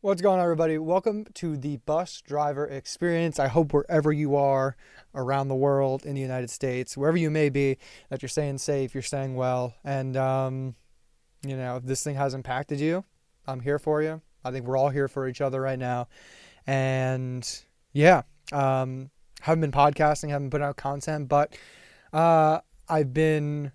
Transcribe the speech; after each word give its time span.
What's 0.00 0.22
going 0.22 0.38
on, 0.38 0.44
everybody? 0.44 0.78
Welcome 0.78 1.24
to 1.34 1.56
the 1.56 1.78
bus 1.78 2.20
driver 2.20 2.64
experience. 2.64 3.40
I 3.40 3.48
hope 3.48 3.72
wherever 3.72 4.12
you 4.12 4.36
are 4.36 4.76
around 5.12 5.48
the 5.48 5.56
world, 5.56 6.06
in 6.06 6.14
the 6.14 6.20
United 6.20 6.50
States, 6.50 6.96
wherever 6.96 7.16
you 7.16 7.30
may 7.30 7.48
be, 7.48 7.78
that 8.08 8.22
you're 8.22 8.28
staying 8.28 8.58
safe, 8.58 8.94
you're 8.94 9.02
staying 9.02 9.34
well. 9.34 9.74
And, 9.82 10.16
um, 10.16 10.76
you 11.44 11.56
know, 11.56 11.78
if 11.78 11.82
this 11.82 12.04
thing 12.04 12.14
has 12.14 12.32
impacted 12.32 12.78
you, 12.78 13.04
I'm 13.48 13.58
here 13.58 13.80
for 13.80 14.00
you. 14.00 14.22
I 14.44 14.52
think 14.52 14.66
we're 14.66 14.76
all 14.76 14.90
here 14.90 15.08
for 15.08 15.26
each 15.26 15.40
other 15.40 15.60
right 15.60 15.80
now. 15.80 16.06
And 16.64 17.44
yeah, 17.92 18.22
um, 18.52 19.10
haven't 19.40 19.62
been 19.62 19.72
podcasting, 19.72 20.28
haven't 20.28 20.50
put 20.50 20.62
out 20.62 20.76
content, 20.76 21.28
but 21.28 21.56
uh, 22.12 22.60
I've 22.88 23.12
been 23.12 23.72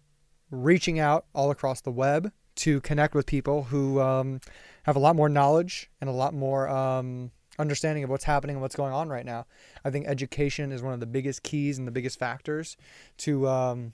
reaching 0.50 1.00
out 1.00 1.26
all 1.36 1.52
across 1.52 1.82
the 1.82 1.92
web 1.92 2.32
to 2.56 2.82
connect 2.82 3.16
with 3.16 3.26
people 3.26 3.64
who 3.64 4.00
um, 4.00 4.40
have 4.84 4.96
a 4.96 5.00
lot 5.00 5.16
more 5.16 5.30
knowledge 5.30 5.90
and 6.02 6.10
a 6.10 6.14
lot 6.14 6.34
more 6.34 6.70
um, 6.70 7.32
understanding 7.60 8.04
of 8.04 8.10
what's 8.10 8.24
happening 8.24 8.56
and 8.56 8.62
what's 8.62 8.76
going 8.76 8.94
on 8.94 9.10
right 9.10 9.26
now. 9.26 9.46
I 9.84 9.90
think 9.90 10.08
education 10.08 10.72
is 10.72 10.82
one 10.82 10.94
of 10.94 11.00
the 11.00 11.06
biggest 11.06 11.44
keys 11.44 11.78
and 11.78 11.88
the 11.88 11.92
biggest 11.92 12.20
factors 12.20 12.78
to 13.20 13.48
um, 13.48 13.94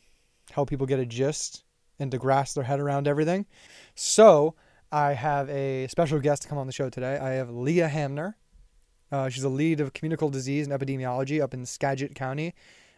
help 0.52 0.70
people 0.70 0.86
get 0.86 1.00
a 1.00 1.06
gist 1.06 1.64
and 2.00 2.12
to 2.12 2.18
grasp 2.18 2.56
their 2.56 2.64
head 2.64 2.80
around 2.80 3.08
everything. 3.08 3.46
So 3.96 4.56
I 4.92 5.14
have 5.14 5.50
a 5.50 5.88
special 5.88 6.20
guest 6.20 6.44
to 6.44 6.48
come 6.48 6.58
on 6.58 6.68
the 6.68 6.74
show 6.74 6.90
today. 6.90 7.18
I 7.18 7.32
have 7.32 7.50
Lea 7.50 7.80
Hamner. 7.80 8.38
Uh, 9.12 9.30
she's 9.30 9.44
a 9.44 9.50
lead 9.50 9.82
of 9.82 9.94
communicable 9.94 10.30
disease 10.30 10.68
and 10.68 10.80
epidemiology 10.80 11.42
up 11.42 11.54
in 11.54 11.66
Skagit 11.66 12.16
County 12.16 12.54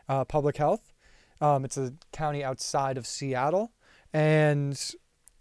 uh, 0.07 0.25
Public 0.25 0.57
Health. 0.57 0.93
Um, 1.39 1.65
it's 1.65 1.77
a 1.77 1.93
county 2.11 2.43
outside 2.43 2.97
of 2.97 3.07
Seattle, 3.07 3.71
and 4.13 4.79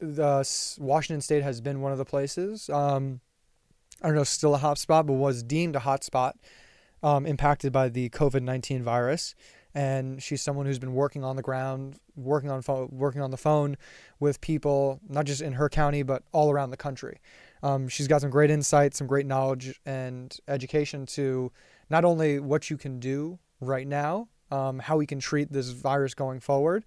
the 0.00 0.76
Washington 0.78 1.20
State 1.20 1.42
has 1.42 1.60
been 1.60 1.80
one 1.80 1.92
of 1.92 1.98
the 1.98 2.04
places. 2.04 2.68
Um, 2.70 3.20
I 4.02 4.06
don't 4.06 4.16
know, 4.16 4.24
still 4.24 4.54
a 4.54 4.58
hotspot, 4.58 5.06
but 5.06 5.14
was 5.14 5.42
deemed 5.42 5.76
a 5.76 5.80
hotspot 5.80 6.32
um, 7.02 7.26
impacted 7.26 7.72
by 7.72 7.88
the 7.88 8.08
COVID 8.10 8.42
nineteen 8.42 8.82
virus. 8.82 9.34
And 9.72 10.20
she's 10.20 10.42
someone 10.42 10.66
who's 10.66 10.80
been 10.80 10.94
working 10.94 11.22
on 11.22 11.36
the 11.36 11.42
ground, 11.42 11.96
working 12.16 12.50
on 12.50 12.60
phone, 12.60 12.88
working 12.90 13.22
on 13.22 13.30
the 13.30 13.36
phone 13.36 13.76
with 14.18 14.40
people, 14.40 14.98
not 15.08 15.26
just 15.26 15.40
in 15.40 15.52
her 15.52 15.68
county, 15.68 16.02
but 16.02 16.24
all 16.32 16.50
around 16.50 16.70
the 16.70 16.76
country. 16.76 17.20
Um, 17.62 17.86
she's 17.88 18.08
got 18.08 18.20
some 18.20 18.30
great 18.30 18.50
insight, 18.50 18.94
some 18.96 19.06
great 19.06 19.26
knowledge 19.26 19.80
and 19.86 20.36
education 20.48 21.06
to 21.06 21.52
not 21.88 22.04
only 22.04 22.40
what 22.40 22.68
you 22.68 22.76
can 22.76 22.98
do 22.98 23.38
right 23.60 23.86
now, 23.86 24.28
um, 24.50 24.80
how 24.80 24.96
we 24.96 25.06
can 25.06 25.20
treat 25.20 25.52
this 25.52 25.68
virus 25.68 26.14
going 26.14 26.40
forward, 26.40 26.84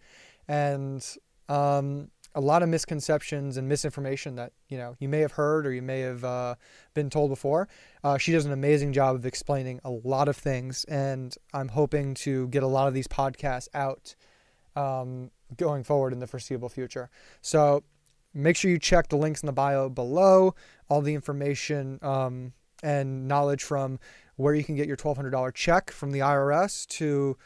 and 0.49 1.07
um, 1.47 2.09
a 2.35 2.41
lot 2.41 2.63
of 2.63 2.69
misconceptions 2.69 3.57
and 3.57 3.67
misinformation 3.67 4.35
that 4.35 4.53
you 4.67 4.77
know 4.77 4.95
you 4.99 5.07
may 5.07 5.19
have 5.19 5.33
heard 5.33 5.67
or 5.67 5.73
you 5.73 5.81
may 5.81 6.01
have 6.01 6.23
uh, 6.23 6.55
been 6.93 7.09
told 7.09 7.29
before. 7.29 7.67
Uh, 8.03 8.17
she 8.17 8.31
does 8.31 8.45
an 8.45 8.51
amazing 8.51 8.93
job 8.93 9.15
of 9.15 9.25
explaining 9.25 9.79
a 9.83 9.91
lot 9.91 10.27
of 10.27 10.35
things, 10.35 10.83
and 10.85 11.35
I'm 11.53 11.69
hoping 11.69 12.13
to 12.15 12.47
get 12.47 12.63
a 12.63 12.67
lot 12.67 12.87
of 12.87 12.93
these 12.93 13.07
podcasts 13.07 13.67
out 13.73 14.15
um, 14.75 15.31
going 15.57 15.83
forward 15.83 16.13
in 16.13 16.19
the 16.19 16.27
foreseeable 16.27 16.69
future. 16.69 17.09
So 17.41 17.83
make 18.33 18.55
sure 18.55 18.71
you 18.71 18.79
check 18.79 19.09
the 19.09 19.17
links 19.17 19.41
in 19.41 19.47
the 19.47 19.53
bio 19.53 19.89
below, 19.89 20.55
all 20.89 21.01
the 21.01 21.13
information 21.13 21.99
um, 22.01 22.53
and 22.81 23.27
knowledge 23.27 23.63
from 23.63 23.99
where 24.35 24.55
you 24.55 24.63
can 24.63 24.75
get 24.75 24.87
your 24.87 24.97
$1,200 24.97 25.53
check 25.53 25.91
from 25.91 26.11
the 26.11 26.19
IRS 26.19 26.87
to 26.87 27.37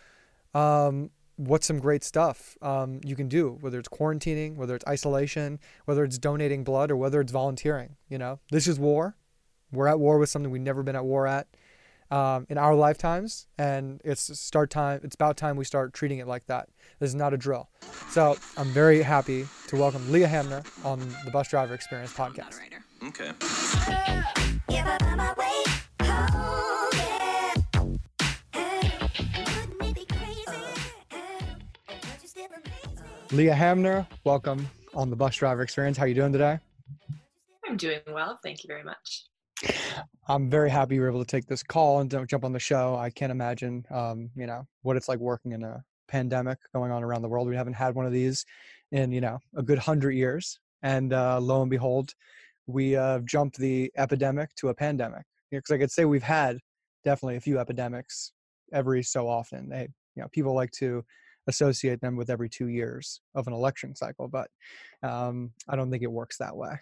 um, 0.54 1.12
what's 1.38 1.66
some 1.66 1.80
great 1.80 2.04
stuff 2.04 2.58
um, 2.62 3.00
you 3.04 3.16
can 3.16 3.28
do, 3.28 3.58
whether 3.62 3.80
it's 3.80 3.88
quarantining, 3.88 4.56
whether 4.56 4.76
it's 4.76 4.86
isolation, 4.88 5.60
whether 5.86 6.04
it's 6.04 6.18
donating 6.18 6.64
blood, 6.64 6.92
or 6.92 6.98
whether 6.98 7.22
it's 7.22 7.32
volunteering. 7.32 7.96
You 8.10 8.18
know, 8.18 8.40
this 8.52 8.68
is 8.68 8.80
war. 8.80 9.16
We're 9.72 9.88
at 9.88 10.00
war 10.00 10.18
with 10.18 10.30
something 10.30 10.52
we've 10.52 10.62
never 10.62 10.84
been 10.84 10.96
at 10.96 11.06
war 11.06 11.28
at 11.28 11.48
um, 12.10 12.46
in 12.50 12.58
our 12.58 12.74
lifetimes, 12.76 13.48
and 13.58 14.02
it's 14.04 14.40
start 14.40 14.70
time. 14.70 15.02
It's 15.04 15.16
about 15.16 15.38
time 15.38 15.58
we 15.58 15.66
start 15.66 15.94
treating 15.94 16.20
it 16.20 16.28
like 16.28 16.46
that. 16.48 16.70
This 17.00 17.10
is 17.10 17.16
not 17.16 17.34
a 17.34 17.38
drill. 17.38 17.70
So 18.10 18.38
I'm 18.58 18.70
very 18.70 19.02
happy 19.02 19.48
to 19.68 19.76
welcome 19.76 20.12
Lea 20.12 20.22
Hamner 20.22 20.64
on 20.84 21.00
the 21.26 21.32
Bus 21.32 21.50
Driver 21.50 21.74
Experience 21.74 22.14
podcast. 22.14 22.60
Okay. 23.04 23.32
Lea 33.32 33.48
Hamner, 33.48 34.08
welcome 34.24 34.70
on 34.94 35.10
the 35.10 35.16
Bus 35.16 35.36
Driver 35.36 35.62
Experience. 35.62 35.98
How 35.98 36.06
are 36.06 36.08
you 36.08 36.14
doing 36.14 36.32
today? 36.32 36.60
I'm 37.68 37.76
doing 37.76 38.00
well. 38.08 38.40
Thank 38.42 38.64
you 38.64 38.70
very 38.70 38.84
much. 38.84 39.26
I'm 40.30 40.50
very 40.50 40.70
happy 40.70 40.96
you 40.96 41.02
were 41.02 41.10
able 41.10 41.20
to 41.20 41.30
take 41.30 41.46
this 41.46 41.62
call 41.62 42.00
and 42.00 42.10
don't 42.10 42.30
jump 42.30 42.46
on 42.46 42.54
the 42.54 42.60
show. 42.60 42.96
I 42.96 43.10
can't 43.10 43.32
imagine, 43.32 43.86
um, 43.92 44.30
you 44.36 44.48
know, 44.48 44.66
what 44.84 44.96
it's 44.96 45.10
like 45.10 45.20
working 45.20 45.52
in 45.52 45.64
a 45.64 45.84
pandemic 46.08 46.58
going 46.74 46.92
on 46.92 47.04
around 47.04 47.22
the 47.22 47.28
world. 47.28 47.50
We 47.50 47.56
haven't 47.58 47.74
had 47.74 47.96
one 47.96 48.06
of 48.06 48.14
these 48.14 48.46
in, 48.94 49.12
you 49.12 49.20
know, 49.20 49.40
a 49.58 49.62
good 49.62 49.80
hundred 49.80 50.12
years. 50.12 50.60
And 50.82 51.12
uh, 51.12 51.42
lo 51.42 51.62
and 51.62 51.70
behold, 51.70 52.14
we 52.66 52.96
uh, 52.96 53.20
jumped 53.26 53.58
the 53.58 53.92
epidemic 53.98 54.56
to 54.56 54.70
a 54.70 54.74
pandemic. 54.74 55.24
Because 55.52 55.72
I 55.72 55.78
could 55.78 55.92
say 55.92 56.06
we've 56.06 56.24
had 56.24 56.60
definitely 57.04 57.36
a 57.36 57.42
few 57.42 57.60
epidemics 57.60 58.32
every 58.72 59.04
so 59.04 59.28
often. 59.28 59.68
They, 59.68 59.90
you 60.16 60.22
know, 60.22 60.30
people 60.30 60.54
like 60.54 60.72
to 60.72 61.04
associate 61.48 62.02
them 62.02 62.16
with 62.16 62.30
every 62.30 62.50
two 62.50 62.68
years 62.68 63.22
of 63.36 63.48
an 63.48 63.54
election 63.54 63.96
cycle, 63.96 64.28
but 64.28 64.50
um, 65.04 65.52
I 65.68 65.76
don't 65.76 65.90
think 65.90 66.04
it 66.04 66.12
works 66.12 66.38
that 66.38 66.56
way. 66.56 66.80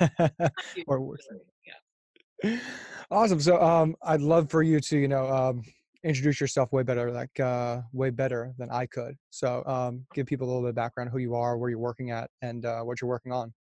or 0.86 1.00
works. 1.00 1.26
Yeah. 1.66 2.58
Awesome. 3.12 3.40
So 3.40 3.60
um, 3.60 3.96
I'd 4.04 4.20
love 4.20 4.48
for 4.48 4.62
you 4.62 4.78
to, 4.78 4.96
you 4.96 5.08
know, 5.08 5.28
um, 5.28 5.62
introduce 6.04 6.40
yourself 6.40 6.72
way 6.72 6.84
better, 6.84 7.10
like 7.10 7.40
uh, 7.40 7.80
way 7.92 8.10
better 8.10 8.54
than 8.56 8.70
I 8.70 8.86
could. 8.86 9.16
So 9.30 9.64
um, 9.66 10.06
give 10.14 10.26
people 10.26 10.46
a 10.46 10.48
little 10.48 10.62
bit 10.62 10.68
of 10.68 10.74
background, 10.76 11.10
who 11.10 11.18
you 11.18 11.34
are, 11.34 11.58
where 11.58 11.70
you're 11.70 11.80
working 11.80 12.12
at, 12.12 12.30
and 12.40 12.64
uh, 12.64 12.82
what 12.82 13.00
you're 13.00 13.10
working 13.10 13.32
on. 13.32 13.52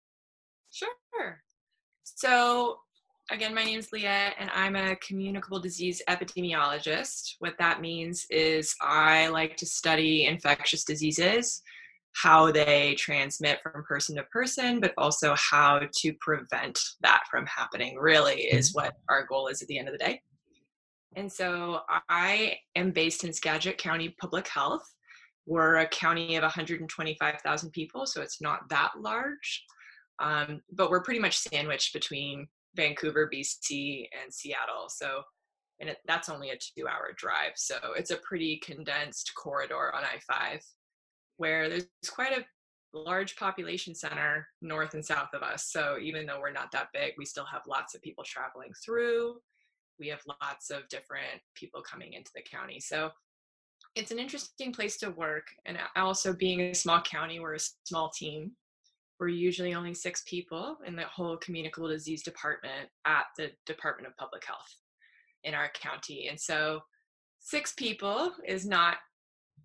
Sure. 0.70 0.88
So 2.04 2.80
again, 3.32 3.54
my 3.54 3.64
name 3.64 3.80
is 3.80 3.92
Lea, 3.92 4.06
and 4.06 4.50
I'm 4.54 4.76
a 4.76 4.96
communicable 4.98 5.60
disease 5.60 6.02
epidemiologist. 6.10 7.36
What 7.40 7.56
that 7.60 7.82
means 7.82 8.26
is 8.30 8.76
I 8.82 9.28
like 9.28 9.56
to 9.58 9.66
study 9.66 10.26
infectious 10.26 10.84
diseases, 10.84 11.62
how 12.14 12.52
they 12.52 12.96
transmit 12.96 13.60
from 13.62 13.84
person 13.84 14.16
to 14.16 14.24
person, 14.24 14.80
but 14.80 14.94
also 14.98 15.36
how 15.36 15.82
to 15.98 16.14
prevent 16.20 16.80
that 17.02 17.24
from 17.30 17.46
happening, 17.46 17.98
really, 17.98 18.42
is 18.42 18.70
mm-hmm. 18.70 18.86
what 18.86 18.94
our 19.10 19.26
goal 19.28 19.48
is 19.48 19.62
at 19.62 19.68
the 19.68 19.78
end 19.78 19.88
of 19.88 19.94
the 19.94 20.04
day. 20.04 20.22
And 21.16 21.32
so 21.32 21.82
I 22.10 22.58
am 22.76 22.92
based 22.92 23.24
in 23.24 23.34
Skagit 23.34 23.78
County 23.78 24.16
Public 24.20 24.48
Health. 24.48 24.84
We're 25.46 25.78
a 25.78 25.88
county 25.88 26.36
of 26.36 26.44
125,000 26.44 27.72
people, 27.72 28.06
so 28.06 28.22
it's 28.22 28.42
not 28.42 28.70
that 28.70 28.92
large. 29.00 29.66
Um, 30.20 30.62
but 30.72 30.90
we're 30.90 31.02
pretty 31.02 31.20
much 31.20 31.38
sandwiched 31.38 31.94
between 31.94 32.48
Vancouver, 32.76 33.30
BC, 33.34 34.08
and 34.22 34.34
Seattle. 34.34 34.88
So, 34.90 35.22
and 35.80 35.90
it, 35.90 35.98
that's 36.08 36.30
only 36.30 36.50
a 36.50 36.58
two 36.58 36.88
hour 36.88 37.14
drive. 37.16 37.54
So 37.56 37.76
it's 37.98 38.12
a 38.12 38.18
pretty 38.18 38.62
condensed 38.64 39.32
corridor 39.36 39.94
on 39.96 40.04
I 40.04 40.20
5 40.28 40.62
where 41.38 41.70
there's 41.70 41.88
quite 42.10 42.38
a 42.38 42.46
large 42.94 43.36
population 43.36 43.96
center 43.96 44.48
north 44.62 44.94
and 44.94 45.06
south 45.06 45.30
of 45.34 45.42
us. 45.42 45.72
So 45.72 45.98
even 46.02 46.26
though 46.26 46.40
we're 46.40 46.52
not 46.52 46.72
that 46.74 46.90
big, 46.94 47.14
we 47.18 47.26
still 47.26 47.46
have 47.46 47.62
lots 47.68 47.96
of 47.96 48.02
people 48.02 48.24
traveling 48.26 48.72
through. 48.84 49.36
We 50.00 50.08
have 50.10 50.22
lots 50.42 50.70
of 50.70 50.88
different 50.90 51.42
people 51.56 51.82
coming 51.82 52.14
into 52.14 52.32
the 52.36 52.42
county. 52.42 52.80
So 52.80 53.12
it's 53.96 54.12
an 54.12 54.20
interesting 54.20 54.74
place 54.74 54.98
to 54.98 55.12
work. 55.12 55.48
And 55.66 55.78
also 55.96 56.34
being 56.34 56.62
a 56.62 56.74
small 56.74 57.02
county, 57.02 57.40
we're 57.40 57.56
a 57.56 57.60
small 57.86 58.10
team 58.10 58.52
we're 59.20 59.28
usually 59.28 59.74
only 59.74 59.94
six 59.94 60.24
people 60.26 60.78
in 60.86 60.96
the 60.96 61.04
whole 61.04 61.38
communicable 61.38 61.90
disease 61.90 62.24
department 62.24 62.90
at 63.06 63.26
the 63.38 63.50
Department 63.66 64.08
of 64.08 64.16
Public 64.18 64.46
Health 64.46 64.76
in 65.44 65.54
our 65.54 65.70
county. 65.74 66.28
And 66.30 66.40
so 66.40 66.80
six 67.40 67.74
people 67.74 68.32
is 68.48 68.66
not 68.66 68.98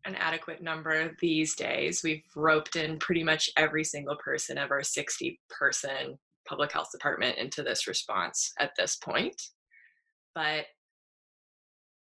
an 0.04 0.16
adequate 0.16 0.62
number 0.62 1.16
these 1.20 1.54
days. 1.54 2.02
We've 2.02 2.24
roped 2.34 2.76
in 2.76 2.98
pretty 2.98 3.22
much 3.22 3.48
every 3.56 3.84
single 3.84 4.16
person 4.16 4.58
of 4.58 4.70
our 4.70 4.82
60 4.82 5.40
person 5.48 6.18
public 6.46 6.72
health 6.72 6.90
department 6.92 7.38
into 7.38 7.62
this 7.62 7.86
response 7.86 8.52
at 8.58 8.72
this 8.76 8.96
point. 8.96 9.40
But 10.34 10.66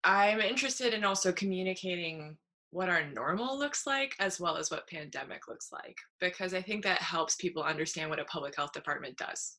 I'm 0.03 0.41
interested 0.41 0.93
in 0.93 1.03
also 1.03 1.31
communicating 1.31 2.37
what 2.77 2.89
our 2.89 3.09
normal 3.09 3.57
looks 3.57 3.87
like 3.87 4.13
as 4.19 4.39
well 4.39 4.55
as 4.55 4.69
what 4.69 4.87
pandemic 4.87 5.47
looks 5.47 5.69
like 5.71 5.97
because 6.21 6.53
i 6.53 6.61
think 6.61 6.83
that 6.83 7.01
helps 7.01 7.33
people 7.35 7.63
understand 7.63 8.07
what 8.07 8.19
a 8.19 8.25
public 8.25 8.55
health 8.55 8.71
department 8.71 9.17
does 9.17 9.57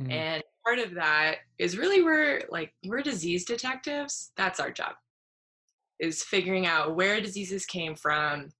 mm-hmm. 0.00 0.12
and 0.12 0.40
part 0.64 0.78
of 0.78 0.94
that 0.94 1.38
is 1.58 1.76
really 1.76 2.04
we're 2.04 2.42
like 2.48 2.72
we're 2.86 3.02
disease 3.02 3.44
detectives 3.44 4.30
that's 4.36 4.60
our 4.60 4.70
job 4.70 4.92
is 5.98 6.22
figuring 6.22 6.64
out 6.64 6.94
where 6.94 7.20
diseases 7.20 7.66
came 7.66 7.96
from 7.96 8.50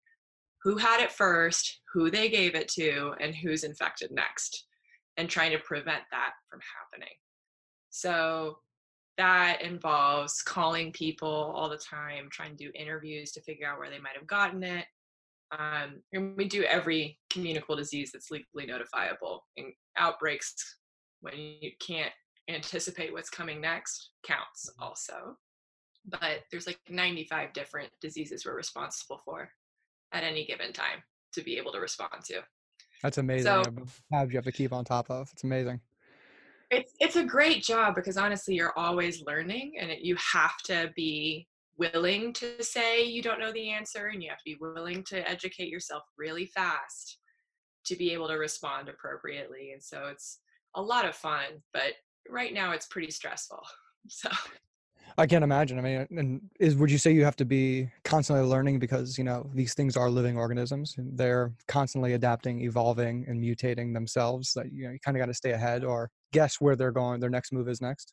who 0.65 0.77
had 0.77 1.01
it 1.01 1.13
first 1.13 1.83
who 1.95 2.11
they 2.11 2.29
gave 2.29 2.57
it 2.57 2.67
to 2.67 3.15
and 3.21 3.33
who's 3.33 3.63
infected 3.63 4.11
next 4.11 4.67
and 5.19 5.31
trying 5.31 5.53
to 5.53 5.59
prevent 5.61 6.03
that 6.11 6.33
from 6.51 6.59
happening 6.77 7.15
So 7.91 8.59
that 9.19 9.63
involves 9.63 10.43
calling 10.43 10.93
people 10.93 11.53
all 11.57 11.69
the 11.69 11.79
time, 11.79 12.29
trying 12.31 12.57
to 12.57 12.65
do 12.65 12.71
interviews 12.75 13.33
to 13.33 13.41
figure 13.41 13.67
out 13.67 13.79
where 13.79 13.91
they 13.91 13.99
might 13.99 14.17
have 14.17 14.27
gotten 14.27 14.63
it. 14.63 14.85
Um, 15.57 16.03
and 16.13 16.37
we 16.37 16.47
do 16.47 16.65
every 16.65 17.19
communicable 17.31 17.77
disease 17.77 18.11
that's 18.13 18.31
legally 18.31 18.67
notifiable. 18.67 19.41
And 19.57 19.73
outbreaks, 19.97 20.55
when 21.21 21.35
you 21.37 21.71
can't 21.81 22.13
anticipate 22.49 23.13
what's 23.13 23.31
coming 23.31 23.61
next, 23.61 24.11
counts 24.23 24.71
also. 24.79 25.37
But 26.05 26.43
there's 26.51 26.67
like 26.67 26.79
95 26.89 27.53
different 27.53 27.91
diseases 28.01 28.45
we're 28.45 28.57
responsible 28.57 29.21
for 29.25 29.49
at 30.13 30.25
any 30.25 30.45
given 30.45 30.73
time 30.73 31.03
to 31.33 31.43
be 31.43 31.57
able 31.57 31.73
to 31.73 31.81
respond 31.81 32.25
to. 32.27 32.43
That's 33.03 33.19
amazing. 33.19 33.45
So- 33.45 33.63
you 34.29 34.37
have 34.37 34.45
to 34.45 34.53
keep 34.53 34.73
on 34.73 34.85
top 34.85 35.11
of. 35.11 35.31
It's 35.33 35.45
amazing. 35.45 35.81
It's 36.71 36.93
it's 36.99 37.17
a 37.17 37.25
great 37.25 37.63
job 37.63 37.95
because 37.95 38.17
honestly, 38.17 38.55
you're 38.55 38.77
always 38.77 39.23
learning, 39.23 39.75
and 39.81 39.91
it, 39.91 40.01
you 40.01 40.17
have 40.33 40.57
to 40.65 40.91
be 40.97 41.47
willing 41.79 42.33
to 42.33 42.63
say 42.63 43.05
you 43.05 43.23
don't 43.23 43.39
know 43.39 43.53
the 43.53 43.71
answer, 43.71 44.07
and 44.07 44.23
you 44.23 44.31
have 44.31 44.39
to 44.39 44.45
be 44.45 44.59
willing 44.61 45.05
to 45.05 45.29
educate 45.29 45.69
yourself 45.69 46.03
really 46.19 46.47
fast 46.47 47.19
to 47.87 47.97
be 47.97 48.13
able 48.13 48.29
to 48.29 48.35
respond 48.35 48.89
appropriately. 48.89 49.71
And 49.73 49.83
so 49.83 50.07
it's 50.11 50.41
a 50.75 50.83
lot 50.83 51.07
of 51.07 51.15
fun, 51.15 51.63
but 51.73 51.93
right 52.29 52.53
now 52.53 52.73
it's 52.73 52.87
pretty 52.87 53.11
stressful. 53.11 53.63
So 54.09 54.29
I 55.19 55.27
can't 55.27 55.45
imagine. 55.45 55.79
I 55.79 55.83
mean, 55.83 56.07
and 56.11 56.41
is 56.61 56.77
would 56.77 56.91
you 56.91 56.99
say 56.99 57.13
you 57.13 57.25
have 57.25 57.37
to 57.37 57.45
be 57.45 57.91
constantly 58.05 58.45
learning 58.45 58.79
because 58.79 59.17
you 59.17 59.25
know 59.25 59.49
these 59.55 59.75
things 59.75 59.97
are 59.97 60.11
living 60.11 60.37
organisms 60.37 60.95
and 60.99 61.17
they're 61.17 61.53
constantly 61.69 62.13
adapting, 62.13 62.61
evolving, 62.63 63.25
and 63.29 63.43
mutating 63.43 63.95
themselves. 63.95 64.53
That 64.55 64.73
you 64.73 64.85
know 64.85 64.91
you 64.91 64.99
kind 65.05 65.17
of 65.17 65.21
got 65.21 65.27
to 65.27 65.35
stay 65.35 65.53
ahead 65.53 65.85
or 65.85 66.11
guess 66.33 66.61
where 66.61 66.77
they're 66.77 66.93
going. 66.93 67.21
Their 67.21 67.31
next 67.31 67.53
move 67.53 67.69
is 67.69 67.81
next. 67.81 68.13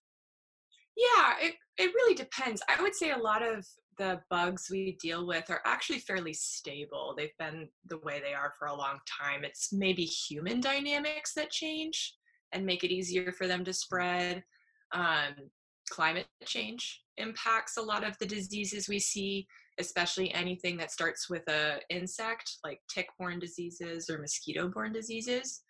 Yeah, 0.95 1.33
it, 1.41 1.55
it 1.77 1.93
really 1.93 2.15
depends. 2.15 2.61
I 2.69 2.81
would 2.81 2.95
say 2.95 3.11
a 3.11 3.17
lot 3.17 3.41
of 3.41 3.65
the 3.97 4.21
bugs 4.29 4.67
we 4.71 4.97
deal 5.01 5.25
with 5.25 5.49
are 5.49 5.61
actually 5.65 5.99
fairly 5.99 6.33
stable. 6.33 7.13
They've 7.17 7.37
been 7.39 7.67
the 7.87 7.99
way 7.99 8.21
they 8.23 8.33
are 8.33 8.53
for 8.57 8.67
a 8.67 8.75
long 8.75 8.99
time. 9.21 9.43
It's 9.43 9.73
maybe 9.73 10.03
human 10.03 10.61
dynamics 10.61 11.33
that 11.33 11.51
change 11.51 12.15
and 12.51 12.65
make 12.65 12.83
it 12.83 12.91
easier 12.91 13.31
for 13.31 13.47
them 13.47 13.63
to 13.65 13.73
spread. 13.73 14.43
Um, 14.93 15.33
climate 15.89 16.27
change 16.45 17.01
impacts 17.17 17.77
a 17.77 17.81
lot 17.81 18.03
of 18.03 18.17
the 18.19 18.25
diseases 18.25 18.87
we 18.87 18.99
see, 18.99 19.47
especially 19.79 20.33
anything 20.33 20.77
that 20.77 20.91
starts 20.91 21.29
with 21.29 21.47
a 21.47 21.79
insect 21.89 22.57
like 22.63 22.79
tick-borne 22.93 23.39
diseases 23.39 24.09
or 24.09 24.19
mosquito-borne 24.19 24.93
diseases. 24.93 25.61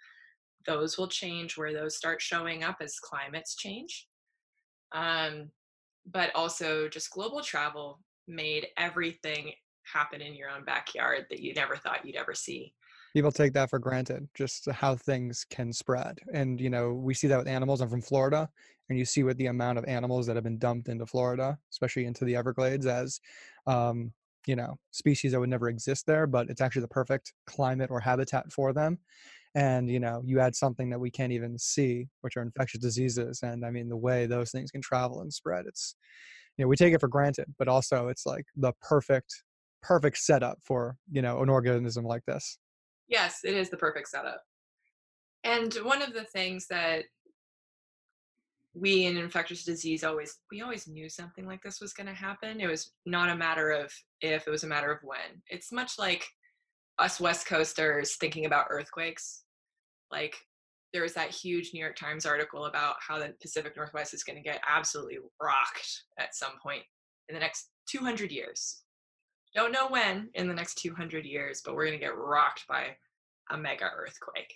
Those 0.66 0.98
will 0.98 1.10
change 1.10 1.58
where 1.58 1.74
those 1.74 1.98
start 1.98 2.22
showing 2.22 2.64
up 2.64 2.78
as 2.82 3.00
climates 3.00 3.56
change 3.56 4.08
um, 4.94 5.50
but 6.12 6.32
also 6.36 6.88
just 6.88 7.12
global 7.12 7.42
travel 7.42 8.00
made 8.28 8.68
everything 8.78 9.52
happen 9.92 10.22
in 10.22 10.34
your 10.36 10.50
own 10.50 10.64
backyard 10.64 11.26
that 11.30 11.42
you 11.42 11.54
never 11.54 11.76
thought 11.76 12.06
you'd 12.06 12.16
ever 12.16 12.34
see. 12.34 12.74
People 13.14 13.32
take 13.32 13.54
that 13.54 13.70
for 13.70 13.80
granted, 13.80 14.28
just 14.34 14.70
how 14.72 14.96
things 14.96 15.46
can 15.50 15.72
spread. 15.72 16.20
And 16.34 16.60
you 16.60 16.70
know, 16.70 16.94
we 16.94 17.14
see 17.14 17.28
that 17.28 17.38
with 17.38 17.48
animals. 17.48 17.82
I'm 17.82 17.90
from 17.90 18.02
Florida, 18.02 18.50
and 18.90 18.98
you 18.98 19.06
see 19.06 19.24
with 19.24 19.38
the 19.38 19.48
amount 19.48 19.78
of 19.78 19.86
animals 19.86 20.28
that 20.28 20.36
have 20.36 20.44
been 20.44 20.58
dumped 20.58 20.90
into 20.90 21.06
Florida, 21.06 21.58
especially 21.72 22.06
into 22.06 22.26
the 22.26 22.36
Everglades, 22.36 22.86
as 22.86 23.20
um, 23.68 24.12
you 24.46 24.56
know, 24.56 24.76
species 24.92 25.32
that 25.32 25.40
would 25.40 25.50
never 25.50 25.70
exist 25.70 26.06
there, 26.06 26.28
but 26.28 26.50
it's 26.50 26.62
actually 26.62 26.82
the 26.82 26.90
perfect 26.90 27.34
climate 27.48 27.90
or 27.90 28.00
habitat 28.00 28.52
for 28.52 28.74
them 28.74 29.00
and 29.56 29.88
you 29.88 30.00
know 30.00 30.20
you 30.26 30.40
add 30.40 30.56
something 30.56 30.90
that 30.90 31.00
we 31.00 31.12
can't 31.12 31.32
even 31.32 31.60
see 31.60 32.08
which 32.22 32.36
are 32.36 32.42
infectious 32.42 32.82
diseases 32.82 33.42
and 33.44 33.64
i 33.64 33.70
mean 33.70 33.88
the 33.88 33.96
way 33.96 34.26
those 34.26 34.50
things 34.50 34.72
can 34.72 34.82
travel 34.82 35.22
and 35.22 35.32
spread 35.32 35.66
it's 35.68 35.96
you 36.58 36.66
know 36.66 36.68
we 36.68 36.76
take 36.76 36.92
it 36.92 37.00
for 37.00 37.08
granted 37.08 37.46
but 37.60 37.68
also 37.68 38.08
it's 38.08 38.26
like 38.26 38.46
the 38.56 38.74
perfect 38.82 39.44
perfect 39.84 40.18
setup 40.18 40.58
for 40.64 40.98
you 41.12 41.22
know 41.22 41.44
an 41.44 41.50
organism 41.50 42.04
like 42.04 42.26
this 42.26 42.58
Yes, 43.08 43.42
it 43.44 43.56
is 43.56 43.70
the 43.70 43.78
perfect 43.78 44.10
setup. 44.10 44.42
And 45.44 45.74
one 45.84 46.02
of 46.02 46.14
the 46.14 46.24
things 46.24 46.68
that 46.68 47.04
we 48.76 49.06
in 49.06 49.18
infectious 49.18 49.64
disease 49.64 50.04
always 50.04 50.40
we 50.52 50.62
always 50.62 50.88
knew 50.88 51.08
something 51.08 51.46
like 51.46 51.62
this 51.62 51.80
was 51.80 51.94
going 51.94 52.08
to 52.08 52.14
happen. 52.14 52.60
It 52.60 52.68
was 52.68 52.92
not 53.06 53.30
a 53.30 53.36
matter 53.36 53.72
of 53.72 53.94
if, 54.22 54.48
it 54.48 54.52
was 54.52 54.64
a 54.64 54.68
matter 54.68 54.92
of 54.92 55.00
when. 55.04 55.42
It's 55.48 55.72
much 55.72 56.00
like 56.00 56.26
us 57.00 57.20
West 57.20 57.46
Coasters 57.46 58.16
thinking 58.16 58.46
about 58.46 58.68
earthquakes. 58.70 59.44
Like 60.12 60.36
there 60.92 61.04
was 61.04 61.14
that 61.14 61.32
huge 61.32 61.72
New 61.74 61.80
York 61.80 61.96
Times 61.96 62.26
article 62.26 62.66
about 62.66 62.96
how 63.00 63.20
the 63.20 63.34
Pacific 63.42 63.76
Northwest 63.76 64.14
is 64.14 64.24
going 64.24 64.38
to 64.38 64.44
get 64.44 64.62
absolutely 64.68 65.18
rocked 65.42 66.04
at 66.20 66.36
some 66.36 66.54
point 66.62 66.84
in 67.30 67.34
the 67.34 67.40
next 67.40 67.70
200 67.90 68.32
years. 68.32 68.82
Don't 69.56 69.72
know 69.72 69.88
when 69.88 70.30
in 70.34 70.48
the 70.48 70.54
next 70.54 70.76
200 70.76 71.26
years, 71.26 71.62
but 71.64 71.76
we're 71.76 71.86
going 71.86 71.98
to 71.98 72.04
get 72.04 72.18
rocked 72.18 72.68
by 72.68 72.96
a 73.52 73.58
mega 73.58 73.90
earthquake. 73.96 74.54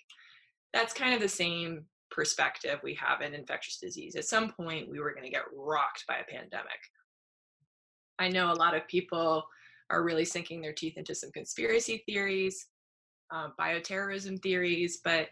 That's 0.74 0.94
kind 0.94 1.14
of 1.14 1.22
the 1.22 1.30
same 1.30 1.86
perspective 2.18 2.80
we 2.84 2.96
have 2.96 3.22
in 3.22 3.36
infectious 3.36 3.78
disease. 3.78 4.16
At 4.16 4.26
some 4.26 4.52
point, 4.52 4.90
we 4.90 5.00
were 5.00 5.12
going 5.14 5.24
to 5.24 5.30
get 5.30 5.44
rocked 5.56 6.04
by 6.08 6.16
a 6.16 6.24
pandemic. 6.24 6.80
I 8.18 8.28
know 8.28 8.52
a 8.52 8.58
lot 8.58 8.76
of 8.76 8.88
people 8.88 9.46
are 9.92 10.04
really 10.04 10.26
sinking 10.26 10.60
their 10.60 10.74
teeth 10.74 10.98
into 10.98 11.14
some 11.14 11.32
conspiracy 11.32 12.04
theories, 12.08 12.70
uh, 13.32 13.50
bioterrorism 13.60 14.42
theories, 14.42 15.00
but 15.04 15.28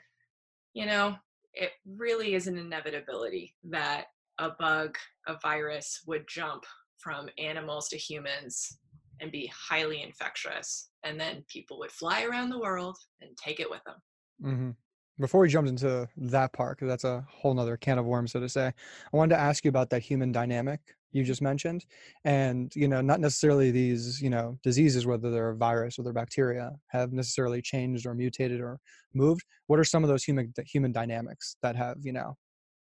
you 0.75 0.85
know, 0.85 1.15
it 1.55 1.71
really 1.97 2.35
is 2.35 2.45
an 2.45 2.57
inevitability 2.57 3.55
that 3.63 4.05
a 4.37 4.51
bug, 4.59 4.95
a 5.27 5.37
virus 5.41 6.01
would 6.05 6.27
jump 6.27 6.65
from 6.99 7.29
animals 7.39 7.89
to 7.89 7.97
humans 7.97 8.77
and 9.21 9.31
be 9.31 9.51
highly 9.51 10.03
infectious. 10.03 10.89
And 11.03 11.19
then 11.19 11.45
people 11.47 11.79
would 11.79 11.91
fly 11.91 12.25
around 12.25 12.49
the 12.49 12.59
world 12.59 12.97
and 13.21 13.31
take 13.37 13.59
it 13.59 13.69
with 13.71 13.81
them. 13.85 13.95
hmm 14.41 14.71
Before 15.19 15.41
we 15.41 15.47
jump 15.47 15.67
into 15.67 16.07
that 16.17 16.51
part, 16.51 16.77
because 16.77 16.89
that's 16.89 17.05
a 17.05 17.25
whole 17.29 17.53
nother 17.53 17.77
can 17.77 17.97
of 17.97 18.05
worms, 18.05 18.33
so 18.33 18.39
to 18.39 18.49
say, 18.49 18.67
I 18.67 19.17
wanted 19.17 19.35
to 19.35 19.41
ask 19.41 19.63
you 19.63 19.69
about 19.69 19.89
that 19.91 20.01
human 20.01 20.31
dynamic 20.31 20.81
you 21.15 21.23
just 21.23 21.41
mentioned, 21.41 21.85
and 22.25 22.75
you 22.75 22.89
know, 22.89 22.99
not 22.99 23.21
necessarily 23.21 23.71
these, 23.71 24.21
you 24.21 24.29
know, 24.29 24.59
diseases, 24.63 25.05
whether 25.05 25.31
they're 25.31 25.51
a 25.51 25.55
virus 25.55 25.97
or 25.97 26.03
they're 26.03 26.11
bacteria, 26.11 26.71
have 26.87 27.13
necessarily 27.13 27.61
changed 27.61 28.05
or 28.05 28.13
mutated 28.13 28.59
or 28.59 28.79
moved. 29.13 29.45
What 29.67 29.79
are 29.79 29.85
some 29.85 30.03
of 30.03 30.09
those 30.09 30.25
human 30.25 30.53
human 30.65 30.91
dynamics 30.91 31.55
that 31.63 31.77
have, 31.77 31.95
you 32.01 32.11
know, 32.11 32.35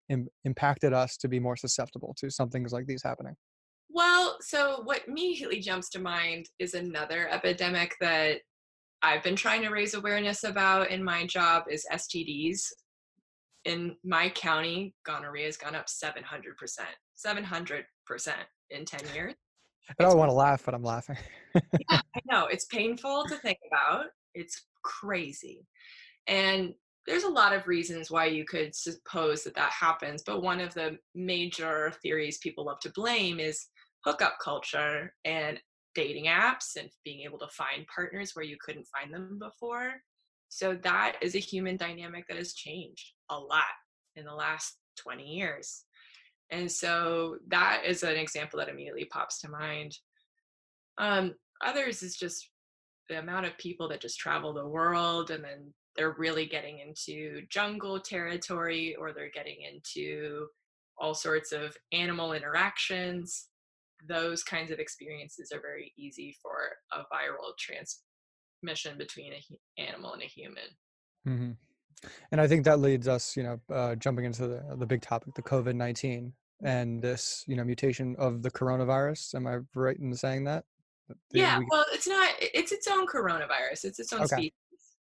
Im- 0.09 0.29
impacted 0.45 0.93
us 0.93 1.17
to 1.17 1.29
be 1.29 1.41
more 1.41 1.57
susceptible 1.57 2.15
to 2.19 2.31
some 2.31 2.49
things 2.49 2.73
like 2.73 2.87
these 2.87 3.03
happening? 3.03 3.35
Well, 3.91 4.37
so 4.41 4.82
what 4.85 5.03
immediately 5.08 5.58
jumps 5.58 5.89
to 5.91 5.99
mind 5.99 6.49
is 6.61 6.75
another 6.75 7.29
epidemic 7.29 7.96
that 8.01 8.39
I've 9.03 9.23
been 9.23 9.37
trying 9.37 9.63
to 9.63 9.71
raise 9.71 9.94
awareness 9.94 10.44
about 10.44 10.91
in 10.91 11.03
my 11.03 11.27
job 11.27 11.65
is 11.69 11.85
STDs. 11.93 12.61
In 13.65 13.97
my 14.05 14.29
county, 14.31 14.94
gonorrhea 15.05 15.47
has 15.47 15.56
gone 15.56 15.75
up 15.75 15.87
700%. 15.87 16.23
700% 17.27 17.85
in 18.71 18.85
10 18.85 19.01
years. 19.15 19.35
I 19.99 20.05
don't 20.05 20.17
want 20.17 20.31
to 20.31 20.35
laugh, 20.35 20.63
but 20.65 20.75
I'm 20.75 20.85
laughing. 20.85 21.17
I 21.91 22.01
know 22.31 22.47
it's 22.47 22.67
painful 22.67 23.25
to 23.29 23.37
think 23.37 23.59
about. 23.73 24.06
It's 24.35 24.67
crazy. 24.85 25.67
And 26.29 26.73
there's 27.06 27.25
a 27.25 27.29
lot 27.29 27.53
of 27.53 27.67
reasons 27.67 28.11
why 28.11 28.27
you 28.27 28.44
could 28.44 28.75
suppose 28.75 29.43
that 29.43 29.56
that 29.56 29.73
happens, 29.73 30.23
but 30.25 30.43
one 30.43 30.61
of 30.61 30.73
the 30.75 30.97
major 31.17 31.93
theories 32.03 32.39
people 32.39 32.67
love 32.67 32.79
to 32.81 32.93
blame 32.94 33.41
is 33.41 33.67
hookup 34.05 34.37
culture 34.43 35.13
and 35.25 35.59
dating 35.94 36.27
apps 36.27 36.77
and 36.79 36.89
being 37.05 37.20
able 37.20 37.39
to 37.39 37.49
find 37.49 37.87
partners 37.87 38.32
where 38.34 38.44
you 38.44 38.56
couldn't 38.65 38.87
find 38.87 39.13
them 39.13 39.39
before. 39.39 39.93
So 40.49 40.75
that 40.82 41.17
is 41.22 41.34
a 41.34 41.39
human 41.41 41.77
dynamic 41.77 42.27
that 42.29 42.37
has 42.37 42.55
changed 42.55 43.13
a 43.31 43.39
lot 43.39 43.63
in 44.17 44.25
the 44.25 44.34
last 44.34 44.77
20 44.99 45.25
years. 45.25 45.84
And 46.51 46.70
so 46.70 47.39
that 47.49 47.82
is 47.87 48.03
an 48.03 48.17
example 48.17 48.58
that 48.58 48.69
immediately 48.69 49.06
pops 49.06 49.41
to 49.41 49.49
mind. 49.49 49.96
Um, 50.99 51.34
others 51.65 52.03
is 52.03 52.17
just 52.17 52.51
the 53.08 53.19
amount 53.19 53.46
of 53.46 53.56
people 53.56 53.89
that 53.89 54.03
just 54.03 54.19
travel 54.19 54.53
the 54.53 54.69
world 54.69 55.31
and 55.31 55.43
then 55.43 55.72
they're 55.96 56.15
really 56.19 56.46
getting 56.46 56.79
into 56.79 57.43
jungle 57.49 58.01
territory 58.01 58.94
or 58.99 59.13
they're 59.13 59.31
getting 59.31 59.58
into 59.63 60.46
all 60.99 61.15
sorts 61.15 61.53
of 61.53 61.77
animal 61.93 62.32
interactions. 62.32 63.49
Those 64.09 64.43
kinds 64.43 64.71
of 64.71 64.79
experiences 64.79 65.53
are 65.53 65.61
very 65.61 65.93
easy 65.97 66.37
for 66.43 66.56
a 66.93 67.01
viral 67.15 67.56
transmission 67.59 68.99
between 68.99 69.32
an 69.32 69.41
animal 69.79 70.13
and 70.15 70.23
a 70.23 70.27
human. 70.27 70.65
hmm 71.25 71.53
And 72.32 72.41
I 72.41 72.49
think 72.49 72.65
that 72.65 72.81
leads 72.81 73.06
us, 73.06 73.37
you 73.37 73.44
know, 73.44 73.61
uh, 73.73 73.94
jumping 73.94 74.25
into 74.25 74.47
the 74.49 74.77
the 74.77 74.87
big 74.87 75.03
topic, 75.03 75.35
the 75.35 75.43
COVID 75.43 75.75
nineteen, 75.77 76.32
and 76.65 77.01
this, 77.03 77.44
you 77.47 77.56
know, 77.56 77.65
mutation 77.65 78.17
of 78.19 78.43
the 78.43 78.51
coronavirus. 78.51 79.35
Am 79.37 79.47
I 79.47 79.59
right 79.75 79.97
in 79.99 80.15
saying 80.15 80.44
that? 80.44 80.65
That 81.09 81.19
the- 81.31 81.39
Yeah, 81.39 81.59
we- 81.59 81.67
well, 81.71 81.85
it's 81.93 82.06
not, 82.09 82.31
it's 82.41 82.73
its 82.73 82.89
own 82.89 83.06
coronavirus, 83.06 83.85
it's 83.85 84.01
its 84.01 84.13
own 84.13 84.23
Okay. 84.23 84.37
species. 84.37 84.53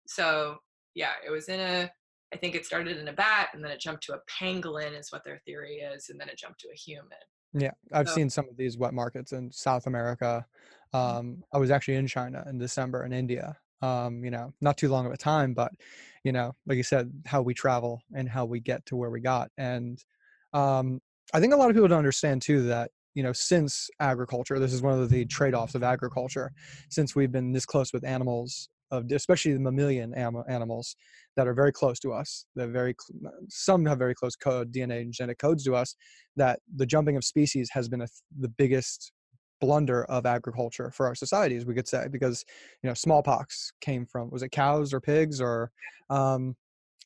So, 0.07 0.59
yeah, 0.93 1.13
it 1.25 1.29
was 1.29 1.47
in 1.49 1.59
a 1.59 1.91
I 2.33 2.37
think 2.37 2.55
it 2.55 2.65
started 2.65 2.97
in 2.97 3.07
a 3.07 3.13
bat 3.13 3.49
and 3.53 3.63
then 3.63 3.71
it 3.71 3.79
jumped 3.79 4.03
to 4.05 4.15
a 4.15 4.21
pangolin, 4.27 4.97
is 4.99 5.11
what 5.11 5.23
their 5.23 5.39
theory 5.45 5.75
is, 5.77 6.09
and 6.09 6.19
then 6.19 6.29
it 6.29 6.37
jumped 6.37 6.59
to 6.61 6.69
a 6.69 6.75
human. 6.75 7.17
Yeah, 7.53 7.71
I've 7.91 8.07
So, 8.07 8.15
seen 8.15 8.29
some 8.29 8.47
of 8.49 8.57
these 8.57 8.77
wet 8.77 8.93
markets 8.93 9.31
in 9.31 9.51
South 9.51 9.85
America. 9.87 10.45
Um, 10.91 11.43
I 11.53 11.57
was 11.57 11.71
actually 11.71 11.95
in 11.95 12.07
China 12.07 12.43
in 12.47 12.57
December 12.57 13.03
in 13.05 13.13
India. 13.13 13.57
Um, 13.81 14.23
you 14.23 14.31
know, 14.31 14.53
not 14.61 14.77
too 14.77 14.87
long 14.89 15.05
of 15.05 15.11
a 15.11 15.17
time, 15.17 15.53
but 15.53 15.71
you 16.23 16.31
know, 16.31 16.55
like 16.65 16.77
you 16.77 16.83
said, 16.83 17.11
how 17.25 17.41
we 17.41 17.53
travel 17.53 18.01
and 18.15 18.29
how 18.29 18.45
we 18.45 18.59
get 18.59 18.85
to 18.87 18.95
where 18.95 19.09
we 19.09 19.19
got. 19.19 19.51
And 19.57 20.03
um, 20.53 21.01
I 21.33 21.39
think 21.39 21.53
a 21.53 21.57
lot 21.57 21.69
of 21.69 21.75
people 21.75 21.89
don't 21.89 21.97
understand 21.97 22.41
too 22.41 22.63
that 22.67 22.91
you 23.15 23.21
know, 23.21 23.33
since 23.33 23.91
agriculture, 23.99 24.57
this 24.57 24.73
is 24.73 24.81
one 24.81 24.99
of 24.99 25.09
the 25.09 25.25
trade-offs 25.25 25.75
of 25.75 25.83
agriculture. 25.83 26.51
Since 26.89 27.15
we've 27.15 27.31
been 27.31 27.51
this 27.51 27.65
close 27.65 27.93
with 27.93 28.03
animals, 28.03 28.69
of 28.91 29.11
especially 29.11 29.53
the 29.53 29.59
mammalian 29.59 30.13
am- 30.13 30.43
animals 30.47 30.95
that 31.35 31.47
are 31.47 31.53
very 31.53 31.71
close 31.71 31.99
to 31.99 32.13
us, 32.13 32.45
that 32.55 32.69
very 32.69 32.95
cl- 32.99 33.33
some 33.49 33.85
have 33.85 33.97
very 33.97 34.15
close 34.15 34.35
code 34.35 34.71
DNA 34.71 35.01
and 35.01 35.13
genetic 35.13 35.39
codes 35.39 35.63
to 35.63 35.75
us. 35.75 35.95
That 36.35 36.59
the 36.75 36.85
jumping 36.85 37.17
of 37.17 37.23
species 37.23 37.69
has 37.71 37.89
been 37.89 37.99
th- 37.99 38.09
the 38.39 38.49
biggest 38.49 39.11
blunder 39.61 40.03
of 40.05 40.25
agriculture 40.25 40.91
for 40.91 41.07
our 41.07 41.15
societies, 41.15 41.65
we 41.65 41.73
could 41.73 41.87
say, 41.87 42.07
because 42.11 42.43
you 42.83 42.89
know 42.89 42.93
smallpox 42.93 43.71
came 43.81 44.05
from 44.05 44.29
was 44.29 44.43
it 44.43 44.49
cows 44.49 44.93
or 44.93 44.99
pigs 44.99 45.39
or 45.39 45.71
um, 46.09 46.55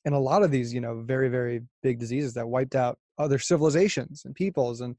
and 0.06 0.16
a 0.16 0.20
lot 0.20 0.44
of 0.44 0.52
these 0.52 0.74
you 0.74 0.82
know 0.82 1.02
very 1.04 1.30
very 1.30 1.62
big 1.84 2.00
diseases 2.00 2.34
that 2.34 2.48
wiped 2.48 2.76
out 2.76 2.98
other 3.20 3.40
civilizations 3.40 4.24
and 4.26 4.36
peoples 4.36 4.82
and 4.82 4.96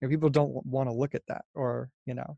you 0.00 0.08
know, 0.08 0.10
people 0.10 0.30
don't 0.30 0.64
want 0.64 0.88
to 0.88 0.94
look 0.94 1.14
at 1.14 1.22
that 1.28 1.42
or 1.54 1.90
you 2.06 2.14
know 2.14 2.36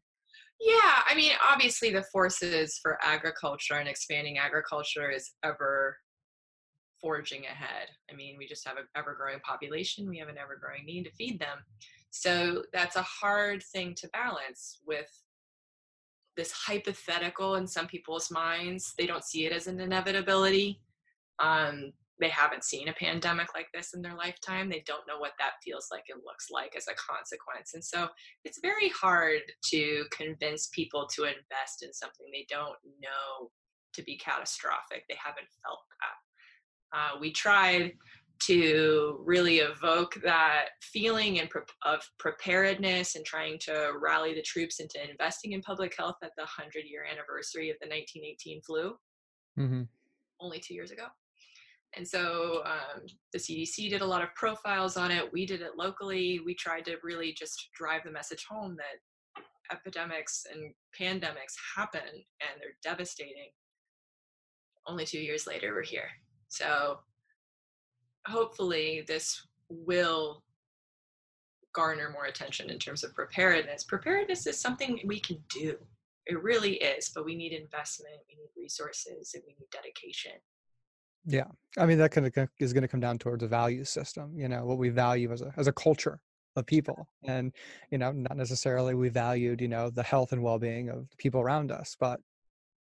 yeah, 0.60 0.91
I 1.12 1.14
mean, 1.14 1.32
obviously, 1.46 1.90
the 1.90 2.04
forces 2.04 2.78
for 2.80 2.98
agriculture 3.02 3.74
and 3.74 3.86
expanding 3.86 4.38
agriculture 4.38 5.10
is 5.10 5.32
ever 5.44 5.98
forging 7.02 7.44
ahead. 7.44 7.88
I 8.10 8.14
mean, 8.14 8.36
we 8.38 8.46
just 8.46 8.66
have 8.66 8.78
an 8.78 8.84
ever 8.96 9.14
growing 9.14 9.40
population, 9.40 10.08
we 10.08 10.16
have 10.16 10.28
an 10.28 10.38
ever 10.38 10.56
growing 10.58 10.86
need 10.86 11.04
to 11.04 11.10
feed 11.10 11.38
them. 11.38 11.58
So 12.08 12.62
that's 12.72 12.96
a 12.96 13.02
hard 13.02 13.62
thing 13.62 13.94
to 13.96 14.08
balance 14.08 14.80
with 14.86 15.10
this 16.34 16.50
hypothetical 16.50 17.56
in 17.56 17.66
some 17.66 17.88
people's 17.88 18.30
minds. 18.30 18.94
They 18.96 19.06
don't 19.06 19.24
see 19.24 19.44
it 19.44 19.52
as 19.52 19.66
an 19.66 19.80
inevitability. 19.80 20.80
Um, 21.40 21.92
they 22.22 22.28
haven't 22.28 22.64
seen 22.64 22.88
a 22.88 22.92
pandemic 22.94 23.48
like 23.54 23.66
this 23.74 23.94
in 23.94 24.02
their 24.02 24.14
lifetime. 24.14 24.70
They 24.70 24.84
don't 24.86 25.06
know 25.08 25.18
what 25.18 25.32
that 25.38 25.54
feels 25.64 25.88
like 25.90 26.04
and 26.08 26.20
looks 26.24 26.48
like 26.50 26.74
as 26.76 26.86
a 26.86 26.94
consequence. 26.94 27.74
And 27.74 27.84
so 27.84 28.08
it's 28.44 28.60
very 28.62 28.88
hard 28.90 29.40
to 29.70 30.04
convince 30.10 30.68
people 30.68 31.08
to 31.14 31.24
invest 31.24 31.82
in 31.82 31.92
something 31.92 32.26
they 32.32 32.46
don't 32.48 32.76
know 33.00 33.50
to 33.94 34.02
be 34.02 34.16
catastrophic. 34.16 35.04
They 35.08 35.16
haven't 35.22 35.48
felt 35.64 35.80
that. 36.00 36.96
Uh, 36.98 37.20
we 37.20 37.32
tried 37.32 37.92
to 38.44 39.20
really 39.24 39.58
evoke 39.58 40.18
that 40.24 40.66
feeling 40.80 41.40
and 41.40 41.48
pre- 41.48 41.62
of 41.84 42.02
preparedness 42.18 43.14
and 43.14 43.24
trying 43.24 43.58
to 43.60 43.92
rally 44.00 44.34
the 44.34 44.42
troops 44.42 44.80
into 44.80 44.98
investing 45.08 45.52
in 45.52 45.62
public 45.62 45.94
health 45.96 46.16
at 46.22 46.32
the 46.36 46.42
100 46.42 46.84
year 46.86 47.04
anniversary 47.04 47.70
of 47.70 47.76
the 47.80 47.88
1918 47.88 48.62
flu 48.62 48.96
hmm 49.56 49.82
only 50.40 50.58
two 50.58 50.74
years 50.74 50.90
ago. 50.90 51.04
And 51.96 52.06
so 52.06 52.62
um, 52.64 53.02
the 53.32 53.38
CDC 53.38 53.90
did 53.90 54.00
a 54.00 54.06
lot 54.06 54.22
of 54.22 54.34
profiles 54.34 54.96
on 54.96 55.10
it. 55.10 55.30
We 55.32 55.44
did 55.44 55.60
it 55.60 55.72
locally. 55.76 56.40
We 56.44 56.54
tried 56.54 56.86
to 56.86 56.96
really 57.02 57.32
just 57.32 57.68
drive 57.76 58.02
the 58.04 58.10
message 58.10 58.46
home 58.48 58.76
that 58.76 59.42
epidemics 59.70 60.46
and 60.52 60.72
pandemics 60.98 61.54
happen 61.76 62.00
and 62.06 62.60
they're 62.60 62.76
devastating. 62.82 63.50
Only 64.86 65.04
two 65.04 65.20
years 65.20 65.46
later, 65.46 65.74
we're 65.74 65.82
here. 65.82 66.08
So 66.48 66.98
hopefully, 68.26 69.04
this 69.06 69.46
will 69.68 70.42
garner 71.74 72.10
more 72.10 72.26
attention 72.26 72.70
in 72.70 72.78
terms 72.78 73.04
of 73.04 73.14
preparedness. 73.14 73.84
Preparedness 73.84 74.46
is 74.46 74.58
something 74.58 75.00
we 75.04 75.20
can 75.20 75.38
do. 75.54 75.76
It 76.26 76.42
really 76.42 76.74
is, 76.74 77.10
but 77.14 77.24
we 77.24 77.34
need 77.34 77.52
investment, 77.52 78.16
we 78.28 78.36
need 78.36 78.50
resources, 78.56 79.32
and 79.34 79.42
we 79.46 79.54
need 79.58 79.68
dedication. 79.72 80.32
Yeah 81.26 81.46
i 81.78 81.86
mean 81.86 81.98
that 81.98 82.10
kind 82.10 82.26
of 82.26 82.48
is 82.58 82.72
going 82.72 82.82
to 82.82 82.88
come 82.88 83.00
down 83.00 83.18
towards 83.18 83.42
a 83.42 83.48
value 83.48 83.84
system 83.84 84.32
you 84.36 84.48
know 84.48 84.64
what 84.64 84.78
we 84.78 84.88
value 84.88 85.32
as 85.32 85.42
a 85.42 85.52
as 85.56 85.66
a 85.66 85.72
culture 85.72 86.20
of 86.56 86.66
people. 86.66 87.08
And 87.24 87.52
you 87.90 87.98
know 87.98 88.12
not 88.12 88.36
necessarily 88.36 88.94
we 88.94 89.08
valued 89.08 89.60
you 89.60 89.68
know 89.68 89.90
the 89.90 90.02
health 90.02 90.32
and 90.32 90.42
well-being 90.42 90.88
of 90.88 91.08
the 91.10 91.16
people 91.16 91.40
around 91.40 91.70
us 91.70 91.96
but 91.98 92.20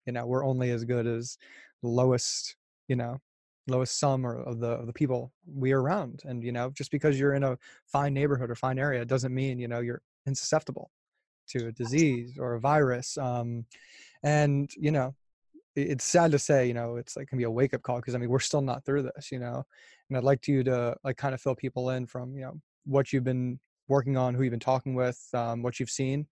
you 0.06 0.14
know 0.14 0.26
we're 0.26 0.46
only 0.46 0.72
as 0.72 0.84
good 0.84 1.08
as 1.08 1.38
the 1.82 1.90
lowest 1.90 2.56
you 2.88 2.96
know 2.96 3.18
lowest 3.68 4.00
sum 4.00 4.26
or 4.26 4.42
of 4.42 4.60
the 4.60 4.72
of 4.72 4.88
the 4.88 4.94
people 4.94 5.32
we 5.46 5.72
are 5.72 5.82
around. 5.82 6.22
And 6.26 6.44
you 6.44 6.52
know 6.52 6.72
just 6.72 6.92
because 6.92 7.20
you're 7.20 7.34
in 7.34 7.44
a 7.44 7.58
fine 7.86 8.14
neighborhood 8.14 8.50
or 8.50 8.56
fine 8.56 8.80
area 8.80 9.06
doesn't 9.06 9.34
mean 9.34 9.60
you 9.60 9.68
know 9.68 9.80
you're 9.80 10.02
insusceptible 10.28 10.88
to 11.48 11.68
a 11.68 11.72
disease 11.72 12.38
or 12.40 12.54
a 12.54 12.60
virus 12.60 13.18
um 13.18 13.66
and 14.24 14.70
you 14.78 14.92
know 14.92 15.14
it's 15.76 16.04
sad 16.04 16.32
to 16.32 16.40
say 16.40 16.68
you 16.68 16.74
know 16.74 16.98
it's 16.98 17.16
like 17.16 17.28
can 17.28 17.38
be 17.38 17.46
a 17.46 17.52
wake 17.52 17.74
up 17.74 17.82
call 17.82 17.98
because 17.98 18.16
i 18.16 18.18
mean 18.18 18.30
we're 18.30 18.40
still 18.40 18.62
not 18.62 18.84
through 18.86 19.02
this 19.04 19.32
you 19.32 19.40
know? 19.40 19.64
And 20.10 20.18
i'd 20.18 20.24
like 20.24 20.48
you 20.48 20.64
to 20.64 20.96
like 21.04 21.18
kind 21.18 21.34
of 21.34 21.42
fill 21.42 21.56
people 21.56 21.92
in 21.92 22.06
from 22.06 22.36
you 22.36 22.42
know 22.42 22.60
what 22.86 23.14
you've 23.14 23.24
been 23.24 23.60
working 23.88 24.18
on 24.18 24.34
who 24.34 24.44
you've 24.44 24.52
been 24.52 24.60
talking 24.60 24.96
with 24.96 25.20
um, 25.34 25.62
what 25.62 25.80
you've 25.80 25.90
seen 25.90 26.28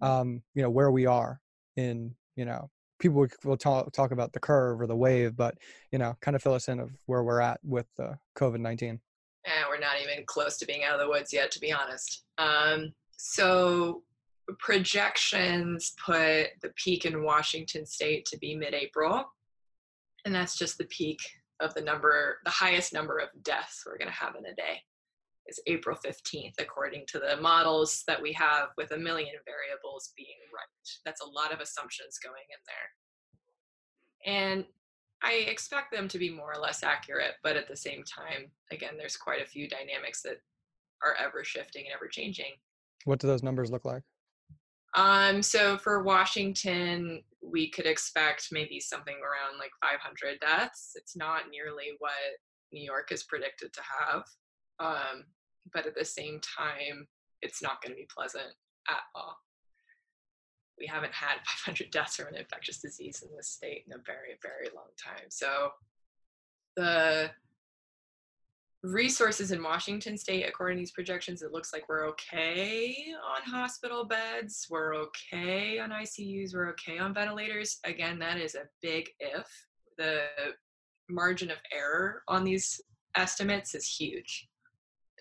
um, 0.00 0.42
you 0.54 0.62
know 0.62 0.70
where 0.70 0.90
we 0.90 1.06
are 1.06 1.40
in 1.76 2.14
you 2.36 2.44
know 2.44 2.70
people 2.98 3.18
will 3.18 3.28
will 3.44 3.56
talk, 3.56 3.90
talk 3.92 4.12
about 4.12 4.32
the 4.32 4.40
curve 4.40 4.80
or 4.80 4.86
the 4.86 4.96
wave 4.96 5.36
but 5.36 5.56
you 5.90 5.98
know 5.98 6.14
kind 6.20 6.34
of 6.34 6.42
fill 6.42 6.54
us 6.54 6.68
in 6.68 6.80
of 6.80 6.90
where 7.06 7.22
we're 7.22 7.40
at 7.40 7.58
with 7.62 7.86
the 7.96 8.16
covid-19 8.36 8.98
and 9.44 9.64
we're 9.68 9.78
not 9.78 10.00
even 10.00 10.24
close 10.26 10.56
to 10.58 10.66
being 10.66 10.84
out 10.84 10.94
of 10.94 11.00
the 11.00 11.08
woods 11.08 11.32
yet, 11.32 11.50
to 11.52 11.60
be 11.60 11.72
honest. 11.72 12.24
Um, 12.38 12.92
so 13.16 14.02
projections 14.58 15.94
put 16.04 16.48
the 16.62 16.72
peak 16.76 17.04
in 17.04 17.24
Washington 17.24 17.86
State 17.86 18.26
to 18.26 18.38
be 18.38 18.54
mid-April, 18.54 19.24
and 20.24 20.34
that's 20.34 20.56
just 20.56 20.78
the 20.78 20.84
peak 20.86 21.20
of 21.60 21.74
the 21.74 21.80
number, 21.80 22.38
the 22.44 22.50
highest 22.50 22.92
number 22.92 23.18
of 23.18 23.28
deaths 23.44 23.84
we're 23.86 23.98
going 23.98 24.10
to 24.10 24.14
have 24.14 24.34
in 24.36 24.46
a 24.46 24.54
day 24.54 24.82
is 25.46 25.60
April 25.66 25.96
15th, 26.04 26.54
according 26.58 27.04
to 27.08 27.18
the 27.18 27.40
models 27.40 28.04
that 28.06 28.20
we 28.20 28.32
have 28.32 28.68
with 28.76 28.92
a 28.92 28.96
million 28.96 29.34
variables 29.44 30.12
being 30.16 30.28
right. 30.54 30.98
That's 31.04 31.20
a 31.20 31.28
lot 31.28 31.52
of 31.52 31.60
assumptions 31.60 32.18
going 32.22 32.44
in 32.48 32.62
there. 32.66 34.34
And 34.34 34.64
I 35.22 35.48
expect 35.48 35.92
them 35.92 36.08
to 36.08 36.18
be 36.18 36.30
more 36.30 36.52
or 36.54 36.60
less 36.60 36.82
accurate, 36.82 37.34
but 37.42 37.56
at 37.56 37.68
the 37.68 37.76
same 37.76 38.02
time, 38.04 38.50
again, 38.70 38.94
there's 38.96 39.16
quite 39.16 39.42
a 39.42 39.46
few 39.46 39.68
dynamics 39.68 40.22
that 40.22 40.38
are 41.02 41.14
ever 41.14 41.44
shifting 41.44 41.84
and 41.86 41.94
ever 41.94 42.08
changing. 42.08 42.52
what 43.04 43.18
do 43.18 43.26
those 43.26 43.42
numbers 43.42 43.70
look 43.70 43.84
like 43.84 44.02
Um, 44.94 45.42
so 45.42 45.78
for 45.78 46.02
Washington, 46.02 47.22
we 47.42 47.70
could 47.70 47.86
expect 47.86 48.48
maybe 48.52 48.78
something 48.78 49.16
around 49.16 49.58
like 49.58 49.70
500 49.80 50.40
deaths. 50.40 50.92
It's 50.94 51.16
not 51.16 51.50
nearly 51.50 51.96
what 51.98 52.12
New 52.72 52.84
York 52.84 53.10
is 53.10 53.22
predicted 53.22 53.72
to 53.72 53.80
have, 53.82 54.24
um, 54.78 55.24
but 55.72 55.86
at 55.86 55.94
the 55.94 56.04
same 56.04 56.40
time, 56.40 57.06
it's 57.40 57.62
not 57.62 57.82
going 57.82 57.92
to 57.92 58.00
be 58.00 58.08
pleasant 58.14 58.54
at 58.88 59.02
all. 59.14 59.36
We 60.78 60.86
haven't 60.86 61.12
had 61.12 61.36
500 61.64 61.90
deaths 61.90 62.16
from 62.16 62.28
an 62.28 62.36
infectious 62.36 62.78
disease 62.78 63.22
in 63.22 63.34
this 63.36 63.48
state 63.48 63.84
in 63.86 63.92
a 63.92 64.02
very, 64.04 64.38
very 64.42 64.68
long 64.74 64.90
time. 65.02 65.26
So 65.30 65.70
the 66.76 67.30
resources 68.82 69.52
in 69.52 69.62
Washington 69.62 70.18
state, 70.18 70.44
according 70.48 70.76
to 70.76 70.80
these 70.80 70.90
projections, 70.90 71.42
it 71.42 71.52
looks 71.52 71.72
like 71.72 71.88
we're 71.88 72.08
okay 72.08 72.96
on 73.24 73.42
hospital 73.50 74.04
beds, 74.04 74.66
we're 74.70 74.94
okay 74.94 75.78
on 75.78 75.90
ICUs, 75.90 76.54
we're 76.54 76.70
okay 76.70 76.98
on 76.98 77.14
ventilators. 77.14 77.78
Again, 77.84 78.18
that 78.18 78.38
is 78.38 78.54
a 78.54 78.68
big 78.80 79.08
if. 79.20 79.46
The 79.98 80.22
margin 81.08 81.50
of 81.50 81.58
error 81.72 82.22
on 82.28 82.44
these 82.44 82.80
estimates 83.16 83.74
is 83.74 83.86
huge. 83.86 84.48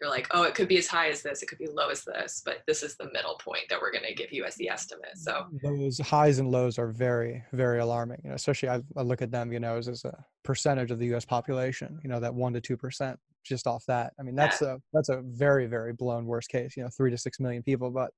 They're 0.01 0.09
like, 0.09 0.27
oh, 0.31 0.43
it 0.43 0.55
could 0.55 0.67
be 0.67 0.77
as 0.79 0.87
high 0.87 1.09
as 1.09 1.21
this, 1.21 1.43
it 1.43 1.45
could 1.45 1.59
be 1.59 1.67
low 1.67 1.89
as 1.89 2.03
this, 2.03 2.41
but 2.43 2.63
this 2.67 2.81
is 2.81 2.97
the 2.97 3.09
middle 3.13 3.35
point 3.35 3.65
that 3.69 3.79
we're 3.79 3.91
going 3.91 4.03
to 4.05 4.13
give 4.15 4.33
you 4.33 4.43
as 4.43 4.55
the 4.55 4.67
estimate. 4.67 5.15
So, 5.15 5.45
those 5.63 5.99
highs 5.99 6.39
and 6.39 6.49
lows 6.49 6.79
are 6.79 6.87
very 6.87 7.43
very 7.53 7.79
alarming 7.79 8.19
you 8.23 8.29
know 8.29 8.35
especially 8.35 8.69
i, 8.69 8.81
I 8.97 9.01
look 9.01 9.21
at 9.21 9.31
them 9.31 9.51
you 9.53 9.59
know 9.59 9.77
as, 9.77 9.87
as 9.87 10.03
a 10.05 10.25
percentage 10.43 10.91
of 10.91 10.99
the 10.99 11.13
us 11.13 11.25
population 11.25 11.99
you 12.03 12.09
know 12.09 12.19
that 12.19 12.33
1 12.33 12.53
to 12.53 12.61
2 12.61 12.77
percent 12.77 13.19
just 13.43 13.67
off 13.67 13.83
that 13.87 14.13
i 14.19 14.23
mean 14.23 14.35
Yeah. 14.35 14.47
that's 14.47 14.61
a 14.61 14.79
that's 14.93 15.09
a 15.09 15.21
very 15.25 15.67
very 15.67 15.93
blown 15.93 16.25
worst 16.25 16.49
case 16.49 16.75
you 16.75 16.83
know 16.83 16.89
3 16.95 17.11
to 17.11 17.17
6 17.17 17.39
million 17.39 17.63
people 17.63 17.91
but 17.91 18.11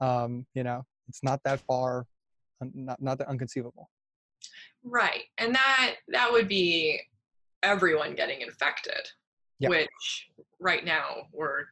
um 0.00 0.46
you 0.54 0.62
know 0.62 0.82
it's 1.08 1.22
not 1.22 1.40
that 1.44 1.60
far 1.60 2.06
not 2.60 3.00
not 3.00 3.18
that 3.18 3.28
unconceivable 3.28 3.88
right. 4.84 5.24
And 5.38 5.54
that 5.54 5.96
that 6.08 6.30
would 6.32 6.48
be 6.48 7.00
everyone 7.62 8.14
getting 8.14 8.40
infected, 8.40 9.08
Yeah. 9.58 9.68
which 9.68 10.28
right 10.60 10.84
now 10.84 11.28
we're 11.32 11.64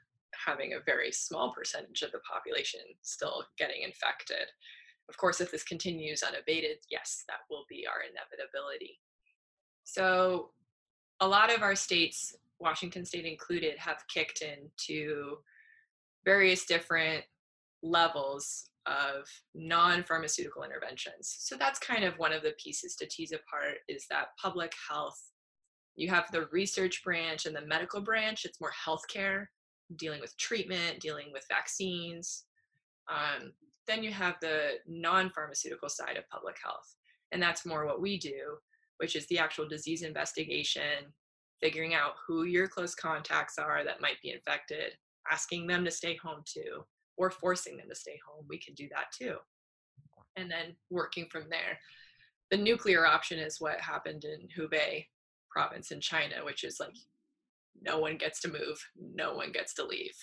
having 0.46 0.74
a 0.74 0.84
very 0.84 1.12
small 1.12 1.52
percentage 1.52 2.02
of 2.02 2.12
the 2.12 2.20
population 2.20 2.80
still 3.02 3.44
getting 3.58 3.82
infected. 3.82 4.46
Of 5.08 5.16
course, 5.16 5.40
if 5.40 5.50
this 5.50 5.62
continues 5.62 6.22
unabated, 6.22 6.78
yes, 6.90 7.24
that 7.28 7.40
will 7.50 7.64
be 7.68 7.86
our 7.86 8.02
inevitability. 8.02 9.00
So 9.84 10.50
a 11.20 11.26
lot 11.26 11.54
of 11.54 11.62
our 11.62 11.74
states, 11.74 12.36
Washington 12.60 13.04
State 13.04 13.24
included, 13.24 13.78
have 13.78 14.04
kicked 14.12 14.42
into 14.42 15.38
various 16.24 16.66
different 16.66 17.24
levels 17.82 18.68
of 18.86 19.26
non-pharmaceutical 19.54 20.62
interventions. 20.62 21.36
So 21.40 21.56
that's 21.56 21.78
kind 21.78 22.04
of 22.04 22.18
one 22.18 22.32
of 22.32 22.42
the 22.42 22.54
pieces 22.62 22.96
to 22.96 23.06
tease 23.06 23.32
apart 23.32 23.78
is 23.88 24.06
that 24.10 24.28
public 24.40 24.72
health. 24.88 25.20
You 25.98 26.08
have 26.10 26.30
the 26.30 26.46
research 26.52 27.02
branch 27.02 27.44
and 27.44 27.56
the 27.56 27.66
medical 27.66 28.00
branch. 28.00 28.44
It's 28.44 28.60
more 28.60 28.70
healthcare, 28.86 29.46
dealing 29.96 30.20
with 30.20 30.36
treatment, 30.36 31.00
dealing 31.00 31.32
with 31.32 31.44
vaccines. 31.48 32.44
Um, 33.10 33.52
then 33.88 34.04
you 34.04 34.12
have 34.12 34.36
the 34.40 34.74
non-pharmaceutical 34.86 35.88
side 35.88 36.16
of 36.16 36.28
public 36.28 36.56
health, 36.62 36.94
and 37.32 37.42
that's 37.42 37.66
more 37.66 37.84
what 37.84 38.00
we 38.00 38.16
do, 38.16 38.58
which 38.98 39.16
is 39.16 39.26
the 39.26 39.40
actual 39.40 39.66
disease 39.66 40.02
investigation, 40.02 41.12
figuring 41.60 41.94
out 41.94 42.12
who 42.24 42.44
your 42.44 42.68
close 42.68 42.94
contacts 42.94 43.58
are 43.58 43.82
that 43.82 44.00
might 44.00 44.22
be 44.22 44.30
infected, 44.30 44.92
asking 45.32 45.66
them 45.66 45.84
to 45.84 45.90
stay 45.90 46.14
home 46.22 46.42
too, 46.44 46.84
or 47.16 47.28
forcing 47.28 47.76
them 47.76 47.88
to 47.88 47.96
stay 47.96 48.20
home. 48.24 48.44
We 48.48 48.60
can 48.60 48.74
do 48.74 48.88
that 48.94 49.06
too. 49.18 49.34
And 50.36 50.48
then 50.48 50.76
working 50.90 51.26
from 51.28 51.50
there. 51.50 51.76
The 52.52 52.56
nuclear 52.56 53.04
option 53.04 53.40
is 53.40 53.60
what 53.60 53.80
happened 53.80 54.24
in 54.24 54.46
Hubei 54.56 55.06
province 55.50 55.90
in 55.90 56.00
China, 56.00 56.36
which 56.44 56.64
is 56.64 56.78
like 56.80 56.94
no 57.80 57.98
one 57.98 58.16
gets 58.16 58.40
to 58.40 58.48
move, 58.48 58.78
no 59.14 59.34
one 59.34 59.52
gets 59.52 59.74
to 59.74 59.84
leave. 59.84 60.16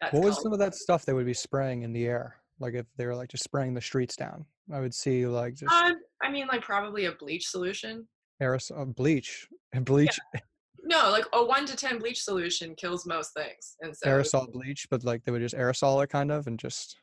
That's 0.00 0.12
what 0.12 0.24
was 0.24 0.42
some 0.42 0.52
of 0.52 0.58
that 0.58 0.74
stuff 0.74 1.04
they 1.04 1.12
would 1.12 1.26
be 1.26 1.34
spraying 1.34 1.82
in 1.82 1.92
the 1.92 2.06
air? 2.06 2.36
Like 2.58 2.74
if 2.74 2.86
they 2.96 3.06
were 3.06 3.14
like 3.14 3.28
just 3.28 3.44
spraying 3.44 3.74
the 3.74 3.80
streets 3.80 4.16
down, 4.16 4.44
I 4.72 4.80
would 4.80 4.94
see 4.94 5.26
like 5.26 5.54
just. 5.54 5.72
Um, 5.72 5.96
I 6.22 6.30
mean, 6.30 6.46
like 6.46 6.62
probably 6.62 7.06
a 7.06 7.12
bleach 7.12 7.48
solution. 7.48 8.06
Aerosol 8.42 8.94
bleach 8.94 9.48
and 9.72 9.84
bleach. 9.84 10.18
Yeah. 10.34 10.40
No, 10.88 11.10
like 11.10 11.24
a 11.32 11.44
one 11.44 11.66
to 11.66 11.76
ten 11.76 11.98
bleach 11.98 12.22
solution 12.22 12.74
kills 12.76 13.06
most 13.06 13.34
things, 13.34 13.76
and 13.80 13.96
so 13.96 14.06
aerosol 14.08 14.50
bleach, 14.52 14.86
but 14.90 15.04
like 15.04 15.24
they 15.24 15.32
would 15.32 15.42
just 15.42 15.54
aerosol 15.54 16.02
it 16.02 16.10
kind 16.10 16.30
of 16.30 16.46
and 16.46 16.58
just. 16.58 16.96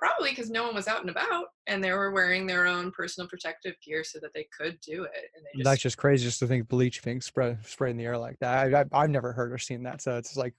Probably 0.00 0.30
because 0.30 0.48
no 0.48 0.64
one 0.64 0.74
was 0.74 0.88
out 0.88 1.02
and 1.02 1.10
about, 1.10 1.46
and 1.66 1.84
they 1.84 1.92
were 1.92 2.10
wearing 2.10 2.46
their 2.46 2.66
own 2.66 2.90
personal 2.90 3.28
protective 3.28 3.74
gear 3.84 4.02
so 4.02 4.18
that 4.22 4.32
they 4.34 4.46
could 4.58 4.80
do 4.80 5.04
it. 5.04 5.30
And 5.36 5.44
they 5.44 5.58
just, 5.58 5.64
That's 5.64 5.82
just 5.82 5.98
crazy, 5.98 6.24
just 6.24 6.38
to 6.38 6.46
think 6.46 6.68
bleach 6.68 7.02
being 7.02 7.20
spread 7.20 7.58
sprayed 7.66 7.90
in 7.90 7.96
the 7.98 8.06
air 8.06 8.16
like 8.16 8.38
that. 8.40 8.74
I, 8.74 8.80
I, 8.80 8.84
I've 9.02 9.10
never 9.10 9.32
heard 9.32 9.52
or 9.52 9.58
seen 9.58 9.82
that, 9.82 10.00
so 10.00 10.16
it's 10.16 10.36
like 10.38 10.54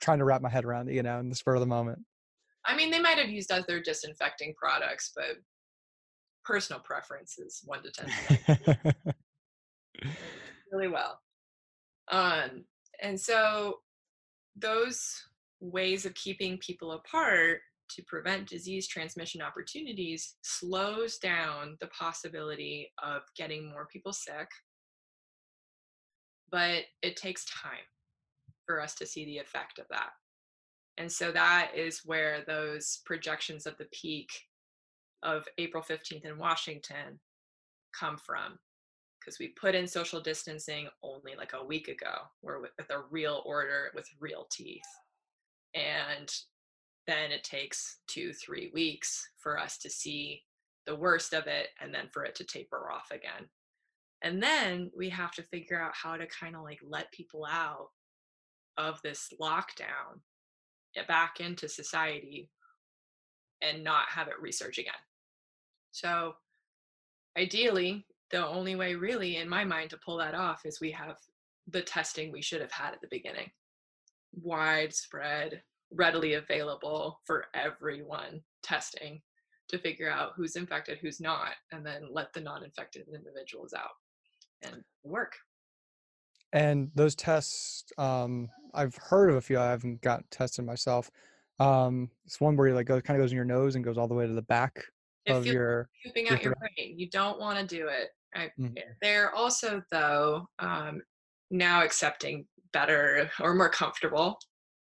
trying 0.00 0.18
to 0.18 0.24
wrap 0.24 0.42
my 0.42 0.50
head 0.50 0.66
around 0.66 0.90
it, 0.90 0.94
you 0.94 1.02
know, 1.02 1.18
in 1.20 1.30
the 1.30 1.34
spur 1.34 1.54
of 1.54 1.60
the 1.60 1.66
moment. 1.66 2.00
I 2.66 2.76
mean, 2.76 2.90
they 2.90 3.00
might 3.00 3.18
have 3.18 3.30
used 3.30 3.50
other 3.50 3.80
disinfecting 3.80 4.54
products, 4.54 5.12
but 5.16 5.36
personal 6.44 6.80
preference 6.82 7.38
is 7.38 7.60
one 7.64 7.82
to 7.82 7.90
ten. 7.90 8.94
really 10.72 10.88
well. 10.88 11.18
Um, 12.10 12.64
and 13.00 13.18
so 13.18 13.78
those 14.56 15.24
ways 15.60 16.04
of 16.04 16.14
keeping 16.14 16.58
people 16.58 16.92
apart 16.92 17.60
to 17.94 18.02
prevent 18.02 18.48
disease 18.48 18.86
transmission 18.86 19.42
opportunities 19.42 20.36
slows 20.42 21.18
down 21.18 21.76
the 21.80 21.88
possibility 21.88 22.92
of 23.02 23.22
getting 23.36 23.70
more 23.70 23.86
people 23.86 24.12
sick. 24.12 24.48
But 26.50 26.84
it 27.02 27.16
takes 27.16 27.44
time 27.46 27.86
for 28.66 28.80
us 28.80 28.94
to 28.96 29.06
see 29.06 29.24
the 29.24 29.38
effect 29.38 29.78
of 29.78 29.86
that. 29.90 30.10
And 30.98 31.10
so 31.10 31.32
that 31.32 31.72
is 31.74 32.02
where 32.04 32.44
those 32.46 33.00
projections 33.04 33.66
of 33.66 33.76
the 33.78 33.88
peak 33.92 34.30
of 35.22 35.46
April 35.58 35.82
15th 35.82 36.24
in 36.24 36.38
Washington 36.38 37.18
come 37.98 38.16
from. 38.16 38.58
Because 39.20 39.38
we 39.38 39.48
put 39.48 39.74
in 39.74 39.86
social 39.86 40.20
distancing 40.20 40.88
only 41.02 41.34
like 41.36 41.52
a 41.54 41.64
week 41.64 41.88
ago, 41.88 42.12
or 42.42 42.60
with, 42.60 42.72
with 42.76 42.90
a 42.90 43.04
real 43.10 43.42
order 43.46 43.90
with 43.94 44.08
real 44.20 44.48
teeth. 44.50 44.82
And 45.74 46.30
then 47.06 47.32
it 47.32 47.44
takes 47.44 47.98
two, 48.06 48.32
three 48.32 48.70
weeks 48.72 49.28
for 49.38 49.58
us 49.58 49.78
to 49.78 49.90
see 49.90 50.42
the 50.86 50.94
worst 50.94 51.32
of 51.32 51.46
it 51.46 51.68
and 51.80 51.94
then 51.94 52.08
for 52.12 52.24
it 52.24 52.34
to 52.36 52.44
taper 52.44 52.90
off 52.90 53.10
again. 53.10 53.48
And 54.22 54.42
then 54.42 54.90
we 54.96 55.08
have 55.10 55.32
to 55.32 55.42
figure 55.42 55.80
out 55.80 55.92
how 55.94 56.16
to 56.16 56.26
kind 56.26 56.54
of 56.54 56.62
like 56.62 56.80
let 56.86 57.12
people 57.12 57.44
out 57.44 57.88
of 58.78 59.00
this 59.02 59.28
lockdown 59.40 60.20
eh, 60.96 61.02
back 61.08 61.40
into 61.40 61.68
society 61.68 62.48
and 63.60 63.82
not 63.82 64.08
have 64.08 64.28
it 64.28 64.40
research 64.40 64.78
again. 64.78 64.92
So, 65.90 66.34
ideally, 67.36 68.06
the 68.30 68.46
only 68.46 68.76
way, 68.76 68.94
really, 68.94 69.36
in 69.36 69.48
my 69.48 69.64
mind, 69.64 69.90
to 69.90 69.98
pull 69.98 70.16
that 70.18 70.34
off 70.34 70.62
is 70.64 70.80
we 70.80 70.90
have 70.92 71.16
the 71.68 71.82
testing 71.82 72.32
we 72.32 72.42
should 72.42 72.60
have 72.60 72.72
had 72.72 72.94
at 72.94 73.00
the 73.00 73.08
beginning 73.10 73.50
widespread, 74.34 75.62
readily 75.94 76.34
available 76.34 77.20
for 77.24 77.46
everyone 77.54 78.40
testing 78.62 79.20
to 79.68 79.78
figure 79.78 80.10
out 80.10 80.32
who's 80.36 80.56
infected, 80.56 80.98
who's 81.00 81.20
not, 81.20 81.52
and 81.72 81.84
then 81.84 82.02
let 82.10 82.32
the 82.32 82.40
non 82.40 82.64
infected 82.64 83.06
individuals 83.14 83.72
out 83.72 83.90
and 84.62 84.82
work. 85.04 85.32
And 86.52 86.90
those 86.94 87.14
tests, 87.14 87.84
um, 87.96 88.48
I've 88.74 88.94
heard 88.96 89.30
of 89.30 89.36
a 89.36 89.40
few. 89.40 89.58
I 89.58 89.70
haven't 89.70 90.02
got 90.02 90.30
tested 90.30 90.66
myself. 90.66 91.10
Um, 91.58 92.10
it's 92.26 92.40
one 92.40 92.56
where 92.56 92.68
you 92.68 92.74
like 92.74 92.86
go 92.86 93.00
kind 93.00 93.18
of 93.18 93.24
goes 93.24 93.32
in 93.32 93.36
your 93.36 93.44
nose 93.44 93.74
and 93.74 93.84
goes 93.84 93.96
all 93.96 94.08
the 94.08 94.14
way 94.14 94.26
to 94.26 94.32
the 94.32 94.42
back 94.42 94.84
If 95.26 95.36
of 95.36 95.46
your. 95.46 95.88
pooping 96.04 96.28
out 96.28 96.42
your 96.42 96.54
brain, 96.56 96.98
you 96.98 97.08
don't 97.08 97.38
want 97.40 97.58
to 97.58 97.66
do 97.76 97.88
it. 97.88 98.10
I, 98.34 98.50
Mhm. 98.58 98.76
They're 99.00 99.34
also, 99.34 99.82
though, 99.90 100.48
um, 100.58 101.02
now 101.50 101.82
accepting 101.82 102.46
better 102.72 103.30
or 103.40 103.54
more 103.54 103.68
comfortable 103.68 104.38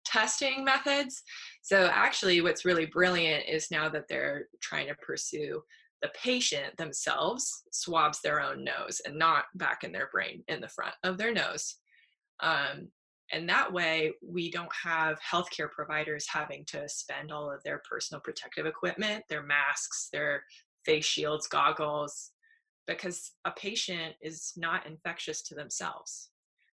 testing 0.05 0.63
methods. 0.63 1.23
So, 1.61 1.89
actually, 1.91 2.41
what's 2.41 2.65
really 2.65 2.85
brilliant 2.85 3.45
is 3.47 3.71
now 3.71 3.89
that 3.89 4.07
they're 4.07 4.47
trying 4.61 4.87
to 4.87 4.95
pursue 4.95 5.61
the 6.03 6.11
patient 6.21 6.75
themselves 6.75 7.63
swabs 7.71 8.19
their 8.21 8.41
own 8.41 8.63
nose 8.63 9.01
and 9.05 9.17
not 9.17 9.45
back 9.55 9.85
in 9.85 9.93
their 9.93 10.09
brain 10.11 10.43
in 10.49 10.59
the 10.59 10.67
front 10.67 10.93
of 11.03 11.17
their 11.17 11.33
nose. 11.33 11.77
Um, 12.41 12.89
and 13.31 13.47
that 13.47 13.71
way, 13.71 14.11
we 14.21 14.51
don't 14.51 14.71
have 14.83 15.17
healthcare 15.21 15.71
providers 15.71 16.27
having 16.29 16.65
to 16.65 16.89
spend 16.89 17.31
all 17.31 17.49
of 17.49 17.63
their 17.63 17.81
personal 17.89 18.21
protective 18.21 18.65
equipment, 18.65 19.23
their 19.29 19.43
masks, 19.43 20.09
their 20.11 20.43
face 20.85 21.05
shields, 21.05 21.47
goggles, 21.47 22.31
because 22.85 23.31
a 23.45 23.51
patient 23.51 24.15
is 24.21 24.51
not 24.57 24.85
infectious 24.85 25.41
to 25.43 25.55
themselves. 25.55 26.31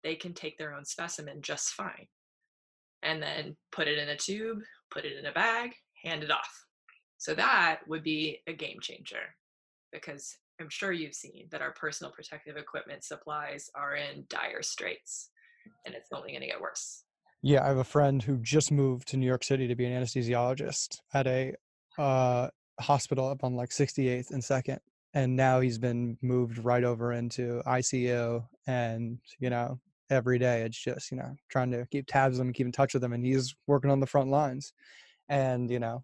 They 0.04 0.16
can 0.16 0.34
take 0.36 0.60
their 0.60 0.76
own 0.76 0.86
specimen 0.86 1.42
just 1.42 1.70
fine 1.70 2.08
and 3.04 3.22
then 3.22 3.56
put 3.72 3.88
it 3.88 3.98
in 3.98 4.10
a 4.10 4.18
tube, 4.18 4.60
put 4.92 5.06
it 5.06 5.18
in 5.18 5.26
a 5.26 5.32
bag, 5.32 5.72
hand 6.04 6.24
it 6.24 6.32
off. 6.32 6.66
So 7.18 7.34
that 7.34 7.80
would 7.88 8.04
be 8.04 8.42
a 8.48 8.54
game 8.54 8.78
changer 8.82 9.36
because 9.92 10.38
I'm 10.60 10.70
sure 10.70 10.92
you've 10.92 11.16
seen 11.16 11.48
that 11.52 11.62
our 11.62 11.72
personal 11.72 12.12
protective 12.12 12.58
equipment 12.58 13.04
supplies 13.04 13.70
are 13.76 13.96
in 13.96 14.26
dire 14.30 14.62
straits 14.62 15.30
and 15.86 15.96
it's 15.96 16.10
only 16.14 16.32
going 16.32 16.42
to 16.42 16.48
get 16.48 16.62
worse. 16.62 17.04
Yeah, 17.42 17.64
I 17.64 17.68
have 17.68 17.78
a 17.78 17.84
friend 17.84 18.24
who 18.24 18.38
just 18.38 18.72
moved 18.72 19.08
to 19.10 19.18
New 19.18 19.26
York 19.26 19.44
City 19.44 19.68
to 19.68 19.76
be 19.76 19.86
an 19.86 20.02
anesthesiologist 20.02 20.98
at 21.14 21.28
a 21.28 21.54
uh, 21.98 22.48
hospital 22.80 23.28
up 23.28 23.44
on 23.44 23.56
like 23.56 23.70
68th 23.70 24.32
and 24.32 24.44
Second, 24.44 24.80
and 25.14 25.36
now 25.36 25.60
he's 25.60 25.78
been 25.78 26.18
moved 26.22 26.58
right 26.58 26.84
over 26.84 27.14
into 27.14 27.62
ICU, 27.68 28.44
and 28.68 29.20
you 29.40 29.50
know 29.50 29.80
every 30.10 30.38
day 30.38 30.62
it's 30.62 30.78
just 30.78 31.12
you 31.12 31.18
know 31.18 31.36
trying 31.50 31.72
to 31.72 31.86
keep 31.92 32.06
tabs 32.08 32.40
on 32.40 32.48
them, 32.48 32.54
keep 32.54 32.66
in 32.66 32.72
touch 32.72 32.94
with 32.94 33.02
them, 33.02 33.14
and 33.14 33.26
he's 33.26 33.56
working 33.68 33.92
on 33.92 34.00
the 34.00 34.08
front 34.08 34.30
lines, 34.30 34.74
and 35.30 35.70
you 35.70 35.80
know 35.80 36.04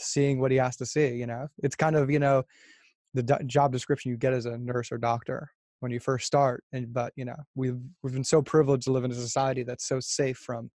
seeing 0.00 0.40
what 0.40 0.50
he 0.50 0.56
has 0.56 0.76
to 0.76 0.86
see. 0.86 1.08
You 1.08 1.26
know, 1.26 1.48
it's 1.62 1.76
kind 1.76 1.96
of 1.96 2.10
you 2.10 2.18
know 2.18 2.44
the 3.14 3.22
do- 3.22 3.44
job 3.46 3.72
description 3.72 4.10
you 4.10 4.16
get 4.16 4.32
as 4.32 4.46
a 4.46 4.58
nurse 4.58 4.92
or 4.92 4.98
doctor 4.98 5.50
when 5.80 5.92
you 5.92 6.00
first 6.00 6.26
start 6.26 6.64
and 6.72 6.92
but 6.92 7.12
you 7.16 7.24
know 7.24 7.36
we've 7.54 7.78
we've 8.02 8.12
been 8.12 8.24
so 8.24 8.42
privileged 8.42 8.84
to 8.84 8.92
live 8.92 9.04
in 9.04 9.12
a 9.12 9.14
society 9.14 9.62
that's 9.62 9.86
so 9.86 10.00
safe 10.00 10.36
from 10.38 10.70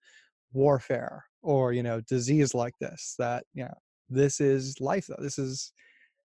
warfare 0.54 1.26
or 1.42 1.74
you 1.74 1.84
know 1.84 2.00
disease 2.02 2.54
like 2.54 2.74
this 2.80 3.16
that 3.20 3.44
you 3.54 3.64
know 3.64 3.74
this 4.10 4.40
is 4.40 4.80
life 4.80 5.08
though 5.08 5.16
this 5.20 5.38
is 5.38 5.74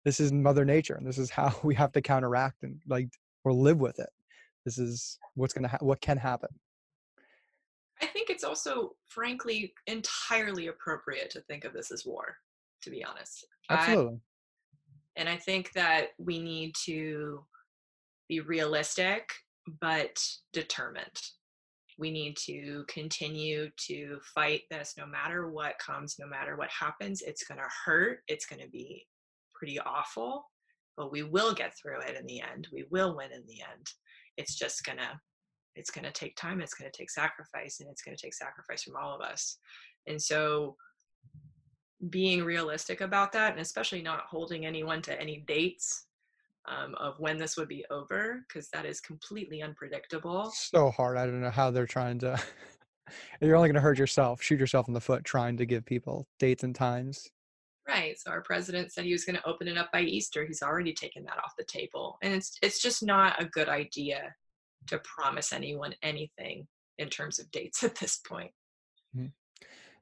this 0.04 0.20
is 0.20 0.32
mother 0.32 0.64
nature 0.64 0.94
and 0.94 1.06
this 1.06 1.18
is 1.18 1.30
how 1.30 1.54
we 1.62 1.74
have 1.74 1.92
to 1.92 2.00
counteract 2.00 2.62
and 2.62 2.80
like 2.88 3.08
or 3.44 3.52
live 3.52 3.78
with 3.78 3.98
it 3.98 4.10
this 4.64 4.78
is 4.78 5.18
what's 5.34 5.54
going 5.54 5.62
to 5.62 5.68
ha- 5.68 5.78
what 5.80 6.00
can 6.00 6.16
happen 6.16 6.48
I 8.00 8.06
think 8.06 8.30
it's 8.30 8.42
also, 8.42 8.96
frankly, 9.06 9.72
entirely 9.86 10.66
appropriate 10.66 11.30
to 11.30 11.40
think 11.42 11.64
of 11.64 11.72
this 11.72 11.92
as 11.92 12.04
war, 12.04 12.36
to 12.82 12.90
be 12.90 13.04
honest. 13.04 13.46
I- 13.68 13.74
absolutely 13.74 14.18
and 15.16 15.28
I 15.28 15.36
think 15.36 15.72
that 15.72 16.08
we 16.18 16.38
need 16.38 16.74
to 16.84 17.44
be 18.28 18.40
realistic 18.40 19.28
but 19.80 20.20
determined. 20.52 21.20
We 21.98 22.10
need 22.10 22.36
to 22.46 22.84
continue 22.88 23.70
to 23.86 24.18
fight 24.34 24.62
this 24.70 24.94
no 24.98 25.06
matter 25.06 25.50
what 25.50 25.78
comes, 25.78 26.16
no 26.18 26.26
matter 26.26 26.56
what 26.56 26.70
happens. 26.70 27.22
It's 27.22 27.44
going 27.44 27.58
to 27.58 27.68
hurt, 27.84 28.20
it's 28.26 28.46
going 28.46 28.62
to 28.62 28.68
be 28.70 29.06
pretty 29.54 29.78
awful, 29.80 30.50
but 30.96 31.12
we 31.12 31.22
will 31.22 31.52
get 31.52 31.74
through 31.76 32.00
it 32.00 32.16
in 32.18 32.26
the 32.26 32.40
end. 32.40 32.68
We 32.72 32.86
will 32.90 33.16
win 33.16 33.30
in 33.32 33.44
the 33.46 33.60
end. 33.60 33.86
It's 34.36 34.54
just 34.54 34.84
to 34.84 35.20
it's 35.74 35.90
going 35.90 36.04
to 36.04 36.12
take 36.12 36.36
time 36.36 36.60
it's 36.60 36.74
going 36.74 36.90
to 36.90 36.96
take 36.96 37.10
sacrifice 37.10 37.80
and 37.80 37.88
it's 37.88 38.02
going 38.02 38.14
to 38.16 38.22
take 38.22 38.34
sacrifice 38.34 38.82
from 38.82 38.96
all 38.96 39.14
of 39.14 39.22
us. 39.22 39.58
And 40.06 40.20
so 40.20 40.76
being 42.10 42.44
realistic 42.44 43.00
about 43.00 43.32
that 43.32 43.52
and 43.52 43.60
especially 43.60 44.02
not 44.02 44.24
holding 44.28 44.66
anyone 44.66 45.00
to 45.02 45.18
any 45.20 45.44
dates 45.46 46.06
um, 46.66 46.94
of 46.96 47.18
when 47.18 47.38
this 47.38 47.56
would 47.56 47.68
be 47.68 47.84
over 47.90 48.44
because 48.46 48.68
that 48.70 48.84
is 48.84 49.00
completely 49.00 49.62
unpredictable. 49.62 50.50
So 50.54 50.90
hard 50.90 51.16
i 51.16 51.24
don't 51.24 51.40
know 51.40 51.50
how 51.50 51.70
they're 51.70 51.86
trying 51.86 52.18
to 52.20 52.40
you're 53.40 53.56
only 53.56 53.68
going 53.68 53.74
to 53.74 53.80
hurt 53.80 53.98
yourself 53.98 54.42
shoot 54.42 54.60
yourself 54.60 54.88
in 54.88 54.94
the 54.94 55.00
foot 55.00 55.24
trying 55.24 55.56
to 55.56 55.66
give 55.66 55.84
people 55.84 56.26
dates 56.38 56.64
and 56.64 56.74
times 56.74 57.30
right 57.88 58.18
so 58.18 58.30
our 58.30 58.42
president 58.42 58.92
said 58.92 59.04
he 59.04 59.12
was 59.12 59.24
going 59.24 59.36
to 59.36 59.46
open 59.46 59.68
it 59.68 59.78
up 59.78 59.90
by 59.92 60.00
easter 60.00 60.44
he's 60.44 60.62
already 60.62 60.92
taken 60.92 61.24
that 61.24 61.38
off 61.38 61.52
the 61.58 61.64
table 61.64 62.18
and 62.22 62.32
it's 62.34 62.56
it's 62.62 62.80
just 62.80 63.02
not 63.02 63.40
a 63.40 63.46
good 63.46 63.68
idea 63.68 64.34
to 64.86 64.98
promise 64.98 65.52
anyone 65.52 65.94
anything 66.02 66.66
in 66.98 67.08
terms 67.08 67.38
of 67.38 67.50
dates 67.50 67.82
at 67.84 67.94
this 67.96 68.18
point 68.18 68.50
mm-hmm. 69.16 69.26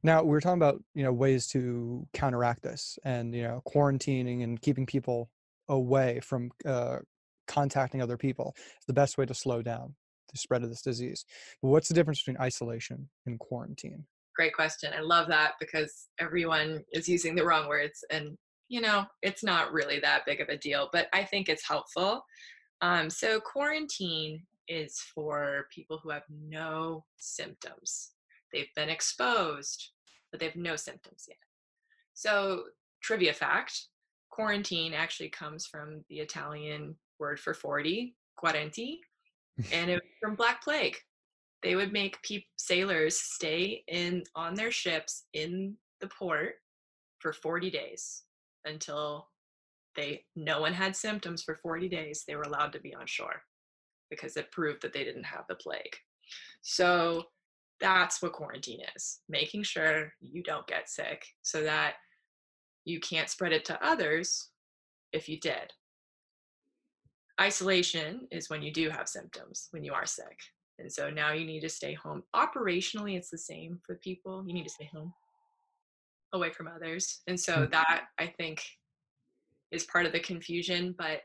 now 0.03 0.23
we 0.23 0.37
are 0.37 0.41
talking 0.41 0.59
about 0.59 0.83
you 0.95 1.03
know 1.03 1.13
ways 1.13 1.47
to 1.49 2.07
counteract 2.13 2.63
this 2.63 2.99
and 3.05 3.35
you 3.35 3.43
know 3.43 3.63
quarantining 3.67 4.43
and 4.43 4.61
keeping 4.61 4.87
people 4.87 5.31
away 5.69 6.21
from 6.21 6.51
uh, 6.67 6.99
contacting 7.47 8.03
other 8.03 8.17
people 8.17 8.55
is 8.57 8.87
the 8.87 8.93
best 8.93 9.17
way 9.17 9.25
to 9.25 9.35
slow 9.35 9.63
down 9.63 9.95
the 10.33 10.39
spread 10.39 10.63
of 10.63 10.69
this 10.69 10.83
disease. 10.83 11.25
But 11.63 11.69
what's 11.69 11.89
the 11.89 11.95
difference 11.95 12.21
between 12.21 12.41
isolation 12.41 13.09
and 13.27 13.39
quarantine? 13.39 14.05
Great 14.41 14.55
question. 14.55 14.95
I 14.97 15.03
love 15.03 15.29
that 15.29 15.53
because 15.61 16.07
everyone 16.19 16.83
is 16.95 17.07
using 17.07 17.35
the 17.35 17.45
wrong 17.45 17.69
words 17.69 18.03
and 18.11 18.39
you 18.71 18.81
know, 18.81 19.05
it's 19.21 19.45
not 19.45 19.71
really 19.71 20.01
that 20.01 20.25
big 20.25 20.41
of 20.41 20.49
a 20.49 20.57
deal, 20.57 20.89
but 20.95 21.09
I 21.13 21.25
think 21.25 21.51
it's 21.51 21.69
helpful. 21.69 22.25
Um, 22.81 23.11
so, 23.11 23.39
quarantine 23.39 24.41
is 24.67 24.99
for 25.15 25.67
people 25.75 26.01
who 26.03 26.09
have 26.09 26.23
no 26.31 27.05
symptoms. 27.19 28.13
They've 28.51 28.73
been 28.75 28.89
exposed, 28.89 29.91
but 30.33 30.41
they 30.41 30.47
have 30.47 30.57
no 30.57 30.75
symptoms 30.75 31.27
yet. 31.29 31.37
So, 32.15 32.63
trivia 33.03 33.35
fact 33.35 33.79
quarantine 34.31 34.95
actually 34.95 35.29
comes 35.29 35.67
from 35.67 36.03
the 36.09 36.21
Italian 36.21 36.95
word 37.19 37.39
for 37.39 37.53
40, 37.53 38.17
quaranti, 38.43 39.01
and 39.71 39.91
it 39.91 39.97
was 39.97 40.13
from 40.19 40.35
Black 40.35 40.65
Plague. 40.65 40.97
They 41.63 41.77
would 41.77 41.93
make 41.93 42.23
pe- 42.23 42.45
sailors 42.57 43.21
stay 43.21 43.85
in 43.89 44.25
on 44.35 44.55
their 44.55 44.71
ships 44.71 45.25
in 45.35 45.77
the 46.01 46.09
port 46.09 46.55
for 47.19 47.33
40 47.33 47.71
days 47.71 48.23
until 48.65 49.29
they 49.97 50.25
no 50.37 50.61
one 50.61 50.73
had 50.73 50.97
symptoms 50.97 51.43
for 51.43 51.57
40 51.57 51.89
days. 51.89 52.25
They 52.27 52.37
were 52.37 52.43
allowed 52.43 52.73
to 52.73 52.81
be 52.81 52.95
on 52.95 53.07
shore 53.07 53.43
because 54.11 54.37
it 54.37 54.53
proved 54.53 54.83
that 54.83 54.93
they 54.93 55.05
didn't 55.05 55.25
have 55.25 55.45
the 55.49 55.55
plague. 55.55 55.97
So 56.63 57.25
that's 57.81 58.21
what 58.21 58.33
quarantine 58.33 58.81
is 58.95 59.21
making 59.29 59.63
sure 59.63 60.13
you 60.21 60.43
don't 60.43 60.67
get 60.67 60.89
sick 60.89 61.25
so 61.43 61.63
that 61.63 61.95
you 62.85 63.01
can't 63.01 63.29
spread 63.29 63.53
it 63.53 63.65
to 63.67 63.87
others 63.87 64.51
if 65.13 65.29
you 65.29 65.39
did. 65.41 65.73
Isolation 67.41 68.29
is 68.31 68.51
when 68.51 68.63
you 68.63 68.73
do 68.73 68.91
have 68.91 69.09
symptoms, 69.09 69.69
when 69.71 69.83
you 69.83 69.93
are 69.95 70.07
sick. 70.07 70.39
And 70.81 70.93
so 70.93 71.11
now 71.11 71.33
you 71.33 71.45
need 71.45 71.61
to 71.61 71.69
stay 71.69 71.95
home. 71.95 72.23
Operationally, 72.35 73.17
it's 73.17 73.31
the 73.31 73.39
same 73.39 73.81
for 73.85 73.97
people. 73.97 74.45
You 74.47 74.55
need 74.55 74.65
to 74.65 74.71
stay 74.71 74.89
home 74.93 75.13
away 76.33 76.51
from 76.51 76.69
others. 76.69 77.21
And 77.27 77.39
so 77.39 77.65
hmm. 77.65 77.71
that 77.71 78.05
I 78.19 78.27
think 78.27 78.63
is 79.71 79.85
part 79.85 80.07
of 80.07 80.13
the 80.13 80.21
confusion, 80.21 80.95
but 80.97 81.23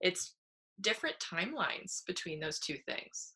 it's 0.00 0.34
different 0.80 1.16
timelines 1.18 2.04
between 2.06 2.40
those 2.40 2.58
two 2.58 2.76
things. 2.86 3.32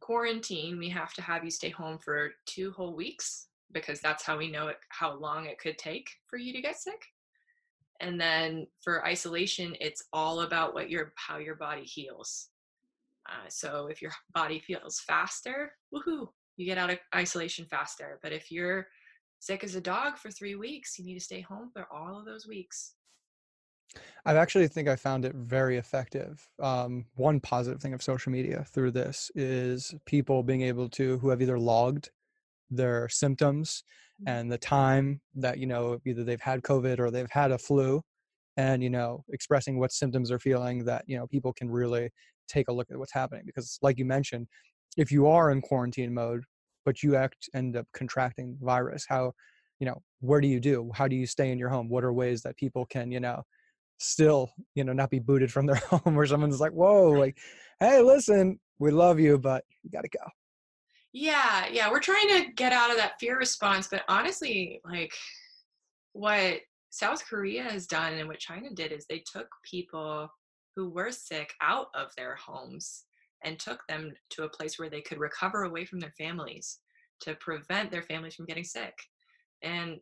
Quarantine, 0.00 0.78
we 0.78 0.88
have 0.90 1.12
to 1.14 1.22
have 1.22 1.44
you 1.44 1.50
stay 1.50 1.70
home 1.70 1.98
for 1.98 2.32
two 2.46 2.70
whole 2.70 2.94
weeks 2.94 3.48
because 3.72 4.00
that's 4.00 4.22
how 4.22 4.38
we 4.38 4.50
know 4.50 4.68
it, 4.68 4.76
how 4.90 5.14
long 5.16 5.46
it 5.46 5.58
could 5.58 5.76
take 5.76 6.08
for 6.28 6.38
you 6.38 6.52
to 6.52 6.60
get 6.60 6.76
sick 6.76 7.02
and 8.00 8.20
then 8.20 8.66
for 8.82 9.06
isolation 9.06 9.74
it's 9.80 10.04
all 10.12 10.40
about 10.40 10.74
what 10.74 10.90
your 10.90 11.12
how 11.16 11.38
your 11.38 11.54
body 11.54 11.82
heals 11.82 12.48
uh, 13.28 13.48
so 13.48 13.88
if 13.88 14.00
your 14.00 14.12
body 14.34 14.58
feels 14.58 15.00
faster 15.00 15.72
woohoo 15.94 16.28
you 16.56 16.64
get 16.64 16.78
out 16.78 16.88
of 16.88 16.98
isolation 17.14 17.66
faster. 17.66 18.18
But 18.22 18.32
if 18.32 18.50
you're 18.50 18.86
sick 19.40 19.62
as 19.62 19.74
a 19.74 19.80
dog 19.80 20.16
for 20.16 20.30
three 20.30 20.54
weeks 20.54 20.98
you 20.98 21.04
need 21.04 21.14
to 21.14 21.20
stay 21.20 21.40
home 21.40 21.70
for 21.72 21.86
all 21.92 22.18
of 22.18 22.24
those 22.24 22.46
weeks. 22.46 22.94
I 24.24 24.34
actually 24.34 24.66
think 24.68 24.88
i 24.88 24.96
found 24.96 25.24
it 25.24 25.34
very 25.34 25.76
effective. 25.76 26.46
Um, 26.60 27.04
one 27.14 27.40
positive 27.40 27.80
thing 27.80 27.94
of 27.94 28.02
social 28.02 28.32
media 28.32 28.64
through 28.72 28.90
this 28.90 29.30
is 29.34 29.94
people 30.06 30.42
being 30.42 30.62
able 30.62 30.88
to 30.90 31.18
who 31.18 31.28
have 31.28 31.40
either 31.40 31.58
logged 31.58 32.10
their 32.70 33.08
symptoms 33.08 33.84
Mm-hmm. 34.22 34.28
and 34.30 34.52
the 34.52 34.56
time 34.56 35.20
that 35.34 35.58
you 35.58 35.66
know 35.66 36.00
either 36.06 36.24
they've 36.24 36.40
had 36.40 36.62
covid 36.62 36.98
or 36.98 37.10
they've 37.10 37.30
had 37.30 37.50
a 37.50 37.58
flu 37.58 38.00
and 38.56 38.82
you 38.82 38.88
know 38.88 39.22
expressing 39.28 39.78
what 39.78 39.92
symptoms 39.92 40.30
they're 40.30 40.38
feeling 40.38 40.86
that 40.86 41.04
you 41.06 41.18
know 41.18 41.26
people 41.26 41.52
can 41.52 41.70
really 41.70 42.10
take 42.48 42.68
a 42.68 42.72
look 42.72 42.88
at 42.90 42.98
what's 42.98 43.12
happening 43.12 43.42
because 43.46 43.78
like 43.82 43.98
you 43.98 44.04
mentioned 44.04 44.46
if 44.96 45.10
you 45.12 45.26
are 45.26 45.50
in 45.50 45.60
quarantine 45.60 46.12
mode 46.12 46.42
but 46.84 47.02
you 47.02 47.16
act 47.16 47.48
end 47.54 47.76
up 47.76 47.86
contracting 47.92 48.56
virus 48.60 49.04
how 49.08 49.32
you 49.80 49.86
know 49.86 50.02
where 50.20 50.40
do 50.40 50.48
you 50.48 50.60
do? 50.60 50.90
How 50.94 51.06
do 51.08 51.16
you 51.16 51.26
stay 51.26 51.50
in 51.50 51.58
your 51.58 51.68
home? 51.68 51.88
What 51.88 52.04
are 52.04 52.12
ways 52.12 52.42
that 52.42 52.56
people 52.56 52.86
can 52.86 53.10
you 53.10 53.20
know 53.20 53.42
still 53.98 54.50
you 54.74 54.84
know 54.84 54.92
not 54.92 55.10
be 55.10 55.18
booted 55.18 55.50
from 55.50 55.66
their 55.66 55.76
home 55.90 56.14
where 56.14 56.26
someone's 56.26 56.60
like 56.60 56.72
whoa 56.72 57.12
like 57.12 57.38
hey 57.80 58.02
listen 58.02 58.60
we 58.78 58.90
love 58.90 59.18
you 59.18 59.38
but 59.38 59.64
you 59.82 59.90
got 59.90 60.02
to 60.02 60.08
go. 60.08 60.24
Yeah, 61.12 61.66
yeah, 61.70 61.90
we're 61.90 62.00
trying 62.00 62.28
to 62.28 62.52
get 62.56 62.74
out 62.74 62.90
of 62.90 62.98
that 62.98 63.14
fear 63.18 63.38
response, 63.38 63.88
but 63.88 64.02
honestly, 64.06 64.82
like 64.84 65.14
what 66.12 66.60
South 66.90 67.24
Korea 67.26 67.62
has 67.62 67.86
done 67.86 68.12
and 68.14 68.28
what 68.28 68.38
China 68.38 68.68
did 68.74 68.92
is 68.92 69.06
they 69.08 69.22
took 69.32 69.48
people 69.64 70.28
who 70.76 70.90
were 70.90 71.10
sick 71.10 71.54
out 71.62 71.88
of 71.94 72.14
their 72.16 72.36
homes 72.36 73.04
and 73.44 73.58
took 73.58 73.80
them 73.88 74.12
to 74.30 74.44
a 74.44 74.48
place 74.48 74.78
where 74.78 74.90
they 74.90 75.00
could 75.00 75.18
recover 75.18 75.64
away 75.64 75.84
from 75.84 75.98
their 75.98 76.12
families 76.18 76.78
to 77.20 77.34
prevent 77.36 77.90
their 77.90 78.02
families 78.02 78.34
from 78.34 78.44
getting 78.44 78.64
sick. 78.64 78.94
And 79.62 79.98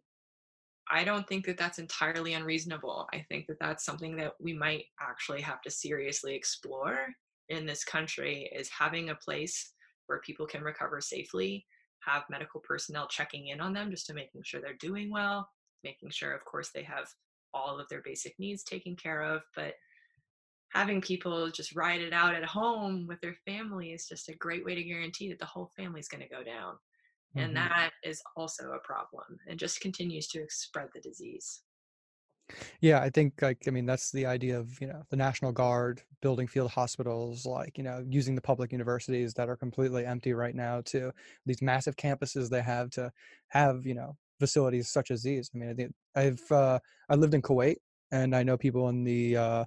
I 0.90 1.04
don't 1.04 1.26
think 1.26 1.46
that 1.46 1.56
that's 1.56 1.78
entirely 1.78 2.34
unreasonable. 2.34 3.08
I 3.12 3.24
think 3.28 3.46
that 3.46 3.58
that's 3.60 3.84
something 3.84 4.16
that 4.16 4.32
we 4.40 4.52
might 4.52 4.84
actually 5.00 5.40
have 5.40 5.62
to 5.62 5.70
seriously 5.70 6.34
explore 6.34 7.06
in 7.48 7.66
this 7.66 7.84
country 7.84 8.50
is 8.54 8.68
having 8.68 9.10
a 9.10 9.14
place 9.14 9.72
where 10.06 10.20
people 10.20 10.46
can 10.46 10.62
recover 10.62 11.00
safely, 11.00 11.66
have 12.00 12.24
medical 12.28 12.60
personnel 12.60 13.06
checking 13.08 13.48
in 13.48 13.60
on 13.60 13.72
them 13.72 13.90
just 13.90 14.06
to 14.06 14.14
making 14.14 14.42
sure 14.44 14.60
they're 14.60 14.74
doing 14.74 15.10
well, 15.10 15.48
making 15.84 16.10
sure, 16.10 16.32
of 16.32 16.44
course, 16.44 16.70
they 16.74 16.82
have 16.82 17.08
all 17.54 17.78
of 17.78 17.88
their 17.88 18.02
basic 18.04 18.34
needs 18.38 18.62
taken 18.62 18.96
care 18.96 19.22
of. 19.22 19.42
But 19.54 19.74
having 20.74 21.00
people 21.00 21.50
just 21.50 21.76
ride 21.76 22.00
it 22.00 22.12
out 22.12 22.34
at 22.34 22.44
home 22.44 23.06
with 23.06 23.20
their 23.20 23.36
family 23.46 23.92
is 23.92 24.08
just 24.08 24.28
a 24.28 24.34
great 24.34 24.64
way 24.64 24.74
to 24.74 24.82
guarantee 24.82 25.28
that 25.28 25.38
the 25.38 25.46
whole 25.46 25.70
family 25.76 26.00
is 26.00 26.08
going 26.08 26.22
to 26.22 26.28
go 26.28 26.42
down. 26.42 26.74
Mm-hmm. 26.74 27.38
And 27.38 27.56
that 27.56 27.90
is 28.02 28.20
also 28.36 28.72
a 28.72 28.84
problem 28.84 29.38
and 29.48 29.58
just 29.58 29.80
continues 29.80 30.26
to 30.28 30.44
spread 30.48 30.88
the 30.92 31.00
disease. 31.00 31.62
Yeah, 32.80 33.00
I 33.00 33.08
think 33.08 33.40
like 33.40 33.62
I 33.66 33.70
mean 33.70 33.86
that's 33.86 34.10
the 34.12 34.26
idea 34.26 34.58
of, 34.58 34.78
you 34.80 34.86
know, 34.86 35.02
the 35.08 35.16
National 35.16 35.50
Guard 35.50 36.02
building 36.20 36.46
field 36.46 36.70
hospitals, 36.70 37.46
like, 37.46 37.78
you 37.78 37.84
know, 37.84 38.04
using 38.08 38.34
the 38.34 38.42
public 38.42 38.70
universities 38.70 39.32
that 39.34 39.48
are 39.48 39.56
completely 39.56 40.04
empty 40.04 40.34
right 40.34 40.54
now 40.54 40.82
to 40.86 41.10
these 41.46 41.62
massive 41.62 41.96
campuses 41.96 42.50
they 42.50 42.60
have 42.60 42.90
to 42.90 43.10
have, 43.48 43.86
you 43.86 43.94
know, 43.94 44.16
facilities 44.40 44.90
such 44.90 45.10
as 45.10 45.22
these. 45.22 45.50
I 45.54 45.58
mean, 45.58 45.70
I 45.70 45.74
think 45.74 45.94
I've 46.14 46.52
uh 46.52 46.78
I 47.08 47.14
lived 47.14 47.34
in 47.34 47.42
Kuwait 47.42 47.76
and 48.10 48.36
I 48.36 48.42
know 48.42 48.58
people 48.58 48.88
in 48.88 49.04
the 49.04 49.36
uh 49.36 49.64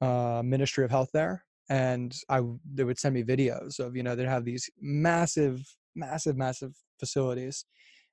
uh 0.00 0.42
Ministry 0.44 0.84
of 0.84 0.90
Health 0.90 1.10
there 1.12 1.44
and 1.70 2.14
I 2.28 2.42
they 2.74 2.84
would 2.84 2.98
send 2.98 3.14
me 3.14 3.22
videos 3.22 3.78
of, 3.78 3.96
you 3.96 4.02
know, 4.02 4.14
they'd 4.14 4.26
have 4.26 4.44
these 4.44 4.68
massive 4.80 5.60
massive 5.94 6.36
massive 6.36 6.72
facilities 6.98 7.64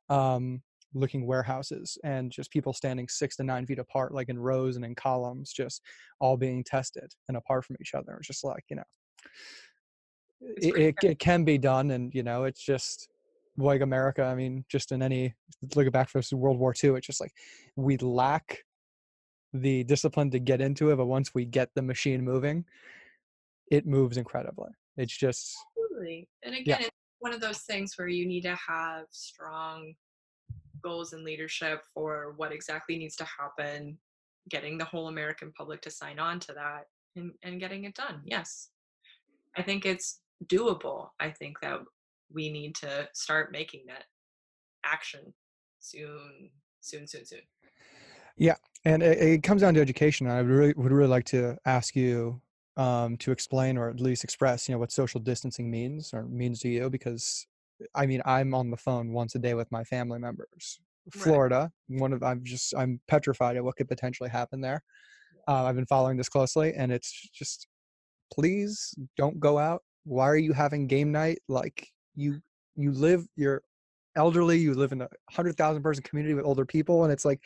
um 0.09 0.61
looking 0.95 1.27
warehouses 1.27 1.97
and 2.03 2.31
just 2.31 2.49
people 2.49 2.73
standing 2.73 3.07
six 3.07 3.35
to 3.35 3.43
nine 3.43 3.65
feet 3.65 3.79
apart, 3.79 4.13
like 4.13 4.29
in 4.29 4.39
rows 4.39 4.77
and 4.77 4.85
in 4.85 4.95
columns, 4.95 5.51
just 5.51 5.81
all 6.19 6.37
being 6.37 6.63
tested 6.63 7.11
and 7.27 7.37
apart 7.37 7.65
from 7.65 7.75
each 7.81 7.93
other. 7.93 8.15
It's 8.17 8.27
just 8.27 8.43
like, 8.43 8.63
you 8.69 8.77
know, 8.77 8.83
it, 10.41 10.77
it, 10.77 10.95
it, 11.03 11.19
can 11.19 11.43
be 11.43 11.57
done. 11.57 11.91
And, 11.91 12.13
you 12.13 12.23
know, 12.23 12.45
it's 12.45 12.63
just 12.63 13.09
like 13.57 13.81
America. 13.81 14.23
I 14.23 14.35
mean, 14.35 14.63
just 14.69 14.91
in 14.91 15.01
any, 15.01 15.35
look 15.75 15.91
back 15.91 16.09
for 16.09 16.21
World 16.33 16.57
War 16.57 16.73
II, 16.81 16.91
it's 16.91 17.07
just 17.07 17.21
like 17.21 17.33
we 17.75 17.97
lack 17.97 18.59
the 19.61 19.83
discipline 19.83 20.31
to 20.31 20.39
get 20.39 20.61
into 20.61 20.91
it. 20.91 20.95
But 20.97 21.05
once 21.05 21.33
we 21.33 21.45
get 21.45 21.69
the 21.75 21.81
machine 21.81 22.23
moving, 22.23 22.65
it 23.71 23.85
moves 23.85 24.17
incredibly. 24.17 24.69
It's 24.97 25.15
just. 25.15 25.55
Absolutely. 25.77 26.27
And 26.43 26.55
again, 26.55 26.77
yeah. 26.79 26.87
it's 26.87 26.95
one 27.19 27.33
of 27.33 27.41
those 27.41 27.59
things 27.59 27.93
where 27.97 28.07
you 28.07 28.25
need 28.25 28.41
to 28.41 28.55
have 28.55 29.05
strong 29.09 29.93
goals 30.83 31.13
and 31.13 31.23
leadership 31.23 31.81
for 31.93 32.33
what 32.37 32.51
exactly 32.51 32.97
needs 32.97 33.15
to 33.15 33.25
happen, 33.25 33.97
getting 34.49 34.77
the 34.77 34.85
whole 34.85 35.07
American 35.07 35.51
public 35.57 35.81
to 35.81 35.89
sign 35.89 36.19
on 36.19 36.39
to 36.39 36.53
that 36.53 36.85
and, 37.15 37.31
and 37.43 37.59
getting 37.59 37.85
it 37.85 37.95
done. 37.95 38.21
Yes. 38.23 38.69
I 39.57 39.63
think 39.63 39.85
it's 39.85 40.19
doable. 40.45 41.09
I 41.19 41.31
think 41.31 41.59
that 41.61 41.79
we 42.31 42.51
need 42.51 42.75
to 42.75 43.07
start 43.13 43.51
making 43.51 43.85
that 43.87 44.03
action 44.83 45.33
soon, 45.79 46.49
soon, 46.81 47.07
soon, 47.07 47.25
soon. 47.25 47.39
Yeah, 48.37 48.55
and 48.85 49.03
it, 49.03 49.17
it 49.17 49.43
comes 49.43 49.61
down 49.61 49.73
to 49.73 49.81
education. 49.81 50.27
I 50.27 50.39
really 50.39 50.73
would 50.77 50.91
really 50.91 51.09
like 51.09 51.25
to 51.25 51.57
ask 51.65 51.95
you 51.95 52.41
um, 52.77 53.17
to 53.17 53.31
explain 53.31 53.77
or 53.77 53.89
at 53.89 53.99
least 53.99 54.23
express, 54.23 54.67
you 54.67 54.75
know, 54.75 54.79
what 54.79 54.91
social 54.91 55.19
distancing 55.19 55.69
means 55.69 56.13
or 56.13 56.23
means 56.23 56.59
to 56.61 56.69
you, 56.69 56.89
because 56.89 57.47
I 57.93 58.05
mean, 58.05 58.21
I'm 58.25 58.53
on 58.53 58.69
the 58.69 58.77
phone 58.77 59.11
once 59.11 59.35
a 59.35 59.39
day 59.39 59.53
with 59.53 59.71
my 59.71 59.83
family 59.83 60.19
members. 60.19 60.79
Florida, 61.11 61.71
right. 61.89 62.01
one 62.01 62.13
of 62.13 62.23
I'm 62.23 62.43
just 62.43 62.73
I'm 62.75 62.99
petrified 63.07 63.57
at 63.57 63.63
what 63.63 63.75
could 63.75 63.87
potentially 63.87 64.29
happen 64.29 64.61
there. 64.61 64.83
Uh, 65.47 65.65
I've 65.65 65.75
been 65.75 65.85
following 65.85 66.17
this 66.17 66.29
closely, 66.29 66.73
and 66.73 66.91
it's 66.91 67.11
just 67.33 67.67
please 68.33 68.95
don't 69.17 69.39
go 69.39 69.59
out. 69.59 69.83
Why 70.03 70.25
are 70.25 70.37
you 70.37 70.53
having 70.53 70.87
game 70.87 71.11
night? 71.11 71.39
Like 71.47 71.87
you 72.15 72.41
you 72.75 72.91
live 72.91 73.27
you're 73.35 73.61
elderly 74.15 74.57
you 74.57 74.73
live 74.73 74.91
in 74.91 75.01
a 75.01 75.09
hundred 75.29 75.57
thousand 75.57 75.83
person 75.83 76.03
community 76.03 76.33
with 76.33 76.45
older 76.45 76.65
people 76.65 77.03
and 77.03 77.11
it's 77.11 77.25
like 77.25 77.41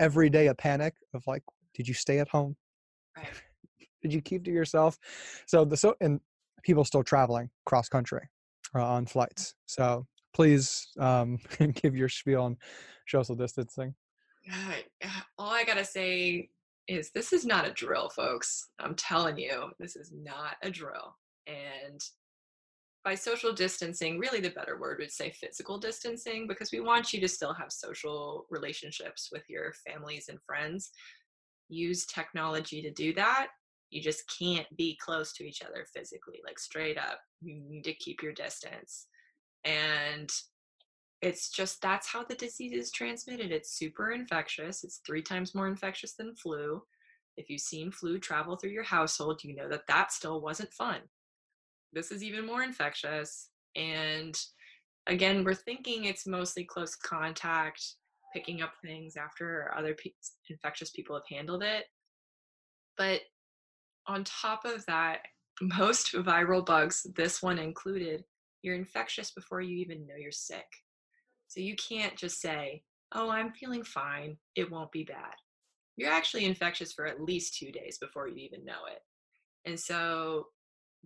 every 0.00 0.30
day 0.30 0.48
a 0.48 0.54
panic 0.54 0.94
of 1.14 1.22
like 1.26 1.42
did 1.74 1.88
you 1.88 1.94
stay 1.94 2.18
at 2.20 2.28
home? 2.28 2.56
Right. 3.16 3.28
did 4.02 4.12
you 4.12 4.20
keep 4.20 4.44
to 4.44 4.50
yourself? 4.50 4.98
So 5.46 5.64
the 5.64 5.76
so 5.76 5.94
and 6.00 6.20
people 6.62 6.84
still 6.84 7.02
traveling 7.02 7.50
cross 7.66 7.88
country 7.88 8.28
uh, 8.74 8.86
on 8.86 9.06
flights. 9.06 9.54
So 9.66 10.06
please 10.32 10.88
um, 10.98 11.38
give 11.74 11.96
your 11.96 12.08
spiel 12.08 12.42
on 12.42 12.56
social 13.06 13.34
distancing. 13.34 13.94
All 15.38 15.50
i 15.50 15.64
gotta 15.64 15.84
say 15.84 16.50
is 16.86 17.10
this 17.10 17.32
is 17.32 17.46
not 17.46 17.66
a 17.66 17.72
drill 17.72 18.10
folks. 18.10 18.68
I'm 18.78 18.94
telling 18.94 19.38
you 19.38 19.70
this 19.78 19.96
is 19.96 20.12
not 20.12 20.56
a 20.62 20.70
drill 20.70 21.16
and 21.46 22.00
by 23.04 23.14
social 23.14 23.52
distancing, 23.52 24.18
really 24.18 24.40
the 24.40 24.50
better 24.50 24.78
word 24.80 24.98
would 24.98 25.12
say 25.12 25.30
physical 25.30 25.78
distancing, 25.78 26.48
because 26.48 26.72
we 26.72 26.80
want 26.80 27.12
you 27.12 27.20
to 27.20 27.28
still 27.28 27.52
have 27.52 27.70
social 27.70 28.46
relationships 28.50 29.28
with 29.30 29.42
your 29.48 29.74
families 29.86 30.28
and 30.28 30.38
friends. 30.46 30.90
Use 31.68 32.06
technology 32.06 32.80
to 32.80 32.90
do 32.90 33.12
that. 33.14 33.48
You 33.90 34.02
just 34.02 34.24
can't 34.38 34.66
be 34.76 34.98
close 35.04 35.34
to 35.34 35.44
each 35.44 35.62
other 35.62 35.86
physically, 35.94 36.40
like 36.44 36.58
straight 36.58 36.98
up. 36.98 37.20
You 37.42 37.60
need 37.68 37.84
to 37.84 37.94
keep 37.94 38.22
your 38.22 38.32
distance. 38.32 39.06
And 39.64 40.32
it's 41.20 41.50
just 41.50 41.80
that's 41.82 42.08
how 42.08 42.24
the 42.24 42.34
disease 42.34 42.72
is 42.72 42.90
transmitted. 42.90 43.52
It's 43.52 43.78
super 43.78 44.12
infectious. 44.12 44.82
It's 44.82 45.00
three 45.06 45.22
times 45.22 45.54
more 45.54 45.68
infectious 45.68 46.14
than 46.14 46.34
flu. 46.36 46.82
If 47.36 47.50
you've 47.50 47.60
seen 47.60 47.92
flu 47.92 48.18
travel 48.18 48.56
through 48.56 48.70
your 48.70 48.82
household, 48.82 49.44
you 49.44 49.54
know 49.54 49.68
that 49.68 49.86
that 49.88 50.12
still 50.12 50.40
wasn't 50.40 50.72
fun 50.72 51.00
this 51.94 52.10
is 52.10 52.22
even 52.22 52.46
more 52.46 52.62
infectious. 52.62 53.50
And 53.76 54.38
again, 55.06 55.44
we're 55.44 55.54
thinking 55.54 56.04
it's 56.04 56.26
mostly 56.26 56.64
close 56.64 56.94
contact, 56.96 57.82
picking 58.32 58.62
up 58.62 58.72
things 58.82 59.16
after 59.16 59.72
other 59.76 59.94
pe- 59.94 60.10
infectious 60.50 60.90
people 60.90 61.14
have 61.14 61.26
handled 61.28 61.62
it. 61.62 61.84
But 62.96 63.20
on 64.06 64.24
top 64.24 64.64
of 64.64 64.84
that, 64.86 65.20
most 65.60 66.12
viral 66.12 66.64
bugs, 66.64 67.06
this 67.16 67.42
one 67.42 67.58
included, 67.58 68.24
you're 68.62 68.74
infectious 68.74 69.30
before 69.30 69.60
you 69.60 69.76
even 69.76 70.06
know 70.06 70.16
you're 70.18 70.32
sick. 70.32 70.66
So 71.48 71.60
you 71.60 71.76
can't 71.76 72.16
just 72.16 72.40
say, 72.40 72.82
oh, 73.12 73.30
I'm 73.30 73.52
feeling 73.52 73.84
fine, 73.84 74.36
it 74.56 74.70
won't 74.70 74.90
be 74.90 75.04
bad. 75.04 75.34
You're 75.96 76.10
actually 76.10 76.44
infectious 76.44 76.92
for 76.92 77.06
at 77.06 77.20
least 77.20 77.56
two 77.56 77.70
days 77.70 77.98
before 77.98 78.26
you 78.26 78.36
even 78.36 78.64
know 78.64 78.86
it. 78.90 79.00
And 79.64 79.78
so 79.78 80.48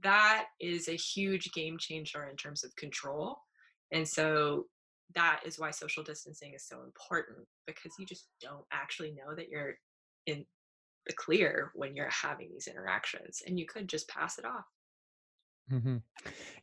that 0.03 0.47
is 0.61 0.89
a 0.89 0.93
huge 0.93 1.53
game 1.53 1.77
changer 1.79 2.29
in 2.29 2.37
terms 2.37 2.65
of 2.65 2.75
control. 2.77 3.39
And 3.93 4.07
so 4.07 4.65
that 5.15 5.41
is 5.47 5.59
why 5.59 5.71
social 5.71 6.03
distancing 6.03 6.53
is 6.55 6.67
so 6.67 6.83
important 6.83 7.39
because 7.67 7.93
you 7.99 8.07
just 8.07 8.29
don't 8.41 8.65
actually 8.73 9.13
know 9.13 9.35
that 9.35 9.49
you're 9.49 9.75
in 10.27 10.45
the 11.07 11.15
clear 11.15 11.71
when 11.75 11.97
you're 11.97 12.11
having 12.11 12.51
these 12.53 12.67
interactions 12.67 13.43
and 13.47 13.59
you 13.59 13.67
could 13.67 13.89
just 13.89 14.09
pass 14.09 14.39
it 14.39 14.45
off. 14.45 14.65
Mm-hmm. 15.73 15.97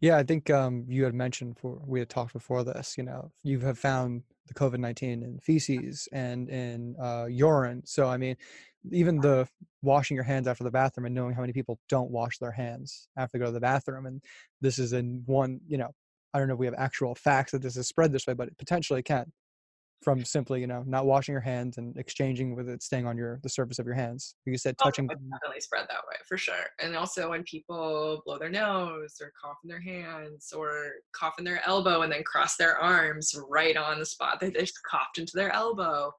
Yeah, 0.02 0.18
I 0.18 0.24
think 0.24 0.50
um, 0.50 0.86
you 0.88 1.04
had 1.04 1.14
mentioned 1.14 1.58
for 1.60 1.80
we 1.86 2.00
had 2.00 2.10
talked 2.10 2.34
before 2.34 2.64
this. 2.64 2.98
You 2.98 3.04
know, 3.04 3.32
you 3.44 3.60
have 3.60 3.78
found 3.78 4.24
the 4.48 4.54
COVID 4.54 4.80
nineteen 4.80 5.24
in 5.24 5.40
feces 5.40 6.08
and 6.12 6.50
in 6.50 6.96
uh, 7.02 7.26
urine. 7.30 7.84
So 7.86 8.08
I 8.08 8.18
mean, 8.18 8.36
even 8.92 9.20
the 9.20 9.48
washing 9.82 10.16
your 10.16 10.24
hands 10.24 10.48
after 10.48 10.64
the 10.64 10.72
bathroom 10.72 11.06
and 11.06 11.16
knowing 11.16 11.34
how 11.34 11.42
many 11.42 11.54
people 11.54 11.80
don't 11.90 12.12
wash 12.12 12.38
their 12.40 12.52
hands 12.52 13.08
after 13.18 13.38
they 13.38 13.40
go 13.40 13.48
to 13.48 13.52
the 13.52 13.60
bathroom 13.60 14.06
and 14.06 14.22
this 14.62 14.80
is 14.80 14.94
in 14.94 15.22
one 15.26 15.60
you 15.68 15.78
know 15.78 15.90
i 16.34 16.40
don't 16.40 16.48
know 16.48 16.56
if 16.56 16.60
we 16.60 16.66
have 16.66 16.76
actual 16.78 17.14
facts 17.16 17.52
that 17.52 17.62
this 17.62 17.78
is 17.78 17.88
spread 17.88 18.12
this 18.12 18.26
way 18.26 18.34
but 18.34 18.48
it 18.48 18.58
potentially 18.58 19.04
can 19.04 19.32
from 20.06 20.24
simply 20.24 20.62
you 20.62 20.68
know 20.68 20.84
not 20.86 21.08
washing 21.08 21.34
your 21.34 21.42
hands 21.42 21.80
and 21.80 21.98
exchanging 21.98 22.56
with 22.56 22.70
it 22.70 22.84
staying 22.84 23.08
on 23.08 23.18
your 23.18 23.40
the 23.42 23.50
surface 23.50 23.80
of 23.80 23.86
your 23.88 23.96
hands. 23.96 24.36
You 24.46 24.58
said 24.58 24.76
oh, 24.80 24.86
touching 24.86 25.10
oh, 25.12 25.16
definitely 25.16 25.60
spread 25.60 25.88
that 25.90 26.06
way 26.08 26.16
for 26.30 26.38
sure. 26.38 26.68
And 26.80 26.96
also 26.96 27.32
when 27.32 27.44
people 27.44 28.22
blow 28.26 28.38
their 28.38 28.50
nose 28.50 29.16
or 29.20 29.34
cough 29.42 29.58
in 29.64 29.70
their 29.70 29.82
hands 29.82 30.54
or 30.56 30.92
cough 31.14 31.34
in 31.40 31.44
their 31.44 31.62
elbow 31.68 32.04
and 32.04 32.12
then 32.12 32.24
cross 32.24 32.56
their 32.56 32.78
arms 32.78 33.36
right 33.50 33.76
on 33.76 34.00
the 34.00 34.06
spot 34.06 34.40
they 34.40 34.52
just 34.52 34.80
coughed 34.90 35.18
into 35.18 35.34
their 35.36 35.52
elbow. 35.52 36.14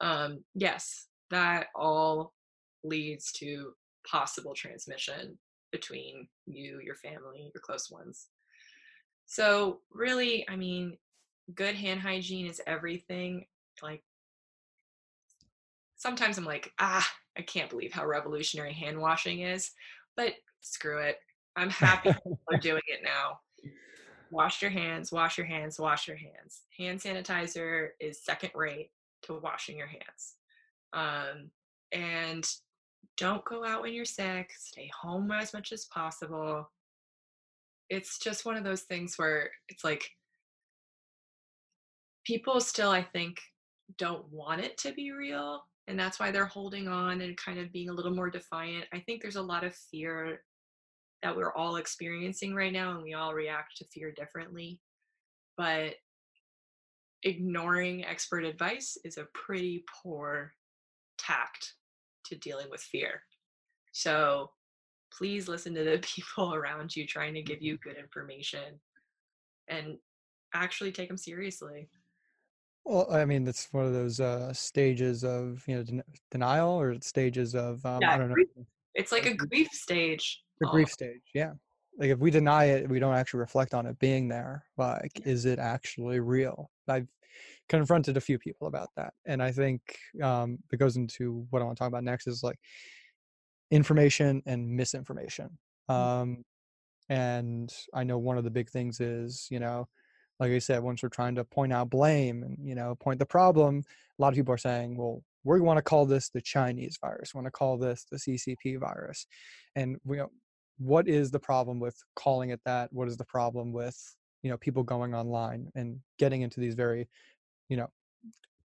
Um, 0.00 0.44
yes 0.54 1.08
that 1.30 1.66
all 1.74 2.32
leads 2.84 3.32
to 3.32 3.72
possible 4.06 4.54
transmission 4.54 5.36
between 5.72 6.28
you, 6.46 6.80
your 6.82 6.94
family, 6.94 7.50
your 7.52 7.62
close 7.62 7.90
ones. 7.90 8.28
So, 9.26 9.80
really, 9.92 10.48
I 10.48 10.56
mean, 10.56 10.96
good 11.54 11.74
hand 11.74 12.00
hygiene 12.00 12.46
is 12.46 12.60
everything. 12.66 13.46
Like, 13.82 14.02
sometimes 15.96 16.38
I'm 16.38 16.44
like, 16.44 16.72
ah, 16.78 17.08
I 17.36 17.42
can't 17.42 17.70
believe 17.70 17.92
how 17.92 18.06
revolutionary 18.06 18.72
hand 18.72 18.98
washing 19.00 19.40
is, 19.40 19.72
but 20.16 20.34
screw 20.60 20.98
it. 20.98 21.18
I'm 21.56 21.70
happy 21.70 22.14
we're 22.50 22.58
doing 22.58 22.82
it 22.86 23.00
now. 23.02 23.40
Wash 24.30 24.60
your 24.60 24.70
hands, 24.70 25.10
wash 25.10 25.38
your 25.38 25.46
hands, 25.46 25.78
wash 25.78 26.06
your 26.06 26.16
hands. 26.16 26.62
Hand 26.76 27.00
sanitizer 27.00 27.88
is 27.98 28.22
second 28.22 28.50
rate 28.54 28.90
to 29.22 29.34
washing 29.34 29.76
your 29.76 29.86
hands. 29.86 30.34
Um, 30.92 31.50
and 31.92 32.46
don't 33.16 33.44
go 33.44 33.64
out 33.64 33.82
when 33.82 33.94
you're 33.94 34.04
sick, 34.04 34.52
stay 34.56 34.90
home 35.00 35.30
as 35.32 35.52
much 35.52 35.72
as 35.72 35.86
possible. 35.86 36.70
It's 37.90 38.18
just 38.18 38.44
one 38.44 38.56
of 38.56 38.64
those 38.64 38.82
things 38.82 39.18
where 39.18 39.50
it's 39.68 39.82
like 39.82 40.10
people 42.28 42.60
still, 42.60 42.90
I 42.90 43.02
think, 43.02 43.40
don't 43.96 44.30
want 44.30 44.60
it 44.60 44.76
to 44.78 44.92
be 44.92 45.12
real. 45.12 45.62
And 45.86 45.98
that's 45.98 46.20
why 46.20 46.30
they're 46.30 46.44
holding 46.44 46.86
on 46.86 47.22
and 47.22 47.34
kind 47.38 47.58
of 47.58 47.72
being 47.72 47.88
a 47.88 47.92
little 47.92 48.14
more 48.14 48.28
defiant. 48.28 48.84
I 48.92 48.98
think 49.00 49.22
there's 49.22 49.36
a 49.36 49.42
lot 49.42 49.64
of 49.64 49.74
fear 49.74 50.42
that 51.22 51.34
we're 51.34 51.54
all 51.54 51.76
experiencing 51.76 52.54
right 52.54 52.72
now, 52.72 52.90
and 52.90 53.02
we 53.02 53.14
all 53.14 53.32
react 53.32 53.78
to 53.78 53.86
fear 53.86 54.12
differently. 54.12 54.78
But 55.56 55.94
ignoring 57.22 58.04
expert 58.04 58.44
advice 58.44 58.98
is 59.04 59.16
a 59.16 59.26
pretty 59.32 59.84
poor 60.02 60.52
tact 61.16 61.76
to 62.26 62.36
dealing 62.36 62.68
with 62.70 62.82
fear. 62.82 63.22
So 63.92 64.50
please 65.16 65.48
listen 65.48 65.74
to 65.74 65.82
the 65.82 65.98
people 66.02 66.52
around 66.52 66.94
you 66.94 67.06
trying 67.06 67.32
to 67.32 67.42
give 67.42 67.62
you 67.62 67.78
good 67.78 67.96
information 67.96 68.78
and 69.68 69.96
actually 70.52 70.92
take 70.92 71.08
them 71.08 71.16
seriously. 71.16 71.88
Well, 72.88 73.06
I 73.12 73.26
mean, 73.26 73.46
it's 73.46 73.68
one 73.70 73.84
of 73.84 73.92
those 73.92 74.18
uh, 74.18 74.50
stages 74.54 75.22
of 75.22 75.62
you 75.66 75.76
know 75.76 75.82
den- 75.82 76.02
denial 76.30 76.70
or 76.70 76.98
stages 77.02 77.54
of 77.54 77.84
um, 77.84 78.00
yeah, 78.00 78.14
I 78.14 78.18
don't 78.18 78.30
know. 78.30 78.34
It's 78.94 79.12
like 79.12 79.26
a 79.26 79.34
grief 79.34 79.68
stage. 79.72 80.42
The 80.60 80.68
grief 80.68 80.90
stage, 80.90 81.20
yeah. 81.34 81.52
Like 81.98 82.08
if 82.08 82.18
we 82.18 82.30
deny 82.30 82.64
it, 82.64 82.88
we 82.88 82.98
don't 82.98 83.14
actually 83.14 83.40
reflect 83.40 83.74
on 83.74 83.84
it 83.84 83.98
being 83.98 84.26
there. 84.28 84.64
Like, 84.78 85.20
is 85.26 85.44
it 85.44 85.58
actually 85.58 86.20
real? 86.20 86.70
I've 86.88 87.06
confronted 87.68 88.16
a 88.16 88.20
few 88.20 88.38
people 88.38 88.66
about 88.66 88.88
that 88.96 89.12
and 89.26 89.42
i 89.42 89.52
think 89.52 89.80
um, 90.22 90.58
it 90.72 90.78
goes 90.78 90.96
into 90.96 91.46
what 91.50 91.60
i 91.60 91.64
want 91.64 91.76
to 91.76 91.78
talk 91.78 91.88
about 91.88 92.02
next 92.02 92.26
is 92.26 92.42
like 92.42 92.58
information 93.70 94.42
and 94.46 94.68
misinformation 94.68 95.50
mm. 95.90 95.94
um, 95.94 96.44
and 97.10 97.72
i 97.94 98.02
know 98.02 98.18
one 98.18 98.38
of 98.38 98.44
the 98.44 98.50
big 98.50 98.68
things 98.70 99.00
is 99.00 99.46
you 99.50 99.60
know 99.60 99.86
like 100.40 100.52
i 100.52 100.58
said 100.58 100.82
once 100.82 101.02
we're 101.02 101.08
trying 101.08 101.34
to 101.34 101.44
point 101.44 101.72
out 101.72 101.90
blame 101.90 102.42
and 102.42 102.56
you 102.62 102.74
know 102.74 102.94
point 102.96 103.18
the 103.18 103.26
problem 103.26 103.82
a 104.18 104.22
lot 104.22 104.28
of 104.28 104.34
people 104.34 104.54
are 104.54 104.58
saying 104.58 104.96
well 104.96 105.22
we 105.44 105.60
want 105.60 105.78
to 105.78 105.82
call 105.82 106.04
this 106.06 106.28
the 106.28 106.40
chinese 106.40 106.98
virus. 107.00 107.34
We 107.34 107.38
want 107.38 107.46
to 107.46 107.52
call 107.52 107.78
this 107.78 108.04
the 108.10 108.18
ccp 108.18 108.78
virus. 108.78 109.26
And 109.76 109.96
we 110.04 110.20
what 110.78 111.08
is 111.08 111.30
the 111.30 111.40
problem 111.40 111.80
with 111.80 111.96
calling 112.14 112.50
it 112.50 112.60
that? 112.64 112.92
What 112.92 113.08
is 113.08 113.16
the 113.16 113.24
problem 113.24 113.72
with 113.72 113.96
you 114.42 114.50
know 114.50 114.56
people 114.58 114.82
going 114.82 115.14
online 115.14 115.70
and 115.74 115.98
getting 116.18 116.42
into 116.42 116.60
these 116.60 116.74
very 116.74 117.08
you 117.68 117.76
know 117.76 117.88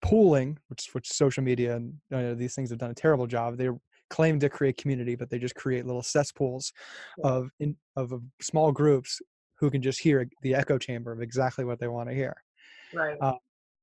pooling 0.02 0.58
which 0.68 0.88
which 0.92 1.11
social 1.11 1.42
media 1.42 1.76
and 1.76 1.94
you 2.11 2.16
know, 2.16 2.35
these 2.35 2.54
things 2.54 2.70
have 2.70 2.78
done 2.78 2.90
a 2.90 2.94
terrible 2.94 3.26
job. 3.26 3.56
They're 3.56 3.78
claim 4.11 4.38
to 4.38 4.50
create 4.50 4.76
community, 4.76 5.14
but 5.14 5.30
they 5.30 5.38
just 5.38 5.54
create 5.54 5.87
little 5.87 6.02
cesspools 6.02 6.70
of 7.24 7.48
in, 7.61 7.74
of, 7.96 8.12
of 8.12 8.22
small 8.42 8.70
groups 8.70 9.22
who 9.62 9.70
can 9.70 9.81
just 9.81 10.01
hear 10.01 10.29
the 10.42 10.57
echo 10.57 10.77
chamber 10.77 11.12
of 11.12 11.22
exactly 11.22 11.64
what 11.64 11.79
they 11.79 11.87
want 11.87 12.09
to 12.09 12.14
hear. 12.16 12.35
Right. 12.92 13.16
Uh, 13.20 13.37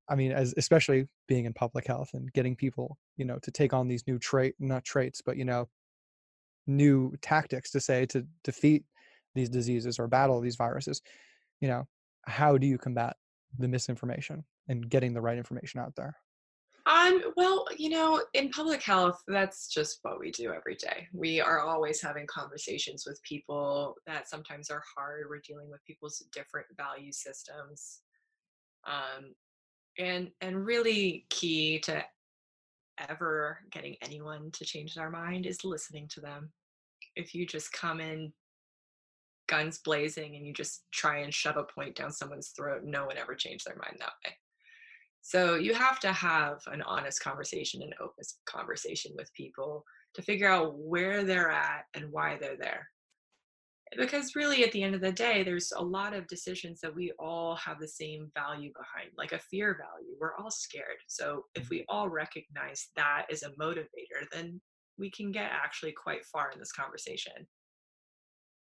I 0.09 0.15
mean, 0.15 0.33
as 0.33 0.53
especially 0.57 1.07
being 1.25 1.45
in 1.45 1.53
public 1.53 1.87
health 1.87 2.09
and 2.13 2.31
getting 2.33 2.53
people, 2.53 2.97
you 3.15 3.23
know, 3.23 3.39
to 3.43 3.49
take 3.49 3.71
on 3.71 3.87
these 3.87 4.05
new 4.05 4.19
trait, 4.19 4.55
not 4.59 4.83
traits, 4.83 5.21
but 5.25 5.37
you 5.37 5.45
know, 5.45 5.69
new 6.67 7.13
tactics 7.21 7.71
to 7.71 7.79
say 7.79 8.05
to 8.07 8.27
defeat 8.43 8.83
these 9.35 9.47
diseases 9.47 9.99
or 9.99 10.07
battle 10.09 10.41
these 10.41 10.57
viruses. 10.57 11.01
You 11.61 11.69
know, 11.69 11.87
how 12.25 12.57
do 12.57 12.67
you 12.67 12.77
combat 12.77 13.15
the 13.57 13.69
misinformation 13.69 14.43
and 14.67 14.89
getting 14.89 15.13
the 15.13 15.21
right 15.21 15.37
information 15.37 15.79
out 15.79 15.95
there? 15.95 16.17
Um, 16.89 17.21
well, 17.37 17.67
you 17.77 17.89
know, 17.91 18.23
in 18.33 18.49
public 18.49 18.81
health, 18.81 19.21
that's 19.27 19.67
just 19.67 19.99
what 20.01 20.19
we 20.19 20.31
do 20.31 20.51
every 20.51 20.73
day. 20.73 21.07
We 21.13 21.39
are 21.39 21.59
always 21.61 22.01
having 22.01 22.25
conversations 22.25 23.03
with 23.05 23.21
people 23.21 23.95
that 24.07 24.27
sometimes 24.27 24.71
are 24.71 24.81
hard. 24.97 25.27
We're 25.29 25.41
dealing 25.47 25.69
with 25.69 25.85
people's 25.85 26.23
different 26.33 26.65
value 26.75 27.11
systems. 27.11 27.99
Um, 28.87 29.35
and 29.99 30.31
and 30.41 30.65
really 30.65 31.27
key 31.29 31.79
to 31.81 32.03
ever 33.07 33.59
getting 33.71 33.95
anyone 34.01 34.49
to 34.53 34.65
change 34.65 34.95
their 34.95 35.11
mind 35.11 35.45
is 35.45 35.63
listening 35.63 36.07
to 36.09 36.21
them. 36.21 36.51
If 37.15 37.35
you 37.35 37.45
just 37.45 37.71
come 37.71 37.99
in 37.99 38.33
guns 39.47 39.79
blazing 39.79 40.35
and 40.35 40.45
you 40.45 40.53
just 40.53 40.85
try 40.91 41.19
and 41.19 41.33
shove 41.33 41.57
a 41.57 41.63
point 41.63 41.95
down 41.95 42.11
someone's 42.11 42.49
throat, 42.49 42.81
no 42.83 43.05
one 43.05 43.17
ever 43.17 43.35
changed 43.35 43.67
their 43.67 43.75
mind 43.75 43.97
that 43.99 44.13
way. 44.25 44.33
So 45.29 45.53
you 45.53 45.75
have 45.75 45.99
to 45.99 46.11
have 46.11 46.57
an 46.73 46.81
honest 46.81 47.21
conversation, 47.21 47.83
an 47.83 47.93
open 48.01 48.23
conversation 48.47 49.11
with 49.15 49.31
people 49.35 49.83
to 50.15 50.23
figure 50.23 50.49
out 50.49 50.73
where 50.79 51.23
they're 51.23 51.51
at 51.51 51.83
and 51.93 52.11
why 52.11 52.39
they're 52.41 52.57
there. 52.57 52.87
Because 53.95 54.33
really, 54.35 54.63
at 54.63 54.71
the 54.71 54.81
end 54.81 54.95
of 54.95 55.01
the 55.01 55.11
day, 55.11 55.43
there's 55.43 55.71
a 55.77 55.83
lot 55.83 56.15
of 56.15 56.25
decisions 56.25 56.79
that 56.81 56.95
we 56.95 57.11
all 57.19 57.55
have 57.57 57.79
the 57.79 57.87
same 57.87 58.31
value 58.33 58.71
behind, 58.73 59.11
like 59.19 59.31
a 59.33 59.37
fear 59.51 59.77
value. 59.77 60.15
We're 60.19 60.35
all 60.35 60.49
scared. 60.49 60.97
So 61.05 61.45
if 61.53 61.65
mm-hmm. 61.65 61.75
we 61.75 61.85
all 61.89 62.09
recognize 62.09 62.87
that 62.95 63.27
as 63.31 63.43
a 63.43 63.51
motivator, 63.51 64.25
then 64.31 64.59
we 64.97 65.11
can 65.11 65.31
get 65.31 65.51
actually 65.51 65.91
quite 65.91 66.25
far 66.25 66.49
in 66.51 66.57
this 66.57 66.71
conversation 66.71 67.45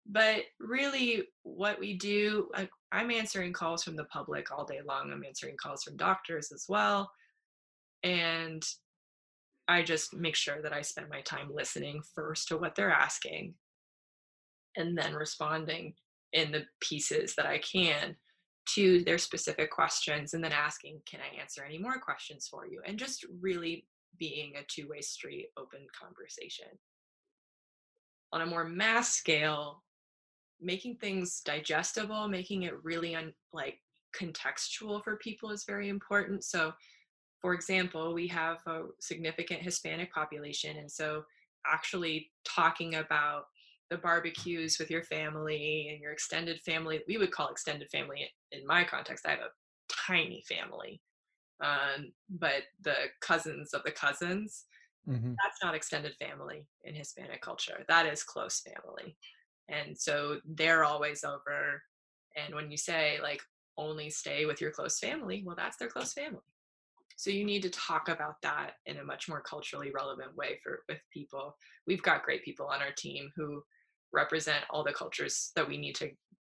but 0.07 0.43
really 0.59 1.25
what 1.43 1.79
we 1.79 1.97
do 1.97 2.49
like 2.53 2.71
i'm 2.91 3.11
answering 3.11 3.53
calls 3.53 3.85
from 3.85 3.97
the 3.97 4.05
public 4.05 4.51
all 4.51 4.65
day 4.65 4.81
long 4.87 5.13
i'm 5.13 5.25
answering 5.25 5.57
calls 5.57 5.83
from 5.83 5.97
doctors 5.97 6.51
as 6.53 6.65
well 6.69 7.11
and 8.03 8.65
i 9.69 9.83
just 9.83 10.15
make 10.15 10.35
sure 10.35 10.61
that 10.61 10.73
i 10.73 10.83
spend 10.83 11.09
my 11.09 11.21
time 11.23 11.51
listening 11.55 12.03
first 12.15 12.49
to 12.49 12.57
what 12.57 12.75
they're 12.75 12.91
asking 12.91 13.55
and 14.77 14.99
then 14.99 15.15
responding 15.15 15.95
in 16.33 16.51
the 16.51 16.65
pieces 16.81 17.35
that 17.37 17.47
i 17.47 17.59
can 17.59 18.17
to 18.67 19.03
their 19.05 19.19
specific 19.19 19.71
questions 19.71 20.35
and 20.35 20.43
then 20.43 20.53
asking 20.53 21.01
can 21.09 21.21
i 21.21 21.41
answer 21.41 21.65
any 21.65 21.79
more 21.79 21.99
questions 21.99 22.49
for 22.51 22.67
you? 22.67 22.81
and 22.87 22.99
just 22.99 23.25
really 23.41 23.87
being 24.19 24.53
a 24.57 24.65
two-way 24.69 25.01
street 25.01 25.49
open 25.57 25.81
conversation. 25.99 26.67
On 28.33 28.41
a 28.41 28.47
more 28.47 28.65
mass 28.65 29.13
scale 29.13 29.83
making 30.63 30.97
things 30.97 31.41
digestible, 31.45 32.29
making 32.29 32.63
it 32.63 32.83
really 32.83 33.15
un, 33.15 33.33
like 33.53 33.79
contextual 34.19 35.03
for 35.03 35.17
people 35.17 35.51
is 35.51 35.65
very 35.65 35.89
important. 35.89 36.45
So, 36.45 36.73
for 37.41 37.55
example, 37.55 38.15
we 38.15 38.29
have 38.29 38.59
a 38.67 38.83
significant 39.01 39.63
Hispanic 39.63 40.13
population, 40.13 40.77
and 40.77 40.91
so 40.91 41.25
actually 41.67 42.31
talking 42.45 42.97
about 42.97 43.47
the 43.91 43.97
barbecues 43.99 44.79
with 44.79 44.91
your 44.91 45.03
family 45.03 45.91
and 45.93 46.01
your 46.01 46.13
extended 46.13 46.61
family, 46.63 47.01
we 47.07 47.19
would 47.19 47.31
call 47.31 47.49
extended 47.49 47.91
family 47.91 48.31
in 48.53 48.67
my 48.67 48.85
context. 48.85 49.27
I 49.27 49.31
have 49.33 49.41
a 49.41 49.51
tiny 50.07 50.43
family, 50.49 51.01
um, 51.63 52.13
but 52.31 52.63
the 52.83 52.95
cousins 53.21 53.75
of 53.75 53.83
the 53.85 53.91
cousins. 53.91 54.65
Mm-hmm. 55.09 55.35
That's 55.43 55.59
not 55.63 55.75
extended 55.75 56.15
family 56.17 56.65
in 56.85 56.95
Hispanic 56.95 57.43
culture. 57.43 57.85
That 57.89 58.07
is 58.07 58.23
close 58.23 58.61
family 58.61 59.17
and 59.73 59.99
so 59.99 60.39
they're 60.45 60.85
always 60.85 61.25
over 61.25 61.83
and 62.37 62.55
when 62.55 62.71
you 62.71 62.77
say 62.77 63.19
like 63.23 63.41
only 63.79 64.11
stay 64.11 64.45
with 64.45 64.61
your 64.61 64.71
close 64.71 64.99
family 64.99 65.43
well 65.45 65.57
that's 65.57 65.77
their 65.79 65.89
close 65.89 66.13
family. 66.13 66.41
So 67.17 67.31
you 67.31 67.45
need 67.45 67.63
to 67.63 67.71
talk 67.71 68.09
about 68.09 68.43
that 68.43 68.73
in 68.87 68.97
a 68.97 69.05
much 69.05 69.29
more 69.29 69.41
culturally 69.41 69.93
relevant 69.95 70.35
way 70.35 70.59
for 70.63 70.81
with 70.89 70.99
people. 71.13 71.57
We've 71.87 72.03
got 72.03 72.25
great 72.25 72.45
people 72.45 72.67
on 72.67 72.83
our 72.83 72.91
team 72.97 73.31
who 73.37 73.63
represent 74.13 74.65
all 74.71 74.83
the 74.83 74.93
cultures 74.93 75.53
that 75.55 75.69
we 75.69 75.77
need 75.79 75.95
to 75.97 76.11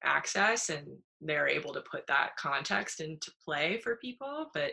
access 0.05 0.69
and 0.69 0.87
they're 1.21 1.49
able 1.49 1.73
to 1.73 1.83
put 1.91 2.07
that 2.07 2.31
context 2.37 3.01
into 3.01 3.31
play 3.45 3.79
for 3.83 3.97
people 3.97 4.51
but 4.53 4.73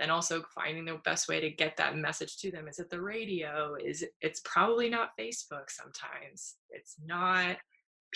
and 0.00 0.10
also 0.10 0.42
finding 0.54 0.84
the 0.84 1.00
best 1.04 1.28
way 1.28 1.40
to 1.40 1.50
get 1.50 1.76
that 1.76 1.96
message 1.96 2.36
to 2.38 2.50
them. 2.50 2.68
Is 2.68 2.78
it 2.78 2.90
the 2.90 3.00
radio? 3.00 3.76
Is 3.82 4.02
it, 4.02 4.10
it's 4.20 4.40
probably 4.44 4.88
not 4.88 5.10
facebook 5.18 5.68
sometimes. 5.68 6.56
It's 6.70 6.96
not 7.04 7.56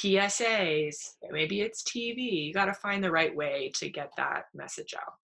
psas 0.01 0.97
maybe 1.31 1.61
it's 1.61 1.83
tv 1.83 2.47
you 2.47 2.55
got 2.55 2.65
to 2.65 2.73
find 2.73 3.05
the 3.05 3.11
right 3.11 3.37
way 3.37 3.71
to 3.75 3.91
get 3.91 4.11
that 4.17 4.45
message 4.55 4.95
out. 4.97 5.15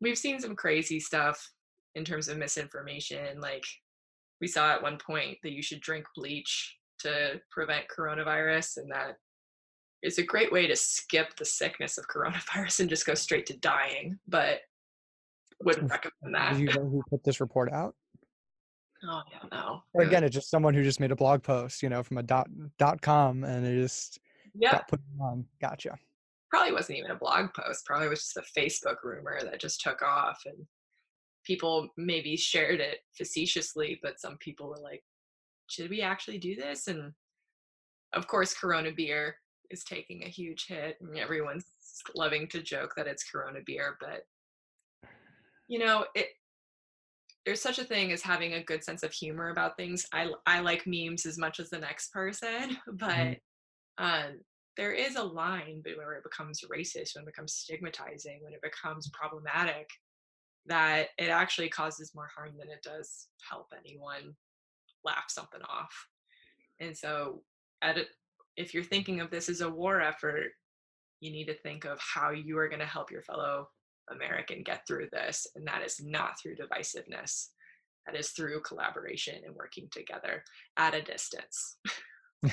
We've 0.00 0.18
seen 0.18 0.40
some 0.40 0.56
crazy 0.56 0.98
stuff 0.98 1.50
in 1.94 2.04
terms 2.04 2.28
of 2.28 2.38
misinformation. 2.38 3.40
Like 3.40 3.64
we 4.40 4.48
saw 4.48 4.72
at 4.72 4.82
one 4.82 4.98
point 4.98 5.38
that 5.42 5.52
you 5.52 5.62
should 5.62 5.80
drink 5.80 6.06
bleach 6.16 6.76
to 7.00 7.40
prevent 7.50 7.84
coronavirus 7.94 8.78
and 8.78 8.90
that 8.90 9.16
is 10.02 10.18
a 10.18 10.22
great 10.22 10.52
way 10.52 10.66
to 10.66 10.76
skip 10.76 11.36
the 11.36 11.44
sickness 11.44 11.98
of 11.98 12.08
coronavirus 12.08 12.80
and 12.80 12.90
just 12.90 13.06
go 13.06 13.14
straight 13.14 13.46
to 13.46 13.58
dying. 13.58 14.18
But 14.28 14.60
wouldn't 15.64 15.90
recommend 15.90 16.34
that. 16.34 16.54
Do 16.54 16.62
you 16.62 16.66
know 16.74 16.88
who 16.88 17.02
put 17.10 17.24
this 17.24 17.40
report 17.40 17.72
out? 17.72 17.94
Oh 19.06 19.22
yeah, 19.30 19.48
no. 19.52 19.82
Or 19.92 20.02
again, 20.02 20.24
it's 20.24 20.34
just 20.34 20.50
someone 20.50 20.74
who 20.74 20.82
just 20.82 21.00
made 21.00 21.10
a 21.10 21.16
blog 21.16 21.42
post, 21.42 21.82
you 21.82 21.88
know, 21.88 22.02
from 22.02 22.18
a 22.18 22.22
dot 22.22 22.48
dot 22.78 23.02
com, 23.02 23.44
and 23.44 23.66
it 23.66 23.80
just 23.80 24.18
yeah 24.54 24.72
got 24.72 24.88
put 24.88 25.00
on. 25.20 25.44
Gotcha. 25.60 25.98
Probably 26.50 26.72
wasn't 26.72 26.98
even 26.98 27.10
a 27.10 27.16
blog 27.16 27.52
post. 27.54 27.84
Probably 27.84 28.08
was 28.08 28.20
just 28.20 28.36
a 28.36 28.58
Facebook 28.58 28.96
rumor 29.02 29.38
that 29.42 29.60
just 29.60 29.80
took 29.80 30.00
off, 30.02 30.40
and 30.46 30.56
people 31.44 31.88
maybe 31.96 32.36
shared 32.36 32.80
it 32.80 33.00
facetiously, 33.16 33.98
but 34.02 34.20
some 34.20 34.38
people 34.38 34.68
were 34.68 34.80
like, 34.82 35.02
"Should 35.68 35.90
we 35.90 36.00
actually 36.00 36.38
do 36.38 36.56
this?" 36.56 36.86
And 36.86 37.12
of 38.14 38.26
course, 38.26 38.54
Corona 38.54 38.92
beer 38.92 39.36
is 39.70 39.84
taking 39.84 40.24
a 40.24 40.28
huge 40.28 40.66
hit, 40.66 40.96
and 41.00 41.18
everyone's 41.18 41.66
loving 42.14 42.48
to 42.48 42.62
joke 42.62 42.94
that 42.96 43.06
it's 43.06 43.24
Corona 43.30 43.60
beer, 43.66 43.96
but 44.00 44.22
you 45.68 45.78
know, 45.78 46.06
it 46.14 46.28
there's 47.44 47.60
such 47.60 47.78
a 47.78 47.84
thing 47.84 48.10
as 48.10 48.22
having 48.22 48.54
a 48.54 48.62
good 48.62 48.82
sense 48.82 49.02
of 49.02 49.12
humor 49.12 49.50
about 49.50 49.76
things. 49.76 50.06
I 50.12 50.30
I 50.46 50.60
like 50.60 50.86
memes 50.86 51.26
as 51.26 51.38
much 51.38 51.60
as 51.60 51.70
the 51.70 51.78
next 51.78 52.12
person, 52.12 52.76
but 52.92 53.08
mm-hmm. 53.08 54.04
um, 54.04 54.40
there 54.76 54.92
is 54.92 55.16
a 55.16 55.22
line 55.22 55.82
where 55.96 56.14
it 56.14 56.24
becomes 56.24 56.62
racist, 56.70 57.14
when 57.14 57.22
it 57.24 57.26
becomes 57.26 57.54
stigmatizing, 57.54 58.40
when 58.42 58.54
it 58.54 58.62
becomes 58.62 59.10
problematic, 59.12 59.88
that 60.66 61.08
it 61.18 61.28
actually 61.28 61.68
causes 61.68 62.12
more 62.14 62.28
harm 62.34 62.52
than 62.58 62.68
it 62.68 62.82
does 62.82 63.28
help 63.48 63.66
anyone 63.78 64.34
laugh 65.04 65.26
something 65.28 65.60
off. 65.68 65.92
And 66.80 66.96
so, 66.96 67.42
at 67.82 67.98
a, 67.98 68.04
if 68.56 68.72
you're 68.72 68.82
thinking 68.82 69.20
of 69.20 69.30
this 69.30 69.48
as 69.48 69.60
a 69.60 69.68
war 69.68 70.00
effort, 70.00 70.52
you 71.20 71.30
need 71.30 71.46
to 71.46 71.54
think 71.54 71.84
of 71.84 71.98
how 72.00 72.30
you 72.30 72.58
are 72.58 72.68
going 72.68 72.80
to 72.80 72.86
help 72.86 73.10
your 73.10 73.22
fellow 73.22 73.68
American 74.10 74.62
get 74.62 74.82
through 74.86 75.08
this. 75.12 75.46
And 75.54 75.66
that 75.66 75.82
is 75.84 76.00
not 76.02 76.40
through 76.40 76.56
divisiveness, 76.56 77.48
that 78.06 78.16
is 78.16 78.30
through 78.30 78.60
collaboration 78.62 79.36
and 79.44 79.54
working 79.54 79.88
together 79.90 80.42
at 80.76 80.94
a 80.94 81.02
distance. 81.02 81.78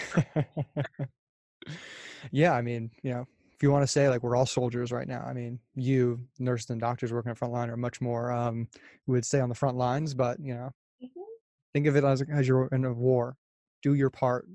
yeah, 2.32 2.54
I 2.54 2.62
mean, 2.62 2.92
you 3.04 3.14
know, 3.14 3.26
if 3.54 3.64
you 3.64 3.72
want 3.72 3.84
to 3.84 3.88
say 3.88 4.10
like 4.10 4.24
we're 4.24 4.36
all 4.36 4.46
soldiers 4.46 4.92
right 4.92 5.08
now, 5.08 5.24
I 5.28 5.34
mean, 5.34 5.60
you 5.76 6.20
nurses 6.40 6.70
and 6.70 6.82
doctors 6.82 7.14
working 7.14 7.32
at 7.32 7.38
front 7.38 7.54
line 7.54 7.70
are 7.70 7.78
much 7.78 8.02
more 8.02 8.32
um 8.32 8.68
would 9.08 9.26
stay 9.26 9.40
on 9.40 9.50
the 9.50 9.56
front 9.56 9.78
lines, 9.78 10.14
but 10.14 10.40
you 10.40 10.54
know, 10.54 10.72
mm-hmm. 11.04 11.22
think 11.74 11.88
of 11.88 11.96
it 11.96 12.04
as 12.04 12.24
as 12.34 12.48
you're 12.48 12.68
in 12.72 12.86
a 12.86 12.94
war. 12.94 13.36
Do 13.84 13.94
your 13.94 14.10
part. 14.10 14.48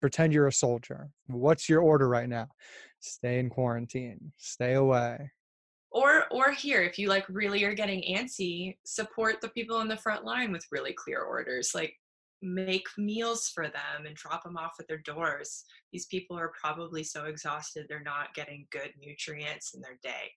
Pretend 0.00 0.32
you're 0.32 0.46
a 0.46 0.52
soldier. 0.52 1.10
What's 1.26 1.68
your 1.68 1.80
order 1.80 2.08
right 2.08 2.28
now? 2.28 2.48
Stay 3.00 3.38
in 3.38 3.50
quarantine. 3.50 4.32
Stay 4.36 4.74
away 4.74 5.30
or 5.90 6.26
or 6.30 6.52
here 6.52 6.82
if 6.82 6.98
you 6.98 7.08
like 7.08 7.26
really 7.28 7.64
are 7.64 7.74
getting 7.74 8.02
antsy 8.14 8.76
support 8.84 9.40
the 9.40 9.48
people 9.50 9.76
on 9.76 9.88
the 9.88 9.96
front 9.96 10.24
line 10.24 10.52
with 10.52 10.66
really 10.70 10.92
clear 10.92 11.20
orders 11.20 11.72
like 11.74 11.94
make 12.40 12.86
meals 12.96 13.50
for 13.52 13.64
them 13.64 14.06
and 14.06 14.14
drop 14.14 14.44
them 14.44 14.56
off 14.56 14.74
at 14.78 14.86
their 14.86 14.98
doors 14.98 15.64
these 15.92 16.06
people 16.06 16.38
are 16.38 16.52
probably 16.60 17.02
so 17.02 17.24
exhausted 17.24 17.86
they're 17.88 18.00
not 18.00 18.34
getting 18.34 18.66
good 18.70 18.92
nutrients 19.00 19.74
in 19.74 19.80
their 19.80 19.98
day 20.02 20.30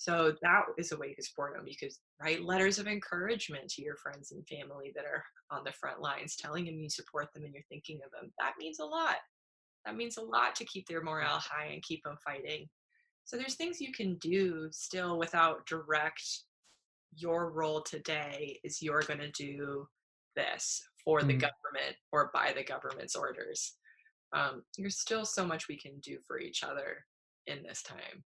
So 0.00 0.32
that 0.40 0.62
is 0.78 0.92
a 0.92 0.96
way 0.96 1.12
to 1.12 1.22
support 1.22 1.54
them. 1.54 1.66
Could 1.78 1.92
write 2.22 2.42
letters 2.42 2.78
of 2.78 2.86
encouragement 2.86 3.68
to 3.70 3.82
your 3.82 3.96
friends 3.96 4.32
and 4.32 4.48
family 4.48 4.92
that 4.94 5.04
are 5.04 5.22
on 5.50 5.62
the 5.62 5.72
front 5.72 6.00
lines, 6.00 6.36
telling 6.36 6.64
them 6.64 6.80
you 6.80 6.88
support 6.88 7.28
them 7.34 7.44
and 7.44 7.52
you're 7.52 7.62
thinking 7.68 8.00
of 8.02 8.10
them. 8.12 8.32
That 8.38 8.54
means 8.58 8.78
a 8.78 8.84
lot. 8.86 9.16
That 9.84 9.96
means 9.96 10.16
a 10.16 10.22
lot 10.22 10.54
to 10.54 10.64
keep 10.64 10.88
their 10.88 11.02
morale 11.02 11.38
high 11.38 11.66
and 11.66 11.82
keep 11.82 12.02
them 12.04 12.16
fighting. 12.24 12.66
So 13.24 13.36
there's 13.36 13.54
things 13.54 13.80
you 13.80 13.92
can 13.92 14.16
do 14.16 14.68
still 14.72 15.18
without 15.18 15.66
direct 15.66 16.22
your 17.16 17.50
role 17.50 17.82
today 17.82 18.58
is 18.64 18.82
you're 18.82 19.02
going 19.02 19.20
to 19.20 19.30
do 19.30 19.86
this 20.36 20.82
for 21.04 21.22
the 21.22 21.34
mm. 21.34 21.40
government 21.40 21.96
or 22.12 22.30
by 22.32 22.52
the 22.54 22.64
government's 22.64 23.16
orders. 23.16 23.74
Um, 24.32 24.62
there's 24.78 25.00
still 25.00 25.24
so 25.24 25.44
much 25.44 25.68
we 25.68 25.76
can 25.76 25.98
do 26.00 26.18
for 26.26 26.38
each 26.38 26.62
other 26.62 27.04
in 27.46 27.62
this 27.62 27.82
time 27.82 28.24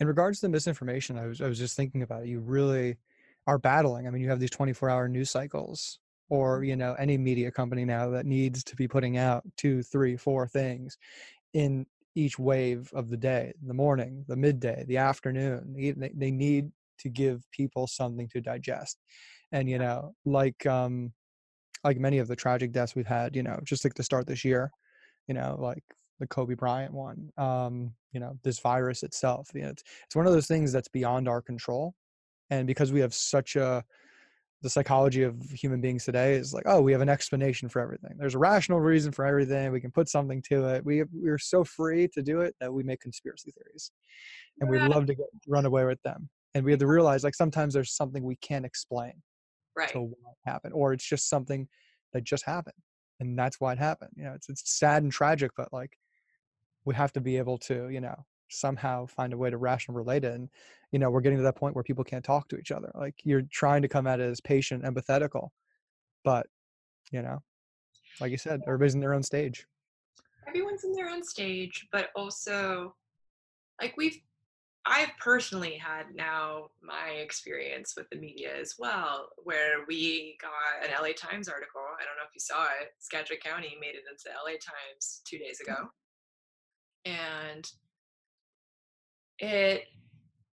in 0.00 0.06
regards 0.06 0.40
to 0.40 0.46
the 0.46 0.50
misinformation, 0.50 1.18
I 1.18 1.26
was 1.26 1.40
I 1.40 1.46
was 1.46 1.58
just 1.58 1.76
thinking 1.76 2.02
about 2.02 2.22
it. 2.22 2.28
You 2.28 2.40
really 2.40 2.96
are 3.46 3.58
battling. 3.58 4.06
I 4.06 4.10
mean, 4.10 4.22
you 4.22 4.30
have 4.30 4.40
these 4.40 4.50
24-hour 4.50 5.08
news 5.08 5.30
cycles, 5.30 5.98
or 6.30 6.56
mm-hmm. 6.56 6.64
you 6.64 6.76
know, 6.76 6.94
any 6.98 7.18
media 7.18 7.50
company 7.50 7.84
now 7.84 8.08
that 8.10 8.26
needs 8.26 8.64
to 8.64 8.76
be 8.76 8.88
putting 8.88 9.18
out 9.18 9.44
two, 9.56 9.82
three, 9.82 10.16
four 10.16 10.48
things 10.48 10.98
in 11.52 11.86
each 12.14 12.38
wave 12.38 12.90
of 12.92 13.08
the 13.08 13.16
day, 13.16 13.52
the 13.62 13.74
morning, 13.74 14.24
the 14.28 14.36
midday, 14.36 14.84
the 14.88 14.96
afternoon. 14.96 15.74
They, 15.76 16.10
they 16.14 16.30
need 16.30 16.70
to 16.98 17.08
give 17.08 17.42
people 17.52 17.86
something 17.86 18.28
to 18.28 18.40
digest, 18.40 18.98
and 19.52 19.68
you 19.68 19.78
know, 19.78 20.14
like 20.24 20.66
um, 20.66 21.12
like 21.84 21.98
many 21.98 22.18
of 22.18 22.28
the 22.28 22.36
tragic 22.36 22.72
deaths 22.72 22.94
we've 22.94 23.06
had, 23.06 23.34
you 23.34 23.42
know, 23.42 23.58
just 23.64 23.84
like 23.84 23.94
to 23.94 24.02
start 24.02 24.26
this 24.26 24.44
year, 24.44 24.70
you 25.28 25.34
know, 25.34 25.56
like 25.58 25.82
the 26.18 26.26
Kobe 26.26 26.54
Bryant 26.54 26.92
one. 26.92 27.30
Um, 27.38 27.92
you 28.12 28.20
know, 28.20 28.38
this 28.42 28.58
virus 28.58 29.02
itself. 29.02 29.48
You 29.54 29.62
know, 29.62 29.68
it's 29.70 29.82
it's 30.04 30.16
one 30.16 30.26
of 30.26 30.32
those 30.32 30.46
things 30.46 30.72
that's 30.72 30.88
beyond 30.88 31.28
our 31.28 31.40
control, 31.40 31.94
and 32.50 32.66
because 32.66 32.92
we 32.92 33.00
have 33.00 33.14
such 33.14 33.56
a 33.56 33.84
the 34.62 34.70
psychology 34.70 35.22
of 35.22 35.40
human 35.50 35.80
beings 35.80 36.04
today 36.04 36.34
is 36.34 36.52
like, 36.52 36.64
oh, 36.66 36.80
we 36.82 36.92
have 36.92 37.00
an 37.00 37.08
explanation 37.08 37.68
for 37.68 37.80
everything. 37.80 38.12
There's 38.18 38.34
a 38.34 38.38
rational 38.38 38.80
reason 38.80 39.10
for 39.10 39.24
everything. 39.24 39.72
We 39.72 39.80
can 39.80 39.90
put 39.90 40.08
something 40.08 40.42
to 40.50 40.68
it. 40.74 40.84
We 40.84 41.04
we're 41.12 41.38
so 41.38 41.64
free 41.64 42.08
to 42.08 42.22
do 42.22 42.40
it 42.42 42.54
that 42.60 42.72
we 42.72 42.82
make 42.82 43.00
conspiracy 43.00 43.52
theories, 43.52 43.90
and 44.60 44.68
we 44.68 44.78
love 44.78 45.06
to 45.06 45.14
get, 45.14 45.26
run 45.48 45.64
away 45.64 45.84
with 45.86 46.02
them. 46.02 46.28
And 46.54 46.64
we 46.64 46.72
have 46.72 46.80
to 46.80 46.84
mm-hmm. 46.84 46.92
realize, 46.92 47.24
like, 47.24 47.34
sometimes 47.34 47.72
there's 47.72 47.92
something 47.92 48.22
we 48.22 48.36
can't 48.36 48.66
explain, 48.66 49.14
right? 49.76 49.88
To 49.90 50.00
what 50.00 50.36
happened, 50.44 50.74
or 50.74 50.92
it's 50.92 51.08
just 51.08 51.28
something 51.28 51.66
that 52.12 52.24
just 52.24 52.44
happened, 52.44 52.76
and 53.18 53.38
that's 53.38 53.60
why 53.60 53.72
it 53.72 53.78
happened. 53.78 54.10
You 54.16 54.24
know, 54.24 54.32
it's 54.34 54.50
it's 54.50 54.78
sad 54.78 55.02
and 55.02 55.12
tragic, 55.12 55.52
but 55.56 55.72
like 55.72 55.96
we 56.84 56.94
have 56.94 57.12
to 57.12 57.20
be 57.20 57.38
able 57.38 57.56
to 57.58 57.88
you 57.88 58.00
know 58.00 58.26
somehow 58.50 59.06
find 59.06 59.32
a 59.32 59.36
way 59.36 59.50
to 59.50 59.56
rational 59.56 59.96
relate 59.96 60.24
it 60.24 60.34
and 60.34 60.48
you 60.92 60.98
know 60.98 61.10
we're 61.10 61.20
getting 61.20 61.38
to 61.38 61.44
that 61.44 61.56
point 61.56 61.74
where 61.74 61.84
people 61.84 62.04
can't 62.04 62.24
talk 62.24 62.48
to 62.48 62.56
each 62.56 62.72
other 62.72 62.90
like 62.94 63.14
you're 63.24 63.42
trying 63.50 63.82
to 63.82 63.88
come 63.88 64.06
at 64.06 64.20
it 64.20 64.28
as 64.28 64.40
patient 64.40 64.84
empathetical 64.84 65.48
but 66.24 66.46
you 67.12 67.22
know 67.22 67.38
like 68.20 68.30
you 68.30 68.38
said 68.38 68.60
everybody's 68.66 68.94
in 68.94 69.00
their 69.00 69.14
own 69.14 69.22
stage 69.22 69.66
everyone's 70.48 70.84
in 70.84 70.92
their 70.92 71.08
own 71.08 71.22
stage 71.22 71.86
but 71.92 72.08
also 72.16 72.94
like 73.80 73.94
we've 73.96 74.18
I've 74.86 75.10
personally 75.20 75.76
had 75.76 76.06
now 76.14 76.68
my 76.82 77.10
experience 77.10 77.92
with 77.98 78.08
the 78.08 78.16
media 78.16 78.48
as 78.58 78.76
well, 78.78 79.28
where 79.44 79.84
we 79.86 80.38
got 80.40 80.82
an 80.82 80.90
LA 80.90 81.12
Times 81.14 81.48
article. 81.48 81.82
I 81.82 82.02
don't 82.06 82.16
know 82.16 82.24
if 82.26 82.34
you 82.34 82.40
saw 82.40 82.64
it. 82.80 82.88
Skagit 82.98 83.44
County 83.44 83.76
made 83.78 83.94
it 83.94 84.04
into 84.10 84.24
the 84.24 84.30
LA 84.42 84.52
Times 84.52 85.20
two 85.28 85.36
days 85.36 85.58
mm-hmm. 85.62 85.82
ago 85.82 85.90
and 87.04 87.70
it 89.40 89.84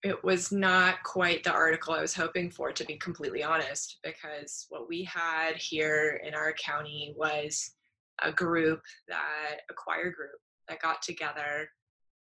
it 0.03 0.23
was 0.23 0.51
not 0.51 1.03
quite 1.03 1.43
the 1.43 1.51
article 1.51 1.93
I 1.93 2.01
was 2.01 2.15
hoping 2.15 2.49
for, 2.49 2.71
to 2.71 2.83
be 2.85 2.95
completely 2.97 3.43
honest, 3.43 3.99
because 4.03 4.65
what 4.69 4.89
we 4.89 5.03
had 5.03 5.57
here 5.57 6.19
in 6.25 6.33
our 6.33 6.53
county 6.53 7.13
was 7.15 7.75
a 8.23 8.31
group 8.31 8.81
that 9.07 9.61
a 9.69 9.73
choir 9.75 10.09
group 10.09 10.39
that 10.67 10.81
got 10.81 11.03
together 11.03 11.69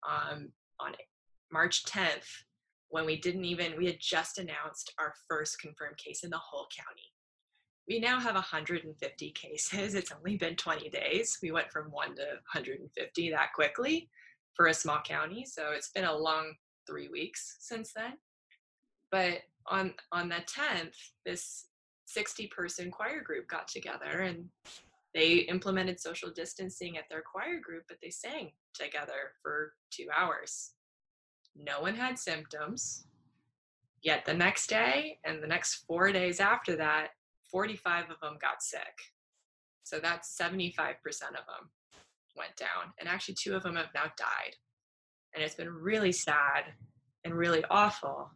um, 0.09 0.51
on 0.79 0.93
March 1.53 1.85
10th 1.85 2.29
when 2.91 3.07
we 3.07 3.17
didn't 3.17 3.45
even 3.45 3.77
we 3.77 3.87
had 3.87 3.99
just 4.01 4.39
announced 4.39 4.93
our 5.01 5.13
first 5.29 5.61
confirmed 5.61 5.97
case 5.97 6.23
in 6.23 6.31
the 6.31 6.39
whole 6.39 6.67
county 6.77 7.11
we 7.89 7.99
now 7.99 8.19
have 8.19 8.35
150 8.35 9.31
cases. 9.33 9.95
It's 9.95 10.11
only 10.11 10.37
been 10.37 10.57
20 10.57 10.89
days. 10.89 11.39
We 11.43 11.53
went 11.53 11.71
from 11.71 11.91
one 11.91 12.17
to 12.17 12.23
150 12.23 13.31
that 13.31 13.53
quickly 13.55 14.09
for 14.55 14.67
a 14.67 14.75
small 14.75 15.01
county. 15.05 15.45
So 15.47 15.71
it's 15.73 15.91
been 15.91 16.05
a 16.05 16.17
long 16.17 16.55
three 16.87 17.09
weeks 17.09 17.57
since 17.61 17.93
then. 17.95 18.15
But 19.11 19.43
on 19.67 19.95
on 20.13 20.29
the 20.29 20.43
10th, 20.47 20.97
this 21.25 21.67
60 22.07 22.49
person 22.49 22.91
choir 22.91 23.23
group 23.23 23.49
got 23.49 23.69
together 23.69 24.21
and 24.21 24.49
they 25.15 25.37
implemented 25.49 26.01
social 26.01 26.31
distancing 26.31 26.99
at 26.99 27.05
their 27.09 27.23
choir 27.23 27.61
group, 27.61 27.85
but 27.89 27.99
they 28.03 28.11
sang 28.11 28.51
together 28.75 29.33
for 29.43 29.73
two 29.91 30.09
hours. 30.15 30.73
No 31.57 31.81
one 31.81 31.95
had 31.95 32.19
symptoms. 32.19 33.07
Yet 34.03 34.27
the 34.27 34.35
next 34.35 34.67
day 34.67 35.19
and 35.25 35.43
the 35.43 35.47
next 35.47 35.85
four 35.87 36.13
days 36.13 36.41
after 36.41 36.77
that, 36.77 37.11
45 37.51 38.11
of 38.11 38.21
them 38.21 38.37
got 38.41 38.63
sick. 38.63 39.13
So 39.85 40.01
that's 40.01 40.37
75% 40.37 40.97
of 41.29 41.47
them 41.47 41.71
went 42.37 42.57
down. 42.57 42.93
And 42.99 43.09
actually, 43.09 43.37
two 43.41 43.55
of 43.55 43.63
them 43.63 43.77
have 43.77 43.91
now 43.95 44.05
died. 44.17 44.55
And 45.35 45.43
it's 45.43 45.55
been 45.55 45.71
really 45.71 46.13
sad 46.13 46.65
and 47.25 47.35
really 47.35 47.65
awful. 47.71 48.31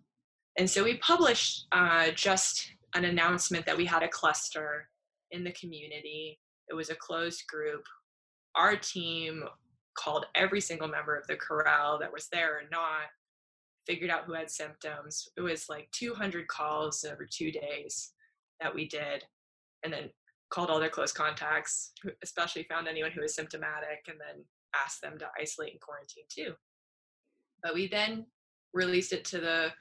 And 0.56 0.68
so 0.68 0.82
we 0.82 0.98
published 0.98 1.66
uh, 1.72 2.10
just 2.14 2.70
an 2.94 3.04
announcement 3.04 3.66
that 3.66 3.76
we 3.76 3.84
had 3.84 4.02
a 4.02 4.08
cluster 4.08 4.88
in 5.30 5.44
the 5.44 5.52
community. 5.52 6.40
It 6.68 6.74
was 6.74 6.90
a 6.90 6.96
closed 6.96 7.46
group. 7.46 7.84
Our 8.56 8.76
team 8.76 9.44
called 9.96 10.26
every 10.34 10.60
single 10.60 10.88
member 10.88 11.16
of 11.16 11.26
the 11.26 11.36
chorale 11.36 11.98
that 12.00 12.12
was 12.12 12.28
there 12.32 12.56
or 12.56 12.62
not, 12.70 13.06
figured 13.86 14.10
out 14.10 14.24
who 14.24 14.32
had 14.32 14.50
symptoms. 14.50 15.28
It 15.36 15.40
was 15.40 15.68
like 15.68 15.88
200 15.92 16.48
calls 16.48 17.04
over 17.04 17.28
two 17.30 17.52
days 17.52 18.12
that 18.60 18.74
we 18.74 18.88
did 18.88 19.24
and 19.84 19.92
then 19.92 20.10
called 20.50 20.70
all 20.70 20.80
their 20.80 20.88
close 20.88 21.12
contacts 21.12 21.92
especially 22.22 22.62
found 22.64 22.88
anyone 22.88 23.12
who 23.12 23.20
was 23.20 23.34
symptomatic 23.34 24.06
and 24.08 24.18
then 24.18 24.44
asked 24.74 25.02
them 25.02 25.18
to 25.18 25.28
isolate 25.40 25.72
and 25.72 25.80
quarantine 25.80 26.24
too. 26.28 26.52
But 27.62 27.74
we 27.74 27.88
then 27.88 28.26
released 28.72 29.12
it 29.12 29.24
to 29.26 29.40
the 29.40 29.72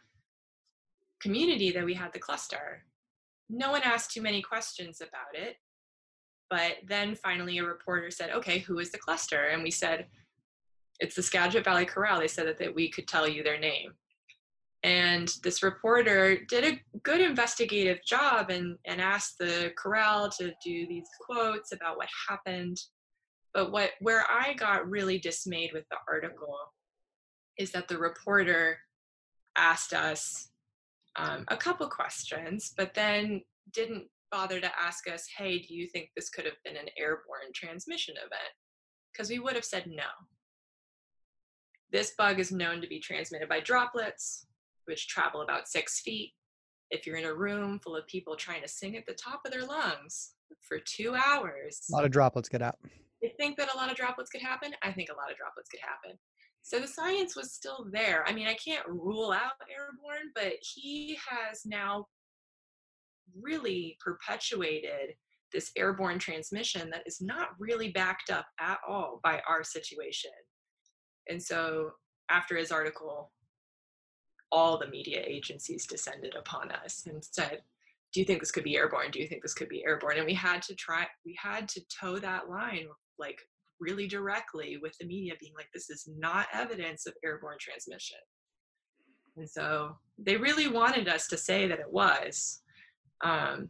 community 1.22 1.72
that 1.72 1.86
we 1.86 1.94
had 1.94 2.14
the 2.14 2.20
cluster. 2.20 2.84
No 3.50 3.72
one 3.72 3.82
asked 3.84 4.12
too 4.12 4.22
many 4.22 4.42
questions 4.42 5.02
about 5.02 5.34
it 5.34 5.58
but 6.50 6.78
then 6.88 7.16
finally 7.16 7.58
a 7.58 7.64
reporter 7.64 8.10
said 8.10 8.32
okay 8.32 8.60
who 8.60 8.80
is 8.80 8.92
the 8.92 8.98
cluster? 8.98 9.46
And 9.46 9.64
we 9.64 9.72
said 9.72 10.08
it's 11.00 11.16
the 11.16 11.24
skagit 11.24 11.64
valley 11.64 11.86
Chorale. 11.86 12.20
they 12.20 12.28
said 12.28 12.48
that, 12.48 12.58
that 12.58 12.74
we 12.74 12.90
could 12.90 13.08
tell 13.08 13.28
you 13.28 13.44
their 13.44 13.60
name 13.60 13.92
and 14.88 15.34
this 15.44 15.64
reporter 15.64 16.46
did 16.48 16.64
a 16.64 17.00
good 17.04 17.20
investigative 17.20 17.98
job 18.06 18.50
and, 18.50 18.78
and 18.86 19.02
asked 19.02 19.38
the 19.38 19.74
chorale 19.78 20.30
to 20.30 20.54
do 20.64 20.88
these 20.88 21.10
quotes 21.20 21.74
about 21.74 21.98
what 21.98 22.08
happened. 22.30 22.78
But 23.54 23.74
what 23.74 23.92
where 24.00 24.24
I 24.32 24.54
got 24.54 24.90
really 24.90 25.20
dismayed 25.20 25.72
with 25.74 25.84
the 25.92 25.98
article 26.10 26.56
is 27.58 27.72
that 27.72 27.90
the 27.90 27.98
reporter 27.98 28.78
asked 29.58 29.94
us 29.94 30.52
um, 31.18 31.44
a 31.50 31.58
couple 31.58 31.90
questions, 31.90 32.74
but 32.78 32.94
then 32.94 33.42
didn't 33.74 34.06
bother 34.32 34.62
to 34.62 34.72
ask 34.80 35.10
us, 35.10 35.28
hey, 35.38 35.60
do 35.60 35.74
you 35.76 35.88
think 35.88 36.12
this 36.16 36.30
could 36.30 36.46
have 36.46 36.64
been 36.64 36.78
an 36.78 36.88
airborne 36.98 37.52
transmission 37.54 38.16
event? 38.16 38.54
Because 39.12 39.30
we 39.30 39.40
would 39.40 39.56
have 39.56 39.66
said 39.66 39.84
no. 39.88 40.08
This 41.92 42.14
bug 42.18 42.40
is 42.40 42.54
known 42.54 42.80
to 42.80 42.88
be 42.88 43.02
transmitted 43.02 43.50
by 43.50 43.60
droplets 43.60 44.46
which 44.88 45.08
travel 45.08 45.42
about 45.42 45.68
six 45.68 46.02
feet. 46.02 46.34
If 46.90 47.06
you're 47.06 47.18
in 47.18 47.26
a 47.26 47.36
room 47.36 47.80
full 47.84 47.96
of 47.96 48.08
people 48.08 48.36
trying 48.36 48.62
to 48.62 48.68
sing 48.68 48.96
at 48.96 49.06
the 49.06 49.14
top 49.14 49.42
of 49.46 49.52
their 49.52 49.66
lungs 49.66 50.32
for 50.62 50.80
two 50.80 51.16
hours, 51.16 51.82
a 51.92 51.96
lot 51.96 52.06
of 52.06 52.12
droplets 52.12 52.50
get 52.50 52.62
out. 52.62 52.78
You 53.22 53.30
think 53.38 53.58
that 53.58 53.74
a 53.74 53.78
lot 53.78 53.90
of 53.90 53.98
droplets 53.98 54.30
could 54.30 54.42
happen? 54.42 54.72
I 54.84 54.92
think 54.92 55.10
a 55.10 55.16
lot 55.16 55.32
of 55.32 55.38
droplets 55.38 55.70
could 55.70 55.82
happen. 55.82 56.18
So 56.62 56.80
the 56.80 56.88
science 56.88 57.36
was 57.36 57.54
still 57.54 57.88
there. 57.92 58.26
I 58.28 58.34
mean, 58.34 58.48
I 58.48 58.54
can't 58.56 58.86
rule 58.88 59.32
out 59.32 59.54
airborne, 59.72 60.32
but 60.36 60.54
he 60.62 61.18
has 61.30 61.62
now 61.66 62.06
really 63.42 63.98
perpetuated 64.04 65.16
this 65.54 65.72
airborne 65.78 66.20
transmission 66.20 66.90
that 66.90 67.04
is 67.06 67.22
not 67.22 67.50
really 67.60 67.90
backed 67.90 68.30
up 68.30 68.46
at 68.60 68.80
all 68.88 69.20
by 69.24 69.42
our 69.48 69.64
situation. 69.64 70.32
And 71.30 71.42
so 71.42 71.92
after 72.30 72.58
his 72.58 72.72
article, 72.72 73.32
all 74.52 74.78
the 74.78 74.88
media 74.88 75.22
agencies 75.26 75.86
descended 75.86 76.36
upon 76.36 76.72
us 76.72 77.06
and 77.08 77.24
said, 77.24 77.62
do 78.14 78.20
you 78.20 78.26
think 78.26 78.40
this 78.40 78.52
could 78.52 78.64
be 78.64 78.78
airborne? 78.78 79.12
Do 79.12 79.20
you 79.20 79.28
think 79.28 79.42
this 79.42 79.54
could 79.54 79.70
be 79.70 79.84
airborne? 79.86 80.18
And 80.18 80.26
we 80.26 80.34
had 80.34 80.62
to 80.64 80.76
try, 80.76 81.06
we 81.26 81.38
had 81.42 81.68
to 81.70 81.82
toe 82.02 82.18
that 82.20 82.50
line 82.50 82.88
like 83.20 83.40
really 83.80 84.08
directly 84.08 84.78
with 84.82 84.98
the 85.00 85.06
media 85.06 85.34
being 85.40 85.54
like, 85.56 85.68
this 85.74 85.90
is 85.90 86.08
not 86.18 86.48
evidence 86.54 87.06
of 87.06 87.14
airborne 87.24 87.58
transmission. 87.60 88.18
And 89.36 89.50
so 89.50 89.98
they 90.18 90.36
really 90.38 90.68
wanted 90.68 91.08
us 91.08 91.28
to 91.28 91.38
say 91.38 91.68
that 91.68 91.80
it 91.80 91.92
was. 91.92 92.62
Um, 93.24 93.70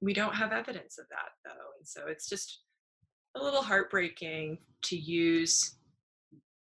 we 0.00 0.12
don't 0.12 0.34
have 0.34 0.52
evidence 0.52 0.98
of 0.98 1.06
that 1.10 1.30
though. 1.44 1.70
And 1.78 1.86
so 1.86 2.02
it's 2.08 2.28
just 2.28 2.62
a 3.36 3.42
little 3.42 3.62
heartbreaking 3.62 4.58
to 4.82 4.96
use 4.96 5.76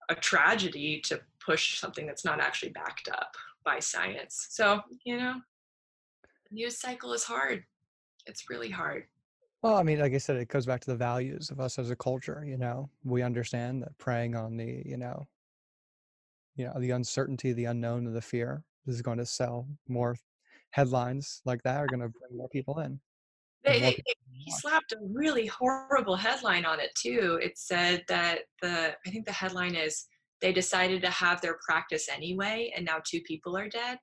a 0.10 0.16
tragedy 0.16 1.02
to 1.06 1.20
push 1.46 1.80
something 1.80 2.06
that's 2.06 2.26
not 2.26 2.40
actually 2.40 2.72
backed 2.72 3.10
up 3.10 3.36
by 3.66 3.80
science. 3.80 4.48
So, 4.50 4.82
you 5.06 5.18
know, 5.18 5.36
news 6.52 6.80
cycle 6.80 7.14
is 7.14 7.24
hard. 7.24 7.64
It's 8.26 8.50
really 8.50 8.70
hard. 8.70 9.04
Well, 9.62 9.78
I 9.78 9.84
mean, 9.84 10.00
like 10.00 10.14
I 10.14 10.18
said, 10.18 10.36
it 10.36 10.50
goes 10.50 10.66
back 10.66 10.82
to 10.82 10.92
the 10.92 10.98
values 10.98 11.50
of 11.50 11.60
us 11.60 11.80
as 11.80 11.90
a 11.90 11.96
culture. 11.96 12.44
You 12.46 12.58
know, 12.58 12.90
we 13.06 13.22
understand 13.22 13.82
that 13.84 13.98
preying 13.98 14.36
on 14.36 14.58
the, 14.58 14.84
you 14.86 14.98
know, 14.98 15.26
you 16.56 16.66
know, 16.66 16.74
the 16.80 16.92
uncertainty, 16.92 17.54
the 17.54 17.66
unknown, 17.66 18.06
and 18.06 18.16
the 18.16 18.22
fear 18.22 18.64
is 18.88 19.02
going 19.02 19.18
to 19.18 19.26
sell 19.26 19.68
more 19.88 20.18
headlines 20.72 21.42
like 21.46 21.64
that 21.64 21.78
are 21.78 21.88
going 21.88 22.02
to 22.02 22.10
bring 22.10 22.38
more 22.38 22.50
people 22.50 22.80
in. 22.80 23.00
They, 23.64 23.80
they, 23.80 24.04
he 24.34 24.52
slapped 24.52 24.92
a 24.92 24.98
really 25.02 25.46
horrible 25.48 26.18
headline 26.18 26.66
on 26.66 26.82
it 26.82 26.94
too. 26.96 27.40
It 27.42 27.58
said 27.58 28.04
that 28.10 28.40
the 28.62 28.94
I 29.06 29.10
think 29.10 29.26
the 29.26 29.32
headline 29.32 29.76
is 29.76 30.08
they 30.44 30.52
decided 30.52 31.02
to 31.02 31.10
have 31.10 31.40
their 31.40 31.58
practice 31.66 32.10
anyway, 32.14 32.72
and 32.76 32.86
now 32.86 32.98
two 33.04 33.22
people 33.22 33.56
are 33.58 33.70
dead. 33.70 33.98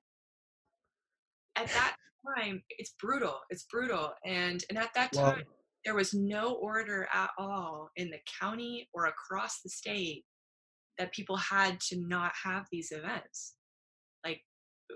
At 1.55 1.67
that 1.67 1.95
time, 2.35 2.63
it's 2.69 2.95
brutal. 2.99 3.39
It's 3.51 3.67
brutal, 3.71 4.11
and 4.25 4.65
and 4.69 4.77
at 4.77 4.89
that 4.95 5.13
time, 5.13 5.23
well, 5.23 5.55
there 5.85 5.93
was 5.93 6.15
no 6.15 6.55
order 6.55 7.07
at 7.13 7.29
all 7.37 7.89
in 7.95 8.09
the 8.09 8.19
county 8.39 8.89
or 8.91 9.05
across 9.05 9.61
the 9.61 9.69
state 9.69 10.25
that 10.97 11.13
people 11.13 11.37
had 11.37 11.79
to 11.79 11.99
not 11.99 12.31
have 12.43 12.65
these 12.71 12.91
events. 12.91 13.53
Like 14.25 14.41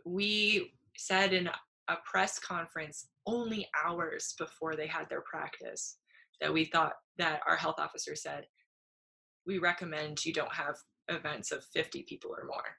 we 0.04 0.74
said 0.98 1.32
in 1.32 1.48
a 1.48 1.98
press 2.06 2.40
conference 2.40 3.08
only 3.28 3.68
hours 3.86 4.34
before 4.40 4.76
they 4.76 4.88
had 4.88 5.08
their 5.10 5.22
practice 5.22 5.98
that 6.42 6.52
we 6.52 6.66
thought 6.66 6.94
that 7.18 7.42
our 7.48 7.56
health 7.56 7.76
officer 7.78 8.16
said 8.16 8.46
we 9.46 9.60
recommend 9.60 10.26
you 10.26 10.34
don't 10.34 10.54
have 10.54 10.76
events 11.10 11.52
of 11.52 11.64
50 11.74 12.04
people 12.04 12.32
or 12.32 12.46
more. 12.46 12.78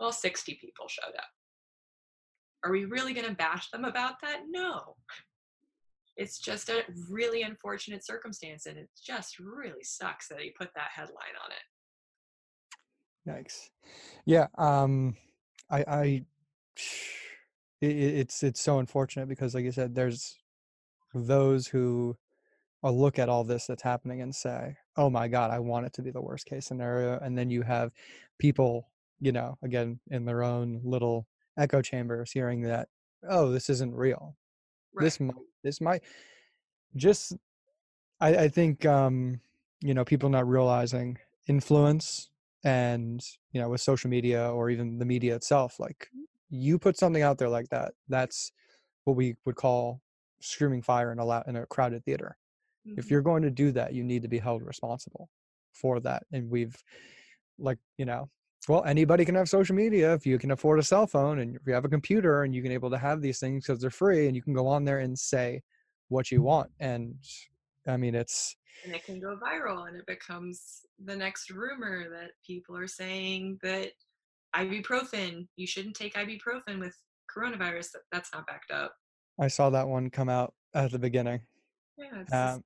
Well 0.00 0.12
60 0.12 0.58
people 0.60 0.88
showed 0.88 1.14
up. 1.16 1.28
Are 2.64 2.70
we 2.70 2.84
really 2.84 3.12
going 3.12 3.28
to 3.28 3.34
bash 3.34 3.70
them 3.70 3.84
about 3.84 4.14
that? 4.22 4.42
No. 4.48 4.96
It's 6.16 6.38
just 6.38 6.68
a 6.68 6.84
really 7.10 7.42
unfortunate 7.42 8.04
circumstance 8.04 8.66
and 8.66 8.76
it 8.76 8.88
just 9.04 9.38
really 9.38 9.82
sucks 9.82 10.28
that 10.28 10.40
he 10.40 10.50
put 10.50 10.70
that 10.74 10.90
headline 10.94 11.36
on 11.42 11.50
it. 11.52 11.62
Yikes. 13.46 13.70
Yeah 14.26 14.46
um 14.58 15.16
i 15.70 15.84
i 15.86 16.24
it's 17.80 18.42
it's 18.42 18.60
so 18.60 18.78
unfortunate 18.78 19.28
because 19.28 19.54
like 19.54 19.64
you 19.64 19.72
said 19.72 19.94
there's 19.94 20.38
those 21.14 21.66
who 21.66 22.16
will 22.82 22.98
look 22.98 23.18
at 23.18 23.28
all 23.28 23.44
this 23.44 23.66
that's 23.66 23.82
happening 23.82 24.20
and 24.20 24.34
say 24.34 24.76
oh 24.96 25.10
my 25.10 25.28
god 25.28 25.50
i 25.50 25.58
want 25.58 25.86
it 25.86 25.92
to 25.92 26.02
be 26.02 26.10
the 26.10 26.20
worst 26.20 26.46
case 26.46 26.66
scenario 26.66 27.18
and 27.20 27.36
then 27.36 27.50
you 27.50 27.62
have 27.62 27.92
people 28.38 28.88
you 29.20 29.32
know 29.32 29.56
again 29.62 29.98
in 30.10 30.24
their 30.24 30.42
own 30.42 30.80
little 30.84 31.26
echo 31.58 31.80
chambers 31.82 32.32
hearing 32.32 32.62
that 32.62 32.88
oh 33.28 33.50
this 33.50 33.68
isn't 33.70 33.94
real 33.94 34.36
right. 34.94 35.04
this 35.04 35.20
might 35.20 35.34
this 35.62 35.80
might 35.80 36.02
just 36.96 37.34
I, 38.20 38.36
I 38.36 38.48
think 38.48 38.84
um 38.86 39.40
you 39.80 39.94
know 39.94 40.04
people 40.04 40.28
not 40.28 40.48
realizing 40.48 41.18
influence 41.48 42.30
and 42.64 43.24
you 43.52 43.60
know 43.60 43.68
with 43.68 43.80
social 43.80 44.10
media 44.10 44.50
or 44.50 44.70
even 44.70 44.98
the 44.98 45.04
media 45.04 45.34
itself 45.34 45.80
like 45.80 46.08
you 46.52 46.78
put 46.78 46.98
something 46.98 47.22
out 47.22 47.38
there 47.38 47.48
like 47.48 47.70
that, 47.70 47.94
that's 48.08 48.52
what 49.04 49.16
we 49.16 49.36
would 49.46 49.56
call 49.56 50.02
screaming 50.40 50.82
fire 50.82 51.10
in 51.10 51.18
a 51.18 51.24
la- 51.24 51.42
in 51.46 51.56
a 51.56 51.66
crowded 51.66 52.04
theater. 52.04 52.36
Mm-hmm. 52.86 52.98
If 52.98 53.10
you're 53.10 53.22
going 53.22 53.42
to 53.42 53.50
do 53.50 53.72
that, 53.72 53.94
you 53.94 54.04
need 54.04 54.22
to 54.22 54.28
be 54.28 54.38
held 54.38 54.62
responsible 54.62 55.28
for 55.72 56.00
that. 56.00 56.24
And 56.32 56.50
we've 56.50 56.76
like, 57.58 57.78
you 57.96 58.04
know, 58.04 58.28
well, 58.68 58.84
anybody 58.84 59.24
can 59.24 59.34
have 59.34 59.48
social 59.48 59.74
media 59.74 60.14
if 60.14 60.24
you 60.24 60.38
can 60.38 60.52
afford 60.52 60.78
a 60.78 60.82
cell 60.82 61.06
phone 61.06 61.40
and 61.40 61.56
if 61.56 61.62
you 61.66 61.72
have 61.72 61.84
a 61.84 61.88
computer 61.88 62.44
and 62.44 62.54
you 62.54 62.62
can 62.62 62.72
able 62.72 62.90
to 62.90 62.98
have 62.98 63.20
these 63.20 63.40
things 63.40 63.66
because 63.66 63.80
they're 63.80 63.90
free 63.90 64.26
and 64.26 64.36
you 64.36 64.42
can 64.42 64.54
go 64.54 64.68
on 64.68 64.84
there 64.84 65.00
and 65.00 65.18
say 65.18 65.60
what 66.08 66.30
you 66.30 66.42
want. 66.42 66.70
And 66.78 67.14
I 67.88 67.96
mean, 67.96 68.14
it's 68.14 68.56
and 68.84 68.94
it 68.94 69.04
can 69.04 69.20
go 69.20 69.36
viral 69.36 69.88
and 69.88 69.96
it 69.96 70.06
becomes 70.06 70.80
the 71.04 71.16
next 71.16 71.50
rumor 71.50 72.06
that 72.10 72.30
people 72.46 72.76
are 72.76 72.86
saying 72.86 73.58
that 73.62 73.90
ibuprofen. 74.54 75.46
You 75.56 75.66
shouldn't 75.66 75.96
take 75.96 76.14
ibuprofen 76.14 76.78
with 76.78 76.96
coronavirus. 77.36 77.88
That's 78.12 78.30
not 78.32 78.46
backed 78.46 78.70
up. 78.70 78.94
I 79.40 79.48
saw 79.48 79.70
that 79.70 79.88
one 79.88 80.10
come 80.10 80.28
out 80.28 80.54
at 80.74 80.92
the 80.92 80.98
beginning. 80.98 81.40
Yeah. 81.96 82.54
Um, 82.54 82.64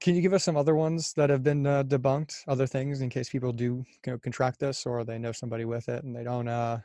can 0.00 0.14
you 0.14 0.22
give 0.22 0.32
us 0.32 0.44
some 0.44 0.56
other 0.56 0.74
ones 0.74 1.12
that 1.14 1.30
have 1.30 1.42
been 1.42 1.66
uh, 1.66 1.82
debunked? 1.84 2.42
Other 2.48 2.66
things 2.66 3.00
in 3.00 3.10
case 3.10 3.28
people 3.28 3.52
do 3.52 3.84
you 4.06 4.12
know, 4.12 4.18
contract 4.18 4.60
this 4.60 4.86
or 4.86 5.04
they 5.04 5.18
know 5.18 5.32
somebody 5.32 5.64
with 5.64 5.88
it 5.88 6.04
and 6.04 6.16
they 6.16 6.24
don't 6.24 6.48
uh, 6.48 6.78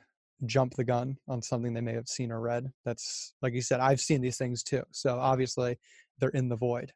jump 0.45 0.76
the 0.76 0.84
gun 0.84 1.18
on 1.28 1.41
something 1.41 1.74
they 1.74 1.82
may 1.82 1.93
have 1.93 2.08
seen 2.08 2.32
or 2.32 2.41
read. 2.41 2.72
That's 2.86 3.34
like 3.41 3.54
you 3.54 3.62
said, 3.62 3.80
I've 3.80 4.02
seen 4.02 4.22
these 4.22 4.38
things 4.38 4.64
too. 4.64 4.84
So 4.91 5.18
obviously 5.18 5.78
they're 6.20 6.30
in 6.30 6.50
the 6.50 6.58
void. 6.58 6.91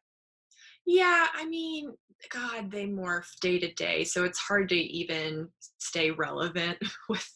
Yeah, 0.86 1.26
I 1.34 1.46
mean, 1.46 1.94
God, 2.30 2.70
they 2.70 2.86
morph 2.86 3.28
day 3.40 3.58
to 3.58 3.72
day, 3.72 4.04
so 4.04 4.24
it's 4.24 4.38
hard 4.38 4.68
to 4.70 4.76
even 4.76 5.48
stay 5.78 6.10
relevant 6.10 6.78
with 7.08 7.26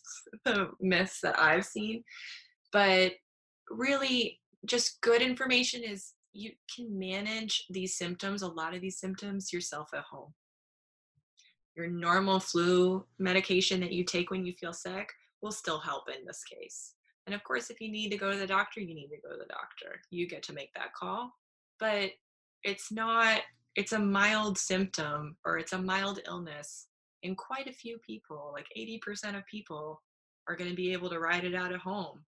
the 0.45 0.71
myths 0.81 1.21
that 1.23 1.39
I've 1.39 1.65
seen. 1.65 2.05
But 2.73 3.13
really, 3.71 4.41
just 4.67 5.01
good 5.01 5.23
information 5.23 5.83
is 5.83 6.13
you 6.33 6.53
can 6.75 6.99
manage 6.99 7.67
these 7.71 7.97
symptoms, 7.97 8.43
a 8.43 8.49
lot 8.49 8.75
of 8.75 8.81
these 8.81 8.99
symptoms, 8.99 9.53
yourself 9.53 9.89
at 9.95 10.05
home. 10.05 10.33
Your 11.77 11.87
normal 11.87 12.41
flu 12.41 13.05
medication 13.19 13.81
that 13.81 13.93
you 13.93 14.05
take 14.05 14.31
when 14.31 14.45
you 14.45 14.53
feel 14.53 14.73
sick 14.73 15.11
will 15.43 15.53
still 15.53 15.79
help 15.79 16.05
in 16.09 16.27
this 16.27 16.43
case. 16.45 16.95
And 17.27 17.35
of 17.35 17.45
course, 17.45 17.71
if 17.71 17.81
you 17.81 17.91
need 17.91 18.11
to 18.11 18.17
go 18.17 18.33
to 18.33 18.39
the 18.39 18.47
doctor, 18.47 18.81
you 18.81 18.95
need 18.95 19.09
to 19.09 19.21
go 19.23 19.31
to 19.31 19.39
the 19.39 19.53
doctor. 19.53 20.01
You 20.11 20.27
get 20.27 20.43
to 20.45 20.53
make 20.53 20.73
that 20.75 20.95
call. 20.95 21.33
But 21.79 22.11
it's 22.65 22.91
not 22.91 23.41
it's 23.77 23.93
a 23.93 23.99
mild 23.99 24.59
symptom 24.59 25.37
or 25.45 25.59
it's 25.59 25.73
a 25.73 25.81
mild 25.81 26.21
illness 26.27 26.87
in 27.23 27.37
quite 27.37 27.69
a 27.69 27.73
few 27.73 27.99
people 27.99 28.53
like 28.53 28.67
80% 28.77 29.37
of 29.37 29.47
people 29.47 30.03
are 30.49 30.57
going 30.57 30.71
to 30.71 30.77
be 30.77 30.93
able 30.93 31.09
to 31.11 31.21
ride 31.21 31.45
it 31.45 31.55
out 31.55 31.73
at 31.73 31.79
home 31.79 32.25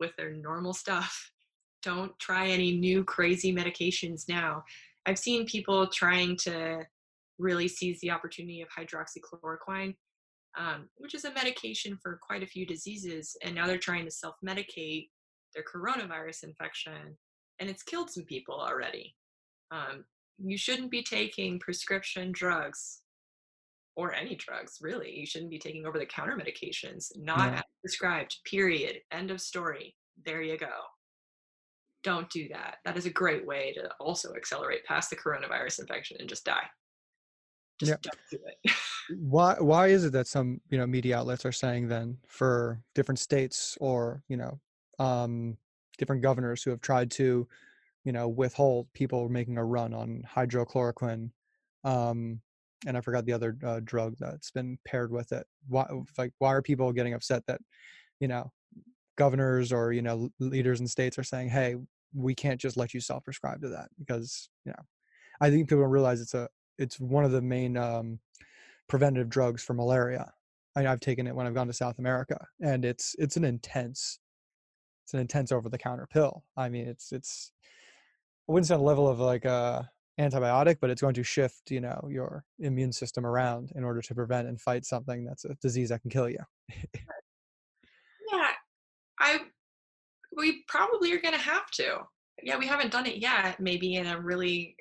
with 0.00 0.16
their 0.16 0.30
normal 0.30 0.72
stuff 0.72 1.30
don't 1.84 2.18
try 2.18 2.48
any 2.48 2.76
new 2.76 3.04
crazy 3.04 3.54
medications 3.54 4.28
now. 4.28 4.64
I've 5.06 5.18
seen 5.18 5.46
people 5.46 5.86
trying 5.88 6.36
to 6.38 6.80
really 7.38 7.68
seize 7.68 8.00
the 8.00 8.10
opportunity 8.10 8.62
of 8.62 8.68
hydroxychloroquine 8.68 9.94
um, 10.56 10.88
which 10.96 11.14
is 11.14 11.24
a 11.24 11.32
medication 11.32 11.98
for 12.00 12.18
quite 12.22 12.42
a 12.42 12.46
few 12.46 12.66
diseases 12.66 13.36
and 13.42 13.54
now 13.54 13.66
they're 13.66 13.78
trying 13.78 14.04
to 14.04 14.10
self-medicate 14.10 15.08
their 15.54 15.64
coronavirus 15.64 16.44
infection 16.44 17.16
and 17.60 17.70
it's 17.70 17.82
killed 17.82 18.10
some 18.10 18.24
people 18.24 18.54
already. 18.54 19.14
Um, 19.70 20.04
you 20.38 20.56
shouldn't 20.56 20.90
be 20.90 21.02
taking 21.02 21.60
prescription 21.60 22.32
drugs 22.32 23.02
or 23.96 24.12
any 24.12 24.34
drugs 24.34 24.78
really. 24.80 25.16
You 25.16 25.26
shouldn't 25.26 25.50
be 25.50 25.58
taking 25.58 25.86
over 25.86 25.98
the 25.98 26.06
counter 26.06 26.36
medications 26.36 27.10
not 27.16 27.52
yeah. 27.52 27.62
prescribed 27.80 28.36
period. 28.44 28.98
End 29.12 29.30
of 29.30 29.40
story. 29.40 29.96
There 30.24 30.42
you 30.42 30.56
go 30.56 30.70
don't 32.04 32.30
do 32.30 32.48
that. 32.48 32.76
That 32.84 32.96
is 32.96 33.06
a 33.06 33.10
great 33.10 33.46
way 33.46 33.72
to 33.74 33.90
also 33.98 34.34
accelerate 34.34 34.84
past 34.84 35.10
the 35.10 35.16
coronavirus 35.16 35.80
infection 35.80 36.18
and 36.20 36.28
just 36.28 36.44
die. 36.44 36.66
Just 37.80 37.90
yeah. 37.90 37.96
don't 38.02 38.20
do 38.30 38.38
it. 38.46 38.72
Why 39.18 39.56
why 39.58 39.88
is 39.88 40.04
it 40.04 40.12
that 40.12 40.26
some 40.26 40.62
you 40.70 40.78
know 40.78 40.86
media 40.86 41.18
outlets 41.18 41.44
are 41.44 41.52
saying 41.52 41.88
then 41.88 42.16
for 42.26 42.80
different 42.94 43.18
states 43.18 43.76
or 43.78 44.22
you 44.28 44.38
know 44.38 44.58
um 44.98 45.58
different 45.98 46.22
governors 46.22 46.62
who 46.62 46.70
have 46.70 46.80
tried 46.80 47.10
to 47.10 47.46
you 48.04 48.12
know 48.12 48.28
withhold 48.28 48.86
people 48.94 49.28
making 49.28 49.58
a 49.58 49.64
run 49.64 49.92
on 49.92 50.22
hydrochloroquine 50.34 51.28
um 51.84 52.40
and 52.86 52.96
i 52.96 53.00
forgot 53.02 53.26
the 53.26 53.32
other 53.34 53.58
uh, 53.62 53.80
drug 53.84 54.14
that's 54.18 54.50
been 54.50 54.78
paired 54.86 55.12
with 55.12 55.32
it. 55.32 55.46
Why 55.68 55.86
like 56.16 56.32
why 56.38 56.54
are 56.54 56.62
people 56.62 56.90
getting 56.92 57.12
upset 57.12 57.44
that 57.46 57.60
you 58.20 58.28
know 58.28 58.50
governors 59.16 59.72
or 59.72 59.92
you 59.92 60.02
know 60.02 60.30
leaders 60.40 60.80
in 60.80 60.86
states 60.86 61.18
are 61.18 61.24
saying 61.24 61.48
hey 61.48 61.76
we 62.14 62.34
can't 62.34 62.60
just 62.60 62.76
let 62.76 62.94
you 62.94 63.00
self-prescribe 63.00 63.60
to 63.60 63.68
that 63.68 63.88
because 63.98 64.48
you 64.64 64.72
know 64.72 64.82
i 65.40 65.50
think 65.50 65.68
people 65.68 65.82
don't 65.82 65.90
realize 65.90 66.20
it's 66.20 66.34
a 66.34 66.48
it's 66.78 66.98
one 66.98 67.24
of 67.24 67.30
the 67.30 67.42
main 67.42 67.76
um, 67.76 68.18
preventative 68.88 69.28
drugs 69.28 69.62
for 69.62 69.74
malaria. 69.74 70.32
I, 70.76 70.86
i've 70.86 71.00
taken 71.00 71.26
it 71.26 71.34
when 71.34 71.46
i've 71.46 71.54
gone 71.54 71.66
to 71.66 71.72
south 71.72 71.98
america 71.98 72.46
and 72.60 72.84
it's 72.84 73.14
it's 73.18 73.36
an 73.36 73.44
intense 73.44 74.18
it's 75.04 75.14
an 75.14 75.20
intense 75.20 75.52
over-the-counter 75.52 76.08
pill. 76.10 76.44
I 76.56 76.68
mean 76.68 76.88
it's 76.88 77.12
it's 77.12 77.52
I 78.48 78.52
wouldn't 78.52 78.66
say 78.66 78.74
on 78.74 78.80
the 78.80 78.86
level 78.86 79.08
of 79.08 79.20
like 79.20 79.44
a 79.44 79.88
antibiotic, 80.20 80.76
but 80.80 80.90
it's 80.90 81.00
going 81.00 81.14
to 81.14 81.22
shift, 81.22 81.70
you 81.70 81.80
know, 81.80 82.08
your 82.10 82.44
immune 82.58 82.92
system 82.92 83.26
around 83.26 83.72
in 83.74 83.84
order 83.84 84.00
to 84.00 84.14
prevent 84.14 84.48
and 84.48 84.60
fight 84.60 84.84
something 84.84 85.24
that's 85.24 85.44
a 85.44 85.54
disease 85.60 85.88
that 85.90 86.02
can 86.02 86.10
kill 86.10 86.28
you. 86.28 86.38
We 90.36 90.64
probably 90.68 91.12
are 91.12 91.20
going 91.20 91.34
to 91.34 91.40
have 91.40 91.70
to. 91.72 91.98
Yeah, 92.42 92.58
we 92.58 92.66
haven't 92.66 92.92
done 92.92 93.06
it 93.06 93.16
yet, 93.16 93.60
maybe 93.60 93.94
in 93.94 94.06
a 94.06 94.20
really 94.20 94.76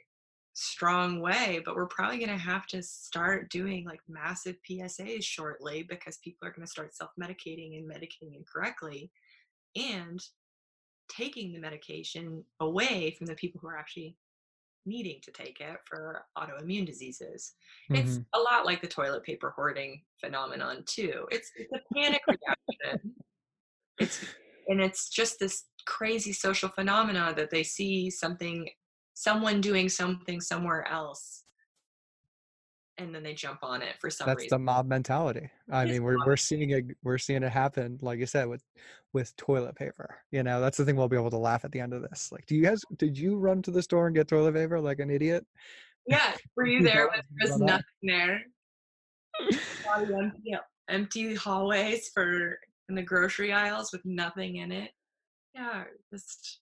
strong 0.54 1.20
way, 1.20 1.62
but 1.66 1.76
we're 1.76 1.88
probably 1.88 2.18
going 2.18 2.30
to 2.30 2.38
have 2.38 2.68
to 2.68 2.82
start 2.84 3.50
doing 3.50 3.86
like 3.86 4.02
massive 4.08 4.56
PSAs 4.70 5.24
shortly 5.24 5.84
because 5.88 6.18
people 6.24 6.48
are 6.48 6.52
going 6.52 6.66
to 6.66 6.72
start 6.72 6.96
self 6.96 7.12
medicating 7.20 7.78
and 7.78 7.90
medicating 7.90 8.36
incorrectly 8.36 9.12
and 9.76 10.20
taking 11.10 11.52
the 11.52 11.60
medication 11.60 12.44
away 12.60 13.16
from 13.18 13.28
the 13.28 13.36
people 13.36 13.60
who 13.62 13.68
are 13.68 13.78
actually 13.78 14.16
needing 14.86 15.20
to 15.24 15.32
take 15.32 15.60
it 15.60 15.78
for 15.86 16.26
autoimmune 16.38 16.86
diseases. 16.86 17.54
Mm-hmm. 17.92 18.02
It's 18.02 18.20
a 18.34 18.40
lot 18.40 18.66
like 18.66 18.82
the 18.82 18.88
toilet 18.88 19.24
paper 19.24 19.54
hoarding 19.56 20.02
phenomenon 20.20 20.84
too. 20.86 21.26
It's 21.32 21.52
it's 21.56 21.72
a 21.74 21.94
panic 21.94 22.22
reaction. 22.28 23.14
It's 24.00 24.26
and 24.68 24.82
it's 24.82 25.10
just 25.10 25.40
this 25.40 25.66
crazy 25.86 26.34
social 26.34 26.70
phenomena 26.70 27.34
that 27.36 27.50
they 27.50 27.64
see 27.64 28.10
something 28.10 28.68
someone 29.14 29.62
doing 29.62 29.90
something 29.90 30.42
somewhere 30.42 30.88
else. 30.88 31.44
And 32.98 33.14
then 33.14 33.24
they 33.24 33.34
jump 33.34 33.60
on 33.64 33.82
it 33.82 33.96
for 34.00 34.12
some 34.12 34.28
that's 34.28 34.44
reason. 34.44 34.56
the 34.56 34.60
mob 34.60 34.86
mentality. 34.86 35.50
I 35.72 35.86
mean 35.86 36.04
we're, 36.04 36.24
we're 36.26 36.38
seeing 36.38 36.70
it 36.70 36.86
we're 37.04 37.18
seeing 37.18 37.42
it 37.42 37.52
happen 37.52 37.98
like 38.02 38.20
you 38.20 38.28
said 38.28 38.48
with 38.48 38.64
with 39.14 39.36
toilet 39.36 39.76
paper 39.76 40.18
you 40.32 40.44
know? 40.44 40.62
That's 40.62 40.78
the 40.78 40.86
thing 40.86 40.96
we'll 40.96 41.08
be 41.08 41.18
able 41.18 41.32
to 41.32 41.38
laugh 41.38 41.66
at 41.66 41.72
the 41.72 41.80
end 41.80 41.94
of 41.94 42.04
this. 42.04 42.32
Like 42.32 42.46
do 42.46 42.56
you 42.56 42.62
guys 42.62 42.82
did 42.98 43.18
you 43.18 43.38
run 43.38 43.64
to 43.64 43.72
the 43.72 43.82
store 43.82 44.06
and 44.06 44.16
get 44.16 44.28
toilet 44.28 44.54
paper 44.54 44.80
like 44.80 45.00
an 45.00 45.10
idiot? 45.10 45.44
Yeah 46.06 46.36
were 46.56 46.68
you 46.68 46.84
there 46.84 47.10
when 47.10 47.22
there 47.40 47.52
was 47.52 47.60
nothing 47.60 47.84
there? 48.04 48.42
Empty, 49.98 50.56
empty 50.90 51.34
hallways 51.34 52.10
for 52.14 52.60
in 52.90 52.96
the 52.96 53.02
grocery 53.02 53.52
aisles 53.52 53.92
with 53.92 54.04
nothing 54.06 54.58
in 54.58 54.72
it. 54.72 54.92
Yeah 55.56 55.84
just 56.12 56.60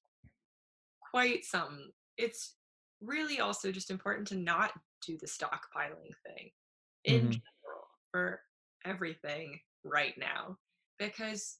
quite 1.11 1.43
something. 1.43 1.89
It's 2.17 2.55
really 3.01 3.39
also 3.39 3.71
just 3.71 3.91
important 3.91 4.27
to 4.29 4.37
not 4.37 4.71
do 5.05 5.17
the 5.19 5.27
stockpiling 5.27 6.13
thing 6.25 6.49
in 7.05 7.15
mm-hmm. 7.15 7.29
general 7.31 7.87
for 8.11 8.41
everything 8.85 9.59
right 9.83 10.13
now 10.17 10.57
because 10.99 11.57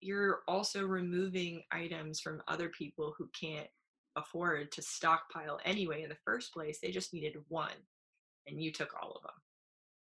you're 0.00 0.40
also 0.48 0.84
removing 0.84 1.62
items 1.72 2.20
from 2.20 2.42
other 2.48 2.68
people 2.70 3.14
who 3.16 3.28
can't 3.38 3.68
afford 4.16 4.72
to 4.72 4.82
stockpile 4.82 5.60
anyway 5.64 6.02
in 6.02 6.08
the 6.08 6.16
first 6.24 6.52
place. 6.52 6.78
They 6.82 6.90
just 6.90 7.14
needed 7.14 7.36
one 7.48 7.70
and 8.46 8.60
you 8.60 8.72
took 8.72 8.90
all 9.00 9.12
of 9.12 9.22
them 9.22 9.32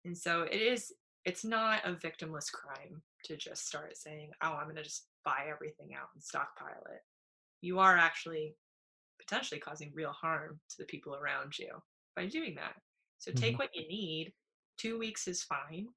and 0.06 0.18
so 0.18 0.44
it 0.44 0.62
is 0.62 0.94
it's 1.26 1.44
not 1.44 1.82
a 1.86 1.94
victimless 1.94 2.52
crime 2.52 3.02
to 3.26 3.36
just 3.36 3.68
start 3.68 3.98
saying 3.98 4.30
oh 4.42 4.54
i'm 4.54 4.66
going 4.66 4.76
to 4.76 4.84
just 4.84 5.08
buy 5.24 5.46
everything 5.52 5.90
out 5.94 6.08
and 6.14 6.24
stockpile 6.24 6.84
it 6.94 7.02
you 7.62 7.80
are 7.80 7.98
actually 7.98 8.56
potentially 9.20 9.60
causing 9.60 9.92
real 9.94 10.12
harm 10.12 10.60
to 10.70 10.76
the 10.78 10.86
people 10.86 11.16
around 11.16 11.58
you 11.58 11.70
by 12.16 12.28
doing 12.28 12.56
that. 12.56 12.76
So 13.18 13.32
take 13.32 13.54
mm-hmm. 13.54 13.58
what 13.58 13.70
you 13.74 13.88
need. 13.88 14.34
Two 14.78 15.00
weeks 15.00 15.28
is 15.28 15.44
fine. 15.44 15.88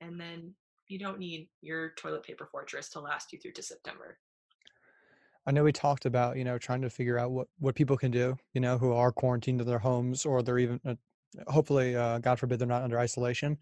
And 0.00 0.20
then 0.20 0.54
you 0.88 0.98
don't 0.98 1.18
need 1.18 1.48
your 1.62 1.92
toilet 1.96 2.22
paper 2.22 2.48
fortress 2.50 2.88
to 2.90 3.00
last 3.00 3.32
you 3.32 3.38
through 3.38 3.52
to 3.52 3.62
September. 3.62 4.18
I 5.46 5.52
know 5.52 5.62
we 5.62 5.72
talked 5.72 6.06
about, 6.06 6.36
you 6.36 6.44
know, 6.44 6.58
trying 6.58 6.82
to 6.82 6.90
figure 6.90 7.18
out 7.18 7.30
what, 7.30 7.46
what 7.60 7.76
people 7.76 7.96
can 7.96 8.10
do, 8.10 8.36
you 8.52 8.60
know, 8.60 8.78
who 8.78 8.92
are 8.92 9.12
quarantined 9.12 9.60
in 9.60 9.66
their 9.66 9.78
homes 9.78 10.26
or 10.26 10.42
they're 10.42 10.58
even, 10.58 10.80
uh, 10.84 10.94
hopefully, 11.46 11.94
uh, 11.94 12.18
God 12.18 12.38
forbid, 12.38 12.58
they're 12.58 12.66
not 12.66 12.82
under 12.82 12.98
isolation 12.98 13.56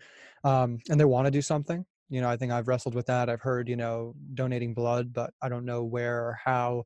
um, 0.45 0.79
and 0.89 0.99
they 0.99 1.05
want 1.05 1.27
to 1.27 1.31
do 1.31 1.43
something. 1.43 1.85
You 2.11 2.21
know, 2.21 2.29
I 2.29 2.37
think 2.37 2.53
I've 2.53 2.69
wrestled 2.69 2.95
with 2.95 3.07
that. 3.07 3.29
I've 3.29 3.41
heard, 3.41 3.69
you 3.69 3.77
know, 3.77 4.15
donating 4.35 4.75
blood, 4.75 5.13
but 5.13 5.31
I 5.43 5.49
don't 5.49 5.65
know 5.65 5.85
where 5.85 6.19
or 6.19 6.39
how 6.45 6.85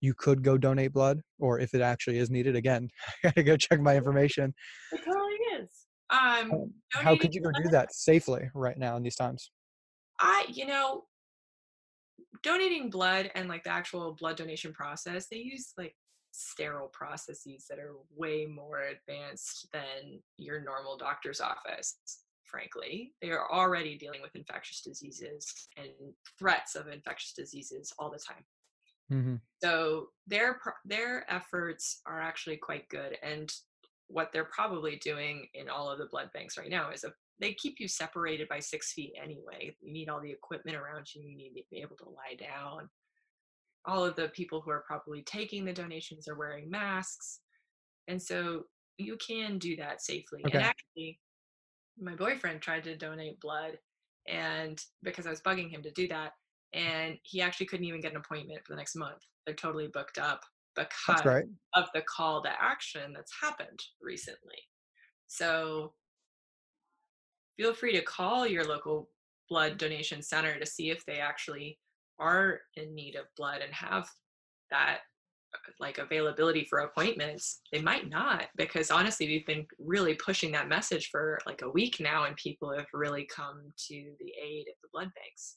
you 0.00 0.14
could 0.14 0.42
go 0.42 0.56
donate 0.56 0.92
blood 0.92 1.20
or 1.38 1.58
if 1.58 1.74
it 1.74 1.80
actually 1.80 2.18
is 2.18 2.30
needed 2.30 2.56
again 2.56 2.88
i 3.24 3.28
gotta 3.28 3.42
go 3.42 3.56
check 3.56 3.80
my 3.80 3.96
information 3.96 4.54
it 4.92 5.00
totally 5.04 5.34
is 5.60 5.68
um, 6.10 6.52
um 6.52 6.72
how 6.90 7.16
could 7.16 7.34
you 7.34 7.40
go 7.40 7.50
do 7.52 7.68
that 7.68 7.92
safely 7.92 8.48
right 8.54 8.78
now 8.78 8.96
in 8.96 9.02
these 9.02 9.16
times 9.16 9.50
i 10.20 10.44
you 10.48 10.66
know 10.66 11.04
donating 12.42 12.88
blood 12.88 13.30
and 13.34 13.48
like 13.48 13.64
the 13.64 13.70
actual 13.70 14.12
blood 14.12 14.36
donation 14.36 14.72
process 14.72 15.26
they 15.30 15.38
use 15.38 15.72
like 15.76 15.94
sterile 16.30 16.88
processes 16.88 17.66
that 17.68 17.78
are 17.78 17.94
way 18.14 18.46
more 18.46 18.82
advanced 18.82 19.66
than 19.72 20.20
your 20.36 20.62
normal 20.62 20.96
doctor's 20.96 21.40
office 21.40 21.96
frankly 22.50 23.12
they 23.22 23.30
are 23.30 23.50
already 23.50 23.96
dealing 23.96 24.22
with 24.22 24.34
infectious 24.34 24.80
diseases 24.80 25.68
and 25.76 25.88
threats 26.38 26.74
of 26.74 26.88
infectious 26.88 27.32
diseases 27.32 27.92
all 27.98 28.10
the 28.10 28.18
time 28.18 28.44
Mm-hmm. 29.12 29.36
So 29.62 30.08
their 30.26 30.60
their 30.84 31.30
efforts 31.32 32.00
are 32.06 32.20
actually 32.20 32.56
quite 32.56 32.88
good, 32.88 33.16
and 33.22 33.52
what 34.08 34.30
they're 34.32 34.44
probably 34.44 34.96
doing 34.96 35.46
in 35.54 35.68
all 35.68 35.90
of 35.90 35.98
the 35.98 36.06
blood 36.06 36.30
banks 36.32 36.58
right 36.58 36.70
now 36.70 36.90
is 36.90 37.04
a, 37.04 37.12
they 37.40 37.52
keep 37.54 37.76
you 37.78 37.88
separated 37.88 38.48
by 38.48 38.58
six 38.58 38.92
feet 38.92 39.12
anyway. 39.22 39.74
You 39.80 39.92
need 39.92 40.08
all 40.08 40.20
the 40.20 40.30
equipment 40.30 40.76
around 40.76 41.06
you. 41.14 41.22
You 41.22 41.36
need 41.36 41.54
to 41.56 41.62
be 41.70 41.80
able 41.80 41.96
to 41.96 42.08
lie 42.08 42.36
down. 42.38 42.88
All 43.86 44.04
of 44.04 44.16
the 44.16 44.28
people 44.28 44.60
who 44.60 44.70
are 44.70 44.84
probably 44.86 45.22
taking 45.22 45.64
the 45.64 45.72
donations 45.72 46.28
are 46.28 46.36
wearing 46.36 46.70
masks, 46.70 47.40
and 48.08 48.20
so 48.20 48.64
you 48.98 49.16
can 49.26 49.58
do 49.58 49.76
that 49.76 50.02
safely. 50.02 50.42
Okay. 50.46 50.58
And 50.58 50.66
actually, 50.66 51.18
my 52.00 52.14
boyfriend 52.14 52.60
tried 52.60 52.84
to 52.84 52.96
donate 52.96 53.40
blood, 53.40 53.78
and 54.26 54.80
because 55.02 55.26
I 55.26 55.30
was 55.30 55.40
bugging 55.40 55.70
him 55.70 55.82
to 55.82 55.90
do 55.92 56.08
that, 56.08 56.32
and 56.72 57.16
he 57.22 57.40
actually 57.40 57.66
couldn't 57.66 57.86
even 57.86 58.00
get 58.00 58.12
an 58.12 58.18
appointment 58.18 58.60
for 58.64 58.72
the 58.72 58.76
next 58.76 58.96
month. 58.96 59.22
They're 59.46 59.54
totally 59.54 59.88
booked 59.88 60.18
up 60.18 60.40
because 60.76 61.24
right. 61.24 61.44
of 61.74 61.86
the 61.94 62.02
call 62.02 62.42
to 62.42 62.50
action 62.60 63.12
that's 63.14 63.32
happened 63.40 63.80
recently. 64.00 64.58
So 65.26 65.92
feel 67.56 67.74
free 67.74 67.92
to 67.92 68.02
call 68.02 68.46
your 68.46 68.64
local 68.64 69.08
blood 69.48 69.78
donation 69.78 70.22
center 70.22 70.58
to 70.58 70.66
see 70.66 70.90
if 70.90 71.04
they 71.06 71.18
actually 71.18 71.78
are 72.18 72.60
in 72.74 72.94
need 72.94 73.16
of 73.16 73.24
blood 73.36 73.60
and 73.62 73.72
have 73.72 74.08
that 74.70 74.98
like 75.80 75.98
availability 75.98 76.66
for 76.68 76.80
appointments 76.80 77.60
they 77.72 77.80
might 77.80 78.08
not 78.08 78.46
because 78.56 78.90
honestly 78.90 79.26
we've 79.26 79.46
been 79.46 79.66
really 79.78 80.14
pushing 80.14 80.52
that 80.52 80.68
message 80.68 81.08
for 81.10 81.38
like 81.46 81.62
a 81.62 81.70
week 81.70 81.98
now 82.00 82.24
and 82.24 82.36
people 82.36 82.72
have 82.72 82.86
really 82.92 83.26
come 83.34 83.60
to 83.76 83.94
the 84.18 84.32
aid 84.44 84.66
of 84.68 84.74
the 84.82 84.88
blood 84.92 85.10
banks. 85.14 85.56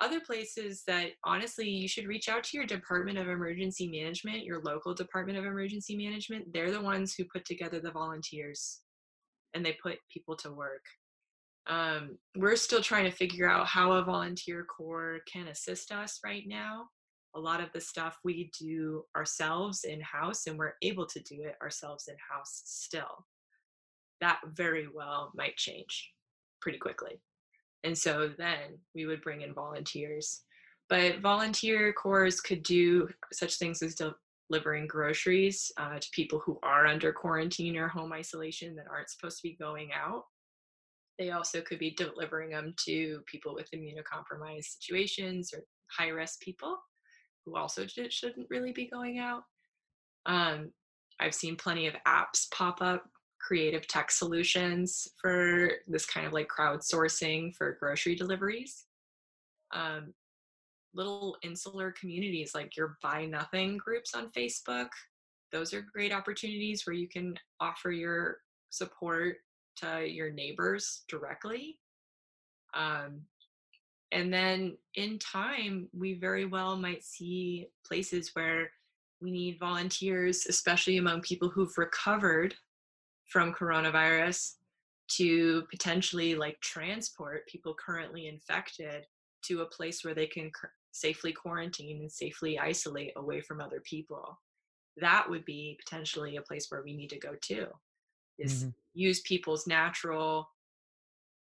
Other 0.00 0.20
places 0.20 0.82
that 0.86 1.10
honestly 1.24 1.68
you 1.68 1.86
should 1.86 2.06
reach 2.06 2.28
out 2.28 2.42
to 2.44 2.56
your 2.56 2.66
department 2.66 3.18
of 3.18 3.28
emergency 3.28 3.88
management 3.88 4.44
your 4.44 4.62
local 4.62 4.94
department 4.94 5.38
of 5.38 5.44
emergency 5.44 5.96
management. 5.96 6.52
They're 6.52 6.72
the 6.72 6.80
ones 6.80 7.14
who 7.14 7.24
put 7.24 7.44
together 7.44 7.80
the 7.80 7.92
volunteers 7.92 8.80
and 9.54 9.64
they 9.64 9.76
put 9.82 9.98
people 10.12 10.36
to 10.38 10.52
work. 10.52 10.84
Um, 11.68 12.18
we're 12.36 12.56
still 12.56 12.82
trying 12.82 13.04
to 13.04 13.16
figure 13.16 13.48
out 13.48 13.66
how 13.66 13.92
a 13.92 14.02
volunteer 14.02 14.64
corps 14.64 15.20
can 15.32 15.46
assist 15.48 15.92
us 15.92 16.18
right 16.24 16.42
now 16.46 16.88
a 17.34 17.40
lot 17.40 17.62
of 17.62 17.72
the 17.72 17.80
stuff 17.80 18.18
we 18.24 18.50
do 18.58 19.04
ourselves 19.16 19.84
in 19.84 20.00
house 20.00 20.46
and 20.46 20.58
we're 20.58 20.74
able 20.82 21.06
to 21.06 21.20
do 21.20 21.42
it 21.42 21.56
ourselves 21.62 22.08
in 22.08 22.16
house 22.30 22.62
still 22.64 23.26
that 24.20 24.40
very 24.52 24.86
well 24.94 25.32
might 25.34 25.56
change 25.56 26.12
pretty 26.60 26.78
quickly 26.78 27.20
and 27.84 27.96
so 27.96 28.30
then 28.38 28.78
we 28.94 29.06
would 29.06 29.22
bring 29.22 29.42
in 29.42 29.54
volunteers. 29.54 30.42
But 30.88 31.20
volunteer 31.20 31.92
corps 31.92 32.40
could 32.40 32.62
do 32.62 33.08
such 33.32 33.56
things 33.56 33.82
as 33.82 33.96
delivering 34.50 34.86
groceries 34.86 35.72
uh, 35.78 35.98
to 35.98 36.08
people 36.12 36.40
who 36.44 36.58
are 36.62 36.86
under 36.86 37.12
quarantine 37.12 37.76
or 37.76 37.88
home 37.88 38.12
isolation 38.12 38.76
that 38.76 38.86
aren't 38.90 39.10
supposed 39.10 39.38
to 39.38 39.48
be 39.48 39.56
going 39.60 39.90
out. 39.92 40.24
They 41.18 41.30
also 41.30 41.60
could 41.60 41.78
be 41.78 41.94
delivering 41.96 42.50
them 42.50 42.74
to 42.86 43.20
people 43.26 43.54
with 43.54 43.70
immunocompromised 43.74 44.64
situations 44.64 45.52
or 45.52 45.62
high 45.90 46.08
risk 46.08 46.40
people 46.40 46.78
who 47.44 47.56
also 47.56 47.86
shouldn't 47.86 48.46
really 48.50 48.72
be 48.72 48.88
going 48.88 49.18
out. 49.18 49.42
Um, 50.26 50.70
I've 51.20 51.34
seen 51.34 51.56
plenty 51.56 51.86
of 51.86 51.94
apps 52.06 52.50
pop 52.52 52.80
up 52.80 53.04
creative 53.40 53.86
tech 53.88 54.10
solutions 54.10 55.08
for 55.20 55.70
this 55.88 56.06
kind 56.06 56.26
of 56.26 56.32
like 56.32 56.48
crowdsourcing 56.48 57.54
for 57.56 57.76
grocery 57.80 58.14
deliveries. 58.14 58.86
Um, 59.74 60.14
little 60.94 61.36
insular 61.42 61.92
communities 61.98 62.52
like 62.54 62.76
your 62.76 62.98
Buy 63.02 63.26
Nothing 63.26 63.78
groups 63.78 64.14
on 64.14 64.30
Facebook. 64.36 64.88
Those 65.50 65.74
are 65.74 65.84
great 65.92 66.12
opportunities 66.12 66.86
where 66.86 66.94
you 66.94 67.08
can 67.08 67.34
offer 67.60 67.90
your 67.90 68.38
support 68.70 69.36
to 69.76 70.06
your 70.06 70.30
neighbors 70.30 71.04
directly. 71.08 71.78
Um, 72.74 73.22
and 74.12 74.32
then 74.32 74.76
in 74.94 75.18
time, 75.18 75.88
we 75.92 76.14
very 76.14 76.44
well 76.44 76.76
might 76.76 77.04
see 77.04 77.68
places 77.86 78.30
where 78.34 78.70
we 79.20 79.30
need 79.30 79.58
volunteers, 79.58 80.46
especially 80.46 80.98
among 80.98 81.22
people 81.22 81.48
who've 81.48 81.76
recovered 81.78 82.54
from 83.26 83.52
coronavirus 83.52 84.54
to 85.08 85.62
potentially 85.70 86.34
like 86.34 86.60
transport 86.60 87.46
people 87.46 87.74
currently 87.74 88.26
infected 88.26 89.06
to 89.42 89.62
a 89.62 89.66
place 89.66 90.04
where 90.04 90.14
they 90.14 90.26
can 90.26 90.50
safely 90.92 91.32
quarantine 91.32 92.00
and 92.00 92.12
safely 92.12 92.58
isolate 92.58 93.12
away 93.16 93.40
from 93.40 93.60
other 93.60 93.80
people 93.80 94.38
that 94.96 95.28
would 95.28 95.44
be 95.44 95.78
potentially 95.82 96.36
a 96.36 96.42
place 96.42 96.66
where 96.70 96.82
we 96.82 96.94
need 96.94 97.10
to 97.10 97.18
go 97.18 97.34
to 97.40 97.66
is 98.38 98.60
mm-hmm. 98.60 98.70
use 98.94 99.20
people's 99.20 99.66
natural 99.66 100.48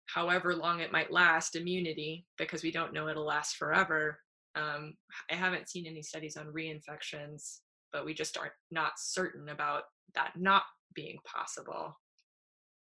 however 0.07 0.55
long 0.55 0.79
it 0.79 0.91
might 0.91 1.11
last 1.11 1.55
immunity 1.55 2.25
because 2.37 2.63
we 2.63 2.71
don't 2.71 2.93
know 2.93 3.07
it'll 3.07 3.25
last 3.25 3.55
forever 3.55 4.19
um, 4.55 4.93
i 5.31 5.35
haven't 5.35 5.69
seen 5.69 5.85
any 5.85 6.01
studies 6.01 6.37
on 6.37 6.47
reinfections 6.47 7.59
but 7.91 8.05
we 8.05 8.13
just 8.13 8.37
are 8.37 8.51
not 8.71 8.93
certain 8.97 9.49
about 9.49 9.83
that 10.13 10.31
not 10.35 10.63
being 10.93 11.17
possible 11.25 11.97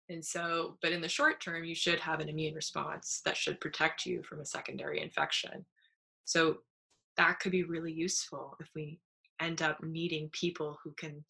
and 0.09 0.23
so 0.23 0.77
but 0.81 0.91
in 0.91 1.01
the 1.01 1.09
short 1.09 1.41
term 1.41 1.63
you 1.63 1.75
should 1.75 1.99
have 1.99 2.19
an 2.19 2.29
immune 2.29 2.53
response 2.53 3.21
that 3.25 3.35
should 3.35 3.59
protect 3.59 4.05
you 4.05 4.23
from 4.23 4.39
a 4.39 4.45
secondary 4.45 5.01
infection 5.01 5.65
so 6.25 6.57
that 7.17 7.39
could 7.39 7.51
be 7.51 7.63
really 7.63 7.91
useful 7.91 8.55
if 8.59 8.69
we 8.75 8.99
end 9.41 9.61
up 9.61 9.83
needing 9.83 10.29
people 10.31 10.77
who 10.83 10.91
can 10.97 11.23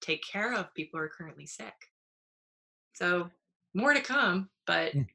take 0.00 0.22
care 0.30 0.54
of 0.54 0.72
people 0.74 0.98
who 0.98 1.04
are 1.04 1.08
currently 1.08 1.46
sick. 1.46 1.74
So, 2.94 3.30
more 3.74 3.94
to 3.94 4.00
come, 4.00 4.50
but 4.66 4.94
mm. 4.94 5.06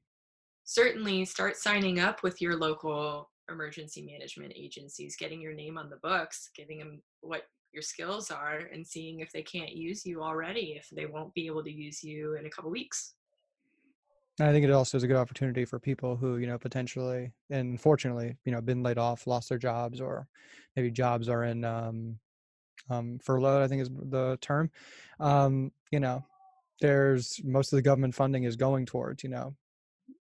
Certainly 0.68 1.24
start 1.24 1.56
signing 1.56 1.98
up 1.98 2.22
with 2.24 2.42
your 2.42 2.58
local 2.58 3.32
emergency 3.50 4.02
management 4.02 4.52
agencies, 4.54 5.16
getting 5.16 5.40
your 5.40 5.54
name 5.54 5.78
on 5.78 5.90
the 5.90 5.96
books, 6.04 6.50
giving 6.56 6.78
them 6.78 7.02
what 7.22 7.44
your 7.72 7.82
skills 7.82 8.30
are, 8.30 8.60
and 8.74 8.86
seeing 8.86 9.22
if 9.22 9.32
they 9.32 9.42
can't 9.42 9.72
use 9.72 10.06
you 10.06 10.22
already, 10.22 10.76
if 10.78 10.90
they 10.92 11.06
won't 11.06 11.34
be 11.34 11.48
able 11.48 11.64
to 11.64 11.72
use 11.72 12.04
you 12.04 12.36
in 12.36 12.46
a 12.46 12.50
couple 12.50 12.70
weeks. 12.70 13.14
I 14.42 14.52
think 14.52 14.66
it 14.66 14.72
also 14.72 14.98
is 14.98 15.04
a 15.04 15.08
good 15.08 15.16
opportunity 15.16 15.64
for 15.64 15.80
people 15.80 16.18
who, 16.18 16.38
you 16.38 16.48
know, 16.48 16.58
potentially 16.58 17.32
and 17.50 17.72
unfortunately, 17.72 18.36
you 18.44 18.52
know, 18.52 18.60
been 18.60 18.84
laid 18.84 18.98
off, 18.98 19.26
lost 19.26 19.48
their 19.48 19.58
jobs, 19.58 20.02
or 20.02 20.28
maybe 20.76 20.92
jobs 20.92 21.30
are 21.30 21.46
in 21.46 21.64
um, 21.64 22.20
um, 22.90 23.20
furloughed, 23.20 23.64
I 23.64 23.68
think 23.70 23.82
is 23.82 23.90
the 23.90 24.38
term. 24.42 24.70
Um, 25.22 25.72
you 25.92 26.02
know, 26.02 26.26
there's 26.82 27.40
most 27.46 27.72
of 27.72 27.78
the 27.78 27.82
government 27.82 28.16
funding 28.16 28.44
is 28.44 28.58
going 28.58 28.86
towards, 28.86 29.24
you 29.24 29.30
know, 29.30 29.56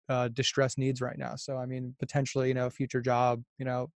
uh, 0.10 0.28
distress 0.30 0.78
needs 0.78 1.02
right 1.02 1.18
now. 1.18 1.36
So, 1.36 1.58
I 1.58 1.66
mean, 1.66 1.96
potentially, 2.00 2.50
you 2.50 2.54
know, 2.54 2.70
future 2.70 3.02
job, 3.02 3.44
you 3.58 3.66
know, 3.66 3.88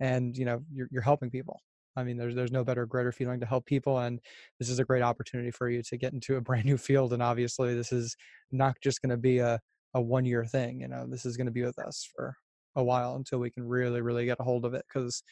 and, 0.00 0.36
you 0.36 0.44
know, 0.44 0.62
you're, 0.72 0.88
you're 0.90 1.02
helping 1.02 1.30
people. 1.30 1.60
I 1.96 2.02
mean, 2.02 2.16
there's 2.16 2.34
there's 2.34 2.50
no 2.50 2.64
better, 2.64 2.86
greater 2.86 3.12
feeling 3.12 3.38
to 3.38 3.46
help 3.46 3.66
people, 3.66 3.98
and 4.00 4.18
this 4.58 4.68
is 4.68 4.80
a 4.80 4.84
great 4.84 5.02
opportunity 5.02 5.52
for 5.52 5.68
you 5.70 5.80
to 5.82 5.96
get 5.96 6.12
into 6.12 6.36
a 6.36 6.40
brand 6.42 6.64
new 6.64 6.76
field. 6.76 7.12
And 7.12 7.22
obviously, 7.22 7.74
this 7.74 7.92
is 7.92 8.16
not 8.50 8.76
just 8.82 9.00
going 9.00 9.10
to 9.10 9.16
be 9.16 9.38
a 9.38 9.60
a 9.94 10.00
one 10.02 10.24
year 10.24 10.44
thing. 10.44 10.80
You 10.80 10.88
know, 10.88 11.06
this 11.08 11.24
is 11.24 11.36
going 11.36 11.46
to 11.46 11.52
be 11.52 11.62
with 11.62 11.78
us 11.78 12.08
for 12.16 12.34
a 12.74 12.82
while 12.82 13.14
until 13.14 13.38
we 13.38 13.50
can 13.50 13.62
really, 13.62 14.00
really 14.00 14.24
get 14.26 14.38
a 14.40 14.42
hold 14.42 14.64
of 14.64 14.74
it. 14.74 14.84
Because, 14.92 15.22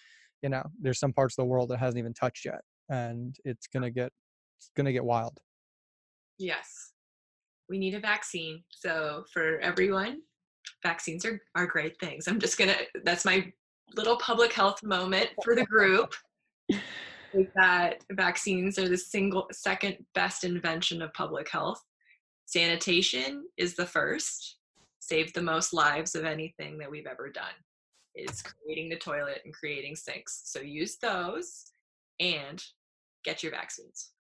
you 0.41 0.49
know, 0.51 0.63
there's 0.81 1.01
some 1.01 1.13
parts 1.13 1.37
of 1.37 1.43
the 1.43 1.49
world 1.49 1.71
that 1.71 1.79
hasn't 1.81 1.99
even 1.99 2.15
touched 2.15 2.45
yet 2.45 2.61
and 2.89 3.37
it's 3.45 3.67
gonna 3.67 3.91
get 3.91 4.13
it's 4.59 4.71
gonna 4.77 4.93
get 4.93 5.05
wild. 5.05 5.39
Yes, 6.39 6.93
we 7.73 7.79
need 7.79 7.95
a 7.95 8.01
vaccine. 8.01 8.63
So 8.69 9.25
for 9.33 9.59
everyone, 9.61 10.21
vaccines 10.83 11.25
are 11.25 11.41
are 11.57 11.67
great 11.67 11.99
things. 11.99 12.29
I'm 12.29 12.39
just 12.39 12.59
gonna 12.59 12.77
that's 13.03 13.25
my 13.25 13.51
little 13.97 14.19
public 14.19 14.53
health 14.53 14.83
moment 14.83 15.31
for 15.43 15.57
the 15.57 15.65
group. 15.65 16.15
is 16.69 17.47
that 17.57 18.05
vaccines 18.13 18.79
are 18.79 18.91
the 18.91 18.99
single 18.99 19.47
second 19.53 19.97
best 20.15 20.45
invention 20.45 21.01
of 21.01 21.15
public 21.15 21.49
health. 21.49 21.83
Sanitation 22.45 23.47
is 23.57 23.75
the 23.75 23.87
first, 23.87 24.59
saved 25.01 25.35
the 25.35 25.41
most 25.41 25.73
lives 25.73 26.15
of 26.15 26.27
anything 26.27 26.77
that 26.77 26.91
we've 26.91 27.07
ever 27.07 27.31
done. 27.31 27.57
Is 28.15 28.43
creating 28.43 28.91
the 28.91 28.99
toilet 28.99 29.41
and 29.47 29.55
creating 29.55 29.97
sinks. 29.97 30.43
So 30.45 30.61
use 30.61 30.99
those 30.99 31.73
and 32.21 32.63
get 33.25 33.43
your 33.43 33.53
vaccines. 33.53 34.11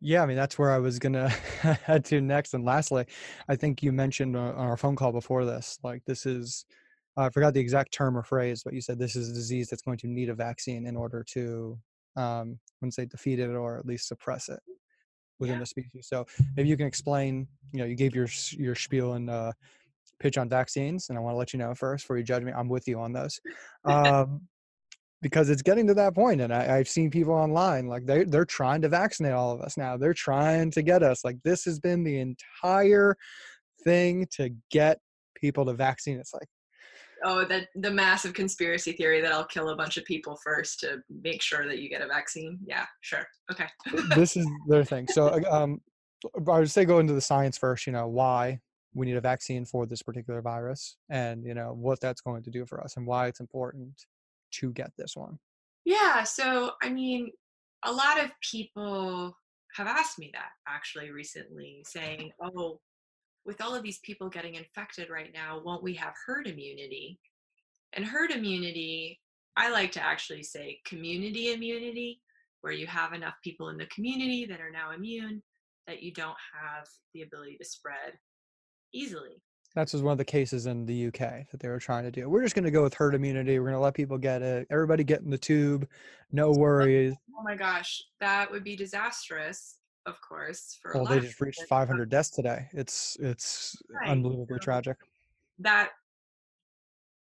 Yeah, 0.00 0.22
I 0.22 0.26
mean 0.26 0.36
that's 0.36 0.58
where 0.58 0.72
I 0.72 0.78
was 0.78 0.98
gonna 0.98 1.28
head 1.60 2.04
to 2.06 2.20
next. 2.20 2.54
And 2.54 2.64
lastly, 2.64 3.06
I 3.48 3.56
think 3.56 3.82
you 3.82 3.92
mentioned 3.92 4.36
on 4.36 4.54
our 4.54 4.76
phone 4.76 4.96
call 4.96 5.12
before 5.12 5.44
this, 5.44 5.78
like 5.82 6.02
this 6.06 6.26
is, 6.26 6.64
I 7.16 7.30
forgot 7.30 7.54
the 7.54 7.60
exact 7.60 7.92
term 7.92 8.16
or 8.16 8.22
phrase, 8.22 8.62
but 8.62 8.74
you 8.74 8.80
said 8.80 8.98
this 8.98 9.16
is 9.16 9.30
a 9.30 9.34
disease 9.34 9.68
that's 9.68 9.82
going 9.82 9.98
to 9.98 10.06
need 10.06 10.28
a 10.28 10.34
vaccine 10.34 10.86
in 10.86 10.96
order 10.96 11.24
to, 11.32 11.78
um, 12.16 12.58
I 12.60 12.72
wouldn't 12.80 12.94
say 12.94 13.06
defeat 13.06 13.38
it 13.38 13.48
or 13.48 13.78
at 13.78 13.86
least 13.86 14.08
suppress 14.08 14.48
it 14.48 14.60
within 15.38 15.54
yeah. 15.54 15.60
the 15.60 15.66
species. 15.66 16.06
So 16.08 16.26
maybe 16.56 16.68
you 16.68 16.76
can 16.76 16.86
explain. 16.86 17.46
You 17.72 17.80
know, 17.80 17.84
you 17.84 17.94
gave 17.94 18.14
your 18.14 18.28
your 18.52 18.74
spiel 18.74 19.14
and 19.14 19.30
uh, 19.30 19.52
pitch 20.18 20.38
on 20.38 20.48
vaccines, 20.48 21.08
and 21.08 21.18
I 21.18 21.20
want 21.20 21.34
to 21.34 21.38
let 21.38 21.52
you 21.52 21.58
know 21.58 21.74
first 21.74 22.04
before 22.04 22.18
you 22.18 22.24
judge 22.24 22.42
me, 22.42 22.52
I'm 22.52 22.68
with 22.68 22.88
you 22.88 23.00
on 23.00 23.12
those. 23.12 23.40
Um, 23.84 24.48
because 25.26 25.50
it's 25.50 25.62
getting 25.62 25.88
to 25.88 25.94
that 25.94 26.14
point 26.14 26.40
and 26.40 26.54
I, 26.54 26.76
have 26.76 26.88
seen 26.88 27.10
people 27.10 27.34
online 27.34 27.88
like 27.88 28.06
they, 28.06 28.22
they're 28.22 28.44
trying 28.44 28.80
to 28.82 28.88
vaccinate 28.88 29.32
all 29.32 29.52
of 29.52 29.60
us 29.60 29.76
now. 29.76 29.96
They're 29.96 30.14
trying 30.14 30.70
to 30.70 30.82
get 30.82 31.02
us 31.02 31.24
like 31.24 31.36
this 31.42 31.64
has 31.64 31.80
been 31.80 32.04
the 32.04 32.20
entire 32.20 33.16
thing 33.82 34.28
to 34.36 34.50
get 34.70 35.00
people 35.34 35.64
to 35.64 35.72
vaccine. 35.72 36.20
It's 36.20 36.32
like 36.32 36.46
oh 37.24 37.44
that 37.46 37.66
the 37.74 37.90
massive 37.90 38.34
conspiracy 38.34 38.92
theory 38.92 39.20
that 39.20 39.32
i'll 39.32 39.46
kill 39.46 39.70
a 39.70 39.76
bunch 39.76 39.96
of 39.96 40.04
people 40.04 40.38
first 40.44 40.78
to 40.80 40.98
make 41.22 41.40
sure 41.40 41.66
that 41.66 41.80
you 41.80 41.88
get 41.88 42.02
a 42.02 42.06
vaccine. 42.06 42.56
Yeah 42.64 42.86
sure. 43.00 43.26
Okay. 43.50 43.66
This 44.14 44.36
is 44.36 44.46
their 44.68 44.84
thing. 44.84 45.08
So 45.08 45.42
um 45.50 45.80
i 46.48 46.58
would 46.60 46.70
say 46.70 46.84
go 46.84 47.00
into 47.00 47.12
the 47.12 47.20
science 47.20 47.58
first 47.58 47.86
you 47.86 47.92
know 47.92 48.06
why 48.06 48.58
we 48.94 49.06
need 49.06 49.16
a 49.16 49.20
vaccine 49.20 49.64
for 49.64 49.86
this 49.86 50.02
particular 50.02 50.40
virus 50.40 50.96
and 51.10 51.44
you 51.44 51.52
know 51.52 51.74
what 51.74 52.00
that's 52.00 52.20
going 52.20 52.42
to 52.42 52.50
do 52.50 52.64
for 52.64 52.80
us 52.80 52.96
and 52.96 53.06
why 53.06 53.26
it's 53.26 53.40
important 53.40 54.06
to 54.60 54.72
get 54.72 54.90
this 54.96 55.16
one? 55.16 55.38
Yeah, 55.84 56.24
so 56.24 56.72
I 56.82 56.90
mean, 56.90 57.30
a 57.84 57.92
lot 57.92 58.22
of 58.22 58.30
people 58.40 59.36
have 59.76 59.86
asked 59.86 60.18
me 60.18 60.30
that 60.32 60.50
actually 60.68 61.10
recently, 61.10 61.84
saying, 61.86 62.32
oh, 62.42 62.80
with 63.44 63.60
all 63.60 63.74
of 63.74 63.82
these 63.82 64.00
people 64.00 64.28
getting 64.28 64.54
infected 64.54 65.10
right 65.10 65.30
now, 65.32 65.60
won't 65.64 65.82
we 65.82 65.94
have 65.94 66.14
herd 66.26 66.46
immunity? 66.46 67.18
And 67.92 68.04
herd 68.04 68.30
immunity, 68.30 69.20
I 69.56 69.70
like 69.70 69.92
to 69.92 70.04
actually 70.04 70.42
say 70.42 70.80
community 70.84 71.52
immunity, 71.52 72.20
where 72.62 72.72
you 72.72 72.86
have 72.86 73.12
enough 73.12 73.34
people 73.44 73.68
in 73.68 73.76
the 73.76 73.86
community 73.86 74.46
that 74.46 74.60
are 74.60 74.72
now 74.72 74.90
immune 74.90 75.42
that 75.86 76.02
you 76.02 76.12
don't 76.12 76.36
have 76.52 76.86
the 77.14 77.22
ability 77.22 77.56
to 77.58 77.64
spread 77.64 78.18
easily. 78.92 79.40
That's 79.76 79.92
was 79.92 80.02
one 80.02 80.12
of 80.12 80.18
the 80.18 80.24
cases 80.24 80.64
in 80.64 80.86
the 80.86 81.08
UK 81.08 81.50
that 81.50 81.60
they 81.60 81.68
were 81.68 81.78
trying 81.78 82.04
to 82.04 82.10
do. 82.10 82.30
We're 82.30 82.42
just 82.42 82.54
going 82.54 82.64
to 82.64 82.70
go 82.70 82.82
with 82.82 82.94
herd 82.94 83.14
immunity. 83.14 83.58
We're 83.58 83.66
going 83.66 83.74
to 83.74 83.80
let 83.80 83.92
people 83.92 84.16
get 84.16 84.40
it. 84.40 84.66
Everybody 84.70 85.04
get 85.04 85.20
in 85.20 85.28
the 85.28 85.36
tube. 85.36 85.86
No 86.32 86.50
worries. 86.50 87.12
Oh 87.38 87.42
my 87.42 87.56
gosh, 87.56 88.02
that 88.20 88.50
would 88.50 88.64
be 88.64 88.74
disastrous. 88.74 89.76
Of 90.06 90.18
course, 90.26 90.78
for 90.80 90.94
well, 90.94 91.04
they 91.04 91.20
just 91.20 91.38
reached 91.42 91.60
500 91.68 92.08
deaths 92.08 92.30
today. 92.30 92.68
It's 92.72 93.18
it's 93.20 93.76
right. 93.90 94.08
unbelievably 94.08 94.56
so 94.60 94.64
tragic. 94.64 94.96
That 95.58 95.90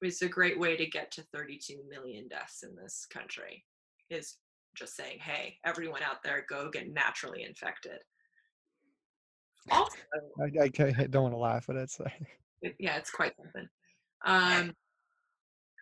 is 0.03 0.21
a 0.21 0.29
great 0.29 0.61
way 0.61 0.77
to 0.77 0.85
get 0.85 1.11
to 1.13 1.23
32 1.33 1.79
million 1.89 2.29
deaths 2.29 2.65
in 2.65 2.77
this 2.77 3.07
country. 3.11 3.65
Is 4.11 4.37
just 4.77 4.95
saying, 4.95 5.21
hey, 5.21 5.57
everyone 5.65 6.03
out 6.03 6.23
there, 6.23 6.45
go 6.51 6.69
get 6.71 6.93
naturally 6.93 7.45
infected. 7.45 8.01
Also, 9.71 9.97
I, 10.41 10.65
I, 10.65 11.07
don't 11.07 11.23
want 11.23 11.35
to 11.35 11.39
laugh, 11.39 11.69
but 11.69 11.77
it's 11.77 12.01
like 12.01 12.42
it, 12.63 12.75
yeah, 12.81 12.97
it's 12.97 13.11
quite 13.11 13.37
something. 13.37 13.69
Um, 14.25 14.75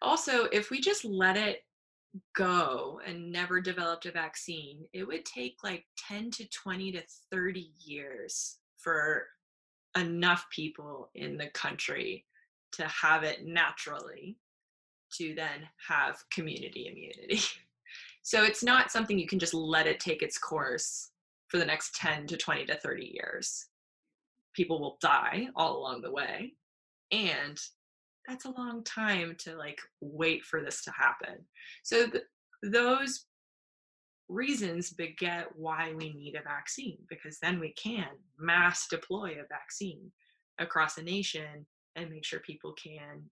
also, 0.03 0.45
if 0.47 0.71
we 0.71 0.81
just 0.81 1.05
let 1.05 1.37
it 1.37 1.61
go 2.35 3.01
and 3.07 3.31
never 3.31 3.61
developed 3.61 4.07
a 4.07 4.11
vaccine, 4.11 4.85
it 4.93 5.07
would 5.07 5.25
take 5.25 5.57
like 5.63 5.85
10 6.09 6.31
to 6.33 6.49
20 6.49 6.93
to 6.93 7.03
30 7.31 7.71
years 7.79 8.59
for 8.79 9.27
enough 9.97 10.47
people 10.51 11.11
in 11.15 11.37
the 11.37 11.49
country 11.49 12.25
to 12.73 12.85
have 12.85 13.23
it 13.25 13.45
naturally 13.45 14.37
to 15.13 15.35
then 15.35 15.69
have 15.89 16.23
community 16.33 16.89
immunity. 16.89 17.41
so 18.23 18.45
it's 18.45 18.63
not 18.63 18.93
something 18.93 19.19
you 19.19 19.27
can 19.27 19.39
just 19.39 19.55
let 19.55 19.87
it 19.87 20.01
take 20.01 20.23
its 20.23 20.39
course 20.39 21.11
for 21.49 21.59
the 21.59 21.65
next 21.65 21.95
10 21.97 22.27
to 22.29 22.37
20 22.37 22.67
to 22.67 22.77
30 22.79 23.13
years. 23.13 23.67
People 24.55 24.81
will 24.81 24.99
die 25.01 25.49
all 25.57 25.79
along 25.79 26.03
the 26.03 26.13
way 26.13 26.55
and 27.13 27.59
that's 28.29 28.45
a 28.45 28.51
long 28.51 28.85
time 28.85 29.35
to 29.39 29.57
like 29.57 29.79
wait 30.01 30.45
for 30.45 30.63
this 30.63 30.83
to 30.85 30.93
happen 30.93 31.37
so 31.83 32.09
th- 32.09 32.25
those 32.63 33.27
reasons 34.29 34.91
beget 34.93 35.47
why 35.57 35.93
we 35.97 36.13
need 36.13 36.37
a 36.37 36.43
vaccine 36.43 36.99
because 37.09 37.39
then 37.43 37.59
we 37.59 37.73
can 37.73 38.07
mass 38.39 38.87
deploy 38.89 39.33
a 39.33 39.47
vaccine 39.49 40.11
across 40.59 40.99
a 40.99 41.03
nation 41.03 41.67
and 41.97 42.11
make 42.11 42.25
sure 42.25 42.39
people 42.41 42.73
can 42.75 43.23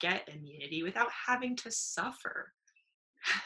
get 0.00 0.28
immunity 0.28 0.82
without 0.82 1.08
having 1.26 1.54
to 1.54 1.70
suffer 1.70 2.52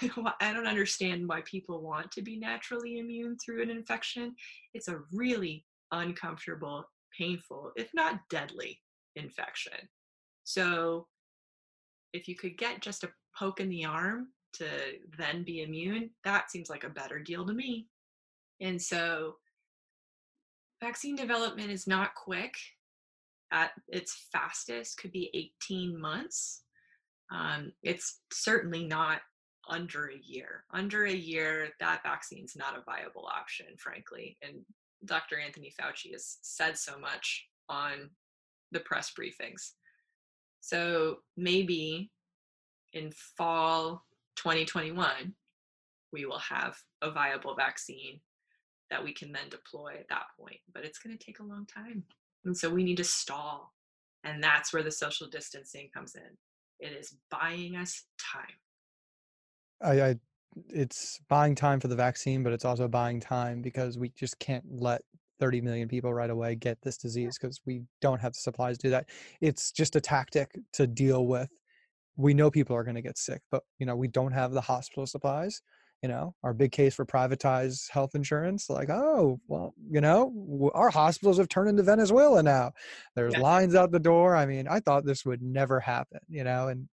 I 0.41 0.53
don't 0.53 0.67
understand 0.67 1.29
why 1.29 1.43
people 1.43 1.83
want 1.83 2.11
to 2.13 2.23
be 2.23 2.37
naturally 2.37 2.99
immune 2.99 3.37
through 3.39 3.63
an 3.63 3.71
infection. 3.71 4.35
It's 4.75 4.89
a 4.89 5.01
really 5.13 5.65
uncomfortable, 5.93 6.85
painful, 7.19 7.73
if 7.77 7.89
not 7.95 8.21
deadly 8.29 8.81
infection. 9.17 9.89
So 10.45 11.07
if 12.13 12.29
you 12.29 12.35
could 12.35 12.59
get 12.59 12.81
just 12.81 13.05
a 13.05 13.11
poke 13.37 13.61
in 13.61 13.69
the 13.69 13.85
arm 13.85 14.29
to 14.55 14.67
then 15.19 15.45
be 15.45 15.63
immune, 15.63 16.11
that 16.25 16.51
seems 16.51 16.69
like 16.69 16.85
a 16.85 16.91
better 16.91 17.19
deal 17.19 17.47
to 17.47 17.53
me. 17.53 17.87
And 18.61 18.81
so 18.81 19.37
vaccine 20.81 21.17
development 21.17 21.71
is 21.71 21.87
not 21.87 22.15
quick. 22.15 22.55
At 23.51 23.73
its 23.89 24.29
fastest 24.33 24.99
could 24.99 25.13
be 25.13 25.31
18 25.63 26.01
months. 26.01 26.63
Um, 27.31 27.73
it's 27.83 28.21
certainly 28.33 28.85
not 28.85 29.21
under 29.69 30.07
a 30.11 30.19
year. 30.23 30.65
Under 30.73 31.05
a 31.05 31.13
year, 31.13 31.69
that 31.81 32.03
vaccine's 32.03 32.57
not 32.57 32.77
a 32.77 32.83
viable 32.83 33.27
option, 33.27 33.67
frankly. 33.79 34.39
And 34.43 34.65
Dr. 35.05 35.39
Anthony 35.39 35.73
Fauci 35.79 36.13
has 36.13 36.39
said 36.43 36.79
so 36.79 36.99
much 36.99 37.47
on 37.69 38.11
the 38.73 38.81
press 38.81 39.13
briefings. 39.19 39.73
So 40.61 41.19
maybe 41.37 42.11
in 42.93 43.13
fall 43.37 44.05
2021, 44.37 45.35
we 46.13 46.27
will 46.27 46.39
have 46.39 46.77
a 47.01 47.11
viable 47.11 47.55
vaccine 47.55 48.21
that 48.91 49.03
we 49.03 49.15
can 49.15 49.33
then 49.33 49.49
deploy 49.51 49.95
at 49.99 50.09
that 50.09 50.25
point. 50.39 50.59
But 50.73 50.85
it's 50.85 50.99
going 50.99 51.17
to 51.17 51.25
take 51.25 51.41
a 51.41 51.45
long 51.45 51.67
time. 51.67 52.05
And 52.45 52.57
so 52.57 52.69
we 52.69 52.85
need 52.85 52.99
to 52.99 53.05
stall. 53.05 53.73
And 54.25 54.43
that's 54.43 54.73
where 54.73 54.83
the 54.83 54.91
social 54.91 55.27
distancing 55.27 55.89
comes 55.93 56.15
in. 56.15 56.87
It 56.87 56.93
is 56.93 57.17
buying 57.31 57.77
us 57.77 58.05
time. 58.19 58.45
I, 59.81 60.03
I 60.03 60.17
it's 60.69 61.21
buying 61.29 61.55
time 61.55 61.81
for 61.81 61.89
the 61.89 61.97
vaccine, 61.97 62.43
but 62.43 62.53
it's 62.53 62.65
also 62.65 62.87
buying 62.87 63.21
time 63.21 63.63
because 63.63 63.99
we 63.99 64.11
just 64.11 64.39
can't 64.39 64.65
let 64.69 65.03
30 65.43 65.61
million 65.61 65.89
people 65.89 66.15
right 66.15 66.31
away 66.31 66.55
get 66.55 66.79
this 66.83 66.97
disease 66.97 67.37
because 67.37 67.61
we 67.67 67.83
don't 68.01 68.21
have 68.21 68.33
the 68.33 68.39
supplies 68.39 68.79
to 68.79 68.87
do 68.87 68.91
that. 68.91 69.07
It's 69.41 69.73
just 69.73 69.97
a 69.97 70.01
tactic 70.01 70.53
to 70.75 70.87
deal 70.87 71.27
with. 71.27 71.49
We 72.17 72.33
know 72.33 72.49
people 72.49 72.77
are 72.77 72.85
going 72.85 72.95
to 72.95 73.03
get 73.03 73.19
sick, 73.19 73.43
but 73.51 73.65
you 73.81 73.87
know 73.87 73.97
we 73.97 74.07
don't 74.07 74.31
have 74.31 74.53
the 74.53 74.61
hospital 74.61 75.05
supplies. 75.05 75.61
You 76.01 76.09
know, 76.09 76.35
our 76.45 76.55
big 76.55 76.71
case 76.71 76.95
for 76.95 77.05
privatized 77.05 77.91
health 77.91 78.15
insurance, 78.15 78.69
like, 78.69 78.89
oh, 78.91 79.41
well, 79.49 79.73
you 79.91 80.01
know, 80.01 80.71
our 80.75 80.91
hospitals 80.91 81.39
have 81.39 81.49
turned 81.49 81.71
into 81.71 81.83
Venezuela 81.83 82.43
now. 82.43 82.73
There's 83.15 83.35
yeah. 83.35 83.41
lines 83.41 83.75
out 83.75 83.93
the 83.93 84.01
door. 84.01 84.35
I 84.35 84.47
mean, 84.47 84.67
I 84.69 84.81
thought 84.81 85.05
this 85.05 85.25
would 85.25 85.43
never 85.43 85.79
happen, 85.79 86.19
you 86.29 86.43
know, 86.43 86.69
and 86.69 86.89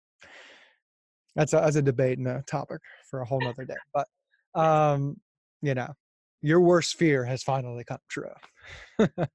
that's 1.37 1.53
a, 1.53 1.57
that's 1.57 1.77
a 1.77 1.83
debate 1.83 2.19
and 2.19 2.29
a 2.29 2.43
topic 2.47 2.81
for 3.11 3.21
a 3.21 3.27
whole 3.27 3.41
nother 3.41 3.65
day. 3.65 3.75
But 3.95 4.09
um, 4.55 5.17
you 5.63 5.75
know, 5.75 5.93
your 6.43 6.61
worst 6.61 6.97
fear 6.97 7.25
has 7.25 7.43
finally 7.43 7.85
come 7.85 7.99
true. 8.09 8.25
but 8.99 9.31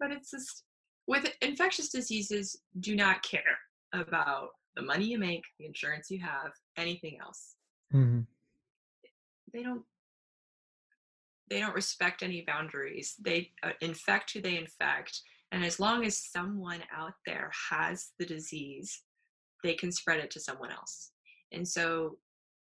it's 0.00 0.30
just 0.30 0.64
with 1.06 1.32
infectious 1.40 1.88
diseases, 1.88 2.60
do 2.80 2.94
not 2.94 3.22
care 3.22 3.58
about 3.92 4.48
the 4.76 4.82
money 4.82 5.06
you 5.06 5.18
make, 5.18 5.42
the 5.58 5.66
insurance 5.66 6.10
you 6.10 6.20
have, 6.20 6.52
anything 6.76 7.18
else. 7.20 7.54
Mm-hmm. 7.92 8.20
They 9.52 9.62
don't. 9.62 9.82
They 11.50 11.60
don't 11.60 11.74
respect 11.74 12.22
any 12.22 12.44
boundaries. 12.46 13.14
They 13.18 13.52
uh, 13.62 13.70
infect 13.80 14.34
who 14.34 14.42
they 14.42 14.58
infect, 14.58 15.22
and 15.50 15.64
as 15.64 15.80
long 15.80 16.04
as 16.04 16.18
someone 16.30 16.82
out 16.94 17.14
there 17.24 17.50
has 17.70 18.10
the 18.18 18.26
disease, 18.26 19.02
they 19.64 19.72
can 19.72 19.90
spread 19.90 20.20
it 20.20 20.30
to 20.32 20.40
someone 20.40 20.70
else. 20.70 21.12
And 21.52 21.66
so 21.66 22.18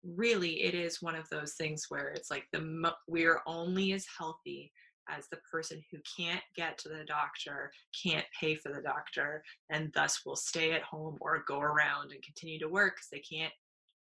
really 0.04 0.62
it 0.62 0.74
is 0.74 1.02
one 1.02 1.14
of 1.14 1.28
those 1.28 1.54
things 1.54 1.86
where 1.88 2.08
it's 2.08 2.30
like 2.30 2.44
the 2.52 2.92
we're 3.06 3.40
only 3.46 3.92
as 3.92 4.04
healthy 4.18 4.72
as 5.08 5.26
the 5.28 5.38
person 5.50 5.82
who 5.90 5.98
can't 6.16 6.42
get 6.56 6.78
to 6.78 6.88
the 6.88 7.04
doctor 7.06 7.70
can't 8.02 8.24
pay 8.38 8.54
for 8.54 8.72
the 8.72 8.82
doctor 8.82 9.42
and 9.70 9.92
thus 9.94 10.22
will 10.24 10.36
stay 10.36 10.72
at 10.72 10.82
home 10.82 11.16
or 11.20 11.44
go 11.46 11.60
around 11.60 12.12
and 12.12 12.22
continue 12.22 12.58
to 12.58 12.68
work 12.68 12.94
because 12.94 13.08
they 13.12 13.36
can't 13.36 13.52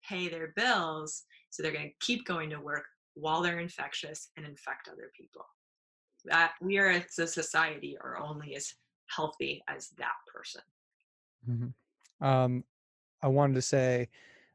pay 0.08 0.28
their 0.28 0.54
bills 0.56 1.24
so 1.50 1.64
they're 1.64 1.72
going 1.72 1.90
to 1.90 2.06
keep 2.06 2.26
going 2.26 2.50
to 2.50 2.60
work 2.60 2.84
while 3.16 3.42
they're 3.42 3.60
infectious 3.60 4.30
and 4.38 4.46
infect 4.46 4.90
other 4.90 5.12
people 5.18 5.46
that 6.26 6.54
we 6.62 6.78
are 6.78 6.90
as 6.90 7.20
a 7.20 7.28
society 7.28 7.98
are 8.02 8.18
only 8.18 8.56
as 8.56 8.74
healthy 9.08 9.64
as 9.68 9.90
that 9.98 10.16
person 10.34 10.62
mm-hmm. 11.50 12.26
um, 12.26 12.64
I 13.26 13.28
wanted 13.28 13.56
to 13.56 13.62
say, 13.64 14.10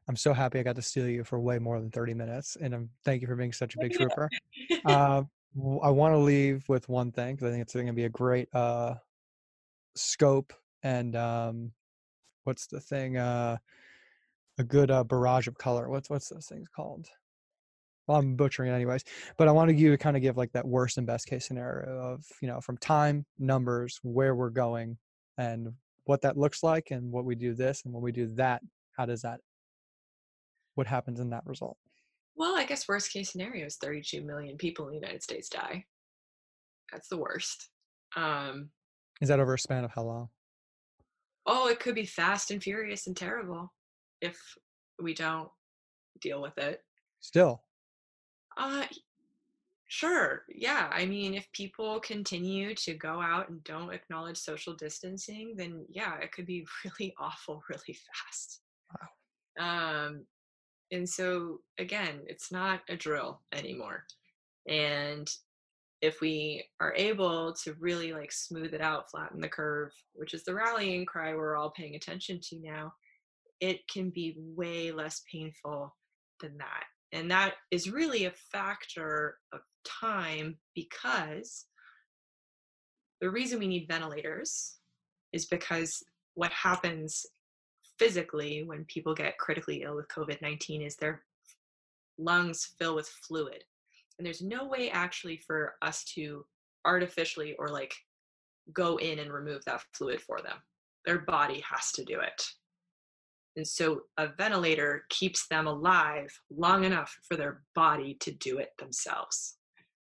I'm 0.07 0.15
so 0.15 0.33
happy 0.33 0.59
I 0.59 0.63
got 0.63 0.75
to 0.75 0.81
steal 0.81 1.07
you 1.07 1.23
for 1.23 1.39
way 1.39 1.59
more 1.59 1.79
than 1.79 1.91
30 1.91 2.13
minutes, 2.13 2.57
and 2.59 2.73
I'm 2.73 2.89
thank 3.05 3.21
you 3.21 3.27
for 3.27 3.35
being 3.35 3.53
such 3.53 3.75
a 3.75 3.79
big 3.79 3.93
trooper. 3.93 4.29
uh, 4.85 5.23
I 5.83 5.89
want 5.89 6.13
to 6.13 6.17
leave 6.17 6.67
with 6.67 6.89
one 6.89 7.11
thing 7.11 7.35
because 7.35 7.47
I 7.47 7.51
think 7.51 7.61
it's 7.61 7.73
going 7.73 7.87
to 7.87 7.93
be 7.93 8.05
a 8.05 8.09
great 8.09 8.47
uh, 8.53 8.95
scope 9.95 10.53
and 10.83 11.15
um, 11.15 11.71
what's 12.45 12.67
the 12.67 12.79
thing? 12.79 13.17
Uh, 13.17 13.57
a 14.57 14.63
good 14.63 14.91
uh, 14.91 15.03
barrage 15.03 15.47
of 15.47 15.57
color. 15.57 15.89
What's 15.89 16.09
what's 16.09 16.29
those 16.29 16.47
things 16.47 16.67
called? 16.73 17.07
Well, 18.07 18.17
I'm 18.17 18.35
butchering 18.35 18.71
it 18.71 18.75
anyways, 18.75 19.03
but 19.37 19.47
I 19.47 19.51
wanted 19.51 19.79
you 19.79 19.91
to 19.91 19.97
kind 19.97 20.17
of 20.17 20.21
give 20.21 20.37
like 20.37 20.51
that 20.53 20.67
worst 20.67 20.97
and 20.97 21.05
best 21.05 21.27
case 21.27 21.47
scenario 21.47 21.89
of 21.91 22.25
you 22.41 22.47
know 22.47 22.59
from 22.59 22.77
time, 22.77 23.25
numbers, 23.37 23.99
where 24.03 24.35
we're 24.35 24.49
going, 24.49 24.97
and 25.37 25.73
what 26.05 26.21
that 26.21 26.37
looks 26.37 26.63
like 26.63 26.91
and 26.91 27.11
what 27.11 27.25
we 27.25 27.35
do 27.35 27.53
this 27.53 27.83
and 27.85 27.93
when 27.93 28.03
we 28.03 28.11
do 28.11 28.27
that 28.35 28.61
how 28.97 29.05
does 29.05 29.21
that 29.21 29.39
what 30.75 30.87
happens 30.87 31.19
in 31.19 31.29
that 31.29 31.45
result 31.45 31.77
well 32.35 32.55
i 32.57 32.63
guess 32.63 32.87
worst 32.87 33.11
case 33.11 33.31
scenario 33.31 33.65
is 33.65 33.77
32 33.77 34.21
million 34.21 34.57
people 34.57 34.85
in 34.87 34.91
the 34.91 34.99
united 34.99 35.23
states 35.23 35.49
die 35.49 35.83
that's 36.91 37.07
the 37.07 37.17
worst 37.17 37.69
um 38.15 38.69
is 39.21 39.29
that 39.29 39.39
over 39.39 39.53
a 39.53 39.59
span 39.59 39.83
of 39.83 39.91
how 39.91 40.03
long 40.03 40.29
oh 41.45 41.67
it 41.67 41.79
could 41.79 41.95
be 41.95 42.05
fast 42.05 42.51
and 42.51 42.61
furious 42.61 43.07
and 43.07 43.15
terrible 43.15 43.71
if 44.21 44.39
we 45.01 45.13
don't 45.13 45.49
deal 46.19 46.41
with 46.41 46.57
it 46.57 46.81
still 47.19 47.63
uh 48.57 48.83
Sure. 49.91 50.43
Yeah. 50.47 50.89
I 50.89 51.05
mean, 51.05 51.33
if 51.33 51.51
people 51.51 51.99
continue 51.99 52.73
to 52.75 52.93
go 52.93 53.21
out 53.21 53.49
and 53.49 53.61
don't 53.65 53.93
acknowledge 53.93 54.37
social 54.37 54.73
distancing, 54.73 55.53
then 55.57 55.85
yeah, 55.89 56.17
it 56.19 56.31
could 56.31 56.45
be 56.45 56.65
really 56.85 57.13
awful 57.19 57.61
really 57.67 57.99
fast. 58.15 58.61
Wow. 59.59 60.05
Um, 60.05 60.25
and 60.91 61.07
so 61.07 61.59
again, 61.79 62.21
it's 62.27 62.51
not 62.51 62.81
a 62.89 62.95
drill 62.95 63.41
anymore. 63.53 64.05
And 64.67 65.29
if 66.01 66.19
we 66.19 66.65
are 66.79 66.93
able 66.95 67.53
to 67.63 67.75
really 67.79 68.11
like 68.13 68.31
smooth 68.31 68.73
it 68.73 68.81
out, 68.81 69.09
flatten 69.09 69.39
the 69.39 69.47
curve, 69.47 69.91
which 70.13 70.33
is 70.33 70.43
the 70.43 70.53
rallying 70.53 71.05
cry 71.05 71.33
we're 71.33 71.55
all 71.55 71.71
paying 71.71 71.95
attention 71.95 72.39
to 72.49 72.59
now, 72.59 72.93
it 73.59 73.87
can 73.87 74.09
be 74.09 74.35
way 74.37 74.91
less 74.91 75.21
painful 75.31 75.95
than 76.39 76.57
that. 76.57 76.83
And 77.11 77.29
that 77.29 77.55
is 77.69 77.91
really 77.91 78.25
a 78.25 78.33
factor 78.51 79.37
of 79.53 79.61
time 79.85 80.57
because 80.73 81.65
the 83.19 83.29
reason 83.29 83.59
we 83.59 83.67
need 83.67 83.87
ventilators 83.87 84.77
is 85.31 85.45
because 85.45 86.03
what 86.33 86.51
happens 86.51 87.25
physically 88.01 88.63
when 88.63 88.83
people 88.85 89.13
get 89.13 89.37
critically 89.37 89.83
ill 89.83 89.95
with 89.95 90.07
COVID 90.07 90.41
19 90.41 90.81
is 90.81 90.95
their 90.95 91.21
lungs 92.17 92.73
fill 92.79 92.95
with 92.95 93.07
fluid. 93.07 93.63
And 94.17 94.25
there's 94.25 94.41
no 94.41 94.65
way 94.65 94.89
actually 94.89 95.37
for 95.37 95.75
us 95.83 96.03
to 96.15 96.43
artificially 96.83 97.55
or 97.59 97.67
like 97.67 97.93
go 98.73 98.97
in 98.97 99.19
and 99.19 99.31
remove 99.31 99.63
that 99.65 99.83
fluid 99.93 100.19
for 100.19 100.41
them. 100.41 100.57
Their 101.05 101.19
body 101.19 101.63
has 101.69 101.91
to 101.91 102.03
do 102.03 102.19
it. 102.19 102.43
And 103.55 103.67
so 103.67 104.01
a 104.17 104.29
ventilator 104.35 105.03
keeps 105.09 105.47
them 105.47 105.67
alive 105.67 106.31
long 106.49 106.85
enough 106.85 107.15
for 107.27 107.37
their 107.37 107.61
body 107.75 108.17
to 108.21 108.31
do 108.31 108.57
it 108.57 108.71
themselves. 108.79 109.57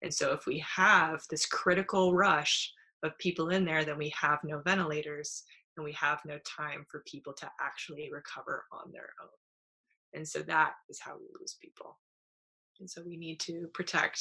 And 0.03 0.13
so 0.13 0.33
if 0.33 0.45
we 0.47 0.59
have 0.77 1.23
this 1.31 1.47
critical 1.47 2.17
rush 2.17 2.73
of 3.05 3.17
people 3.19 3.51
in 3.51 3.65
there, 3.65 3.85
then 3.85 3.99
we 3.99 4.13
have 4.21 4.41
no 4.43 4.61
ventilators 4.65 5.45
and 5.77 5.85
we 5.85 5.93
have 5.93 6.21
no 6.25 6.39
time 6.45 6.85
for 6.89 7.03
people 7.07 7.33
to 7.35 7.51
actually 7.61 8.11
recover 8.13 8.65
on 8.73 8.91
their 8.93 9.11
own. 9.23 9.29
And 10.15 10.27
so 10.27 10.41
that 10.43 10.75
is 10.89 10.99
how 11.01 11.17
we 11.17 11.27
lose 11.39 11.57
people. 11.61 11.99
And 12.81 12.89
so 12.89 13.03
we 13.07 13.17
need 13.17 13.41
to 13.41 13.69
protect 13.75 14.21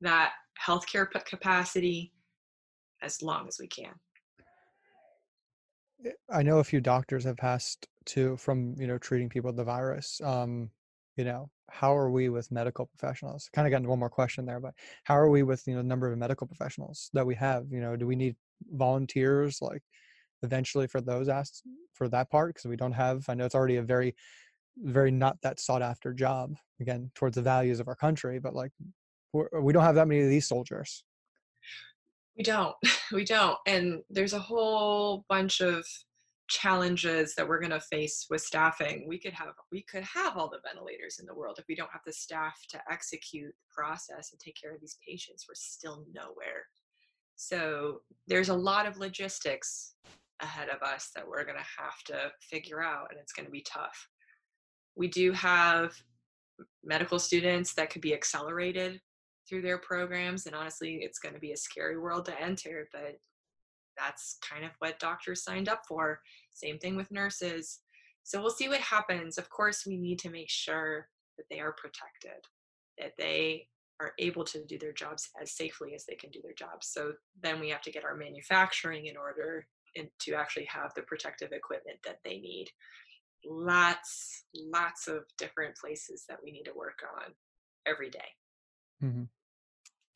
that 0.00 0.32
healthcare 0.64 1.08
capacity 1.24 2.12
as 3.02 3.22
long 3.22 3.48
as 3.48 3.58
we 3.58 3.66
can. 3.66 3.92
Eh, 6.06 6.10
I 6.30 6.42
know 6.42 6.58
a 6.58 6.64
few 6.64 6.80
doctors 6.80 7.24
have 7.24 7.36
passed 7.36 7.86
to 8.06 8.36
from 8.38 8.74
you 8.78 8.86
know 8.86 8.98
treating 8.98 9.28
people 9.28 9.48
with 9.48 9.56
the 9.56 9.64
virus. 9.64 10.20
Um, 10.24 10.70
you 11.16 11.24
know, 11.24 11.50
how 11.70 11.96
are 11.96 12.10
we 12.10 12.28
with 12.28 12.50
medical 12.50 12.86
professionals? 12.86 13.50
Kind 13.52 13.66
of 13.66 13.72
got 13.72 13.88
one 13.88 13.98
more 13.98 14.08
question 14.08 14.46
there, 14.46 14.60
but 14.60 14.74
how 15.04 15.16
are 15.16 15.28
we 15.28 15.42
with 15.42 15.66
you 15.66 15.74
know 15.74 15.82
the 15.82 15.88
number 15.88 16.10
of 16.10 16.18
medical 16.18 16.46
professionals 16.46 17.10
that 17.12 17.26
we 17.26 17.34
have? 17.34 17.66
You 17.70 17.80
know, 17.80 17.96
do 17.96 18.06
we 18.06 18.16
need 18.16 18.36
volunteers 18.72 19.60
like 19.60 19.82
eventually 20.42 20.86
for 20.86 21.00
those 21.00 21.28
asked 21.28 21.62
for 21.94 22.08
that 22.08 22.30
part 22.30 22.54
because 22.54 22.66
we 22.66 22.76
don't 22.76 22.92
have? 22.92 23.24
I 23.28 23.34
know 23.34 23.44
it's 23.44 23.54
already 23.54 23.76
a 23.76 23.82
very 23.82 24.14
very 24.84 25.10
not 25.10 25.36
that 25.42 25.58
sought 25.58 25.82
after 25.82 26.12
job 26.12 26.54
again 26.80 27.10
towards 27.14 27.34
the 27.34 27.42
values 27.42 27.80
of 27.80 27.88
our 27.88 27.96
country, 27.96 28.38
but 28.38 28.54
like 28.54 28.70
we're, 29.32 29.48
uh, 29.56 29.60
we 29.60 29.72
do 29.72 29.78
not 29.78 29.86
have 29.86 29.94
that 29.96 30.08
many 30.08 30.22
of 30.22 30.28
these 30.28 30.48
soldiers. 30.48 31.04
We 32.36 32.44
don't. 32.44 32.74
We 33.10 33.24
don't. 33.24 33.56
And 33.66 34.02
there's 34.10 34.34
a 34.34 34.38
whole 34.38 35.24
bunch 35.30 35.62
of 35.62 35.82
challenges 36.48 37.34
that 37.34 37.48
we're 37.48 37.58
going 37.58 37.70
to 37.70 37.80
face 37.80 38.26
with 38.30 38.40
staffing 38.40 39.06
we 39.06 39.18
could 39.18 39.34
have 39.34 39.48
we 39.70 39.82
could 39.82 40.02
have 40.02 40.36
all 40.36 40.48
the 40.48 40.60
ventilators 40.66 41.18
in 41.20 41.26
the 41.26 41.34
world 41.34 41.56
if 41.58 41.66
we 41.68 41.74
don't 41.74 41.92
have 41.92 42.00
the 42.06 42.12
staff 42.12 42.58
to 42.68 42.80
execute 42.90 43.54
the 43.60 43.74
process 43.74 44.30
and 44.32 44.40
take 44.40 44.56
care 44.60 44.74
of 44.74 44.80
these 44.80 44.96
patients 45.06 45.44
we're 45.46 45.54
still 45.54 46.06
nowhere 46.14 46.64
so 47.36 48.00
there's 48.26 48.48
a 48.48 48.54
lot 48.54 48.86
of 48.86 48.96
logistics 48.96 49.94
ahead 50.40 50.68
of 50.68 50.82
us 50.82 51.10
that 51.14 51.26
we're 51.26 51.44
going 51.44 51.56
to 51.56 51.82
have 51.82 52.02
to 52.06 52.30
figure 52.40 52.82
out 52.82 53.08
and 53.10 53.18
it's 53.20 53.32
going 53.32 53.46
to 53.46 53.52
be 53.52 53.64
tough 53.66 54.08
we 54.96 55.08
do 55.08 55.32
have 55.32 55.92
medical 56.84 57.18
students 57.18 57.74
that 57.74 57.90
could 57.90 58.02
be 58.02 58.14
accelerated 58.14 59.00
through 59.48 59.62
their 59.62 59.78
programs 59.78 60.46
and 60.46 60.54
honestly 60.54 61.00
it's 61.02 61.18
going 61.18 61.34
to 61.34 61.40
be 61.40 61.52
a 61.52 61.56
scary 61.56 61.98
world 61.98 62.24
to 62.24 62.40
enter 62.40 62.88
but 62.92 63.18
that's 63.98 64.38
kind 64.48 64.64
of 64.64 64.70
what 64.78 64.98
doctors 64.98 65.42
signed 65.42 65.68
up 65.68 65.82
for. 65.86 66.20
Same 66.52 66.78
thing 66.78 66.96
with 66.96 67.10
nurses. 67.10 67.80
So 68.22 68.40
we'll 68.40 68.50
see 68.50 68.68
what 68.68 68.80
happens. 68.80 69.38
Of 69.38 69.50
course, 69.50 69.84
we 69.86 69.96
need 69.96 70.18
to 70.20 70.30
make 70.30 70.50
sure 70.50 71.08
that 71.36 71.44
they 71.50 71.60
are 71.60 71.72
protected, 71.72 72.44
that 72.98 73.12
they 73.18 73.66
are 74.00 74.12
able 74.18 74.44
to 74.44 74.64
do 74.66 74.78
their 74.78 74.92
jobs 74.92 75.28
as 75.40 75.52
safely 75.52 75.94
as 75.94 76.04
they 76.06 76.14
can 76.14 76.30
do 76.30 76.40
their 76.42 76.54
jobs. 76.54 76.88
So 76.88 77.12
then 77.42 77.58
we 77.58 77.68
have 77.70 77.82
to 77.82 77.90
get 77.90 78.04
our 78.04 78.16
manufacturing 78.16 79.06
in 79.06 79.16
order 79.16 79.66
and 79.96 80.08
to 80.20 80.34
actually 80.34 80.66
have 80.66 80.92
the 80.94 81.02
protective 81.02 81.52
equipment 81.52 81.98
that 82.04 82.18
they 82.24 82.38
need. 82.38 82.68
Lots, 83.46 84.44
lots 84.54 85.08
of 85.08 85.22
different 85.38 85.76
places 85.76 86.24
that 86.28 86.38
we 86.42 86.50
need 86.50 86.64
to 86.64 86.74
work 86.74 87.00
on 87.16 87.32
every 87.86 88.10
day. 88.10 88.28
Mm-hmm 89.02 89.24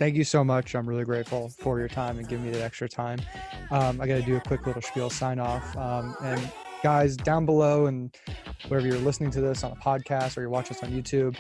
thank 0.03 0.17
you 0.17 0.25
so 0.25 0.43
much. 0.43 0.75
I'm 0.75 0.89
really 0.89 1.05
grateful 1.05 1.49
for 1.49 1.79
your 1.79 1.87
time 1.87 2.19
and 2.19 2.29
giving 2.29 2.45
me 2.45 2.51
the 2.51 2.61
extra 2.61 2.89
time. 2.89 3.21
Um, 3.71 4.01
I 4.01 4.09
got 4.09 4.17
to 4.17 4.23
do 4.23 4.37
a 4.37 4.41
quick 4.41 4.67
little 4.67 4.83
spiel 4.83 5.09
sign 5.09 5.39
off. 5.39 5.77
Um, 5.77 6.17
and 6.25 6.53
guys, 6.83 7.17
down 7.17 7.47
below 7.47 7.87
and 7.87 8.13
wherever 8.67 8.85
you're 8.85 8.99
listening 8.99 9.31
to 9.31 9.41
this 9.41 9.63
on 9.63 9.71
a 9.71 9.77
podcast 9.77 10.37
or 10.37 10.41
you're 10.41 10.51
watching 10.51 10.75
this 10.75 10.83
on 10.83 10.91
YouTube, 10.91 11.37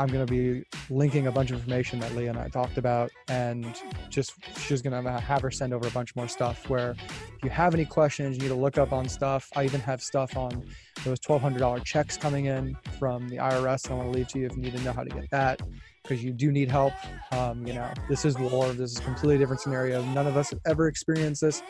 I'm 0.00 0.08
going 0.08 0.26
to 0.26 0.32
be 0.32 0.64
linking 0.88 1.26
a 1.26 1.32
bunch 1.32 1.50
of 1.50 1.58
information 1.58 2.00
that 2.00 2.16
Lea 2.16 2.28
and 2.28 2.38
I 2.38 2.48
talked 2.48 2.78
about. 2.78 3.10
And 3.28 3.66
just 4.08 4.32
she's 4.58 4.80
going 4.80 5.04
to 5.04 5.20
have 5.20 5.42
her 5.42 5.50
send 5.50 5.74
over 5.74 5.86
a 5.86 5.90
bunch 5.90 6.16
more 6.16 6.26
stuff 6.26 6.70
where 6.70 6.92
if 6.92 7.44
you 7.44 7.50
have 7.50 7.74
any 7.74 7.84
questions, 7.84 8.38
you 8.38 8.44
need 8.44 8.48
to 8.48 8.54
look 8.54 8.78
up 8.78 8.94
on 8.94 9.10
stuff. 9.10 9.50
I 9.54 9.64
even 9.64 9.82
have 9.82 10.02
stuff 10.02 10.38
on 10.38 10.64
those 11.04 11.20
$1,200 11.20 11.84
checks 11.84 12.16
coming 12.16 12.46
in 12.46 12.78
from 12.98 13.28
the 13.28 13.36
IRS. 13.36 13.90
I 13.90 13.94
want 13.94 14.10
to 14.10 14.18
leave 14.18 14.28
to 14.28 14.38
you 14.38 14.46
if 14.46 14.56
you 14.56 14.62
need 14.62 14.74
to 14.74 14.82
know 14.82 14.94
how 14.94 15.04
to 15.04 15.10
get 15.10 15.30
that 15.32 15.60
because 16.02 16.24
you 16.24 16.32
do 16.32 16.50
need 16.50 16.70
help. 16.70 16.94
Um, 17.32 17.66
you 17.66 17.74
know, 17.74 17.92
this 18.08 18.24
is 18.24 18.38
war. 18.38 18.72
This 18.72 18.92
is 18.92 18.98
a 19.00 19.02
completely 19.02 19.36
different 19.36 19.60
scenario. 19.60 20.02
None 20.02 20.26
of 20.26 20.34
us 20.34 20.48
have 20.48 20.60
ever 20.64 20.88
experienced 20.88 21.42
this, 21.42 21.62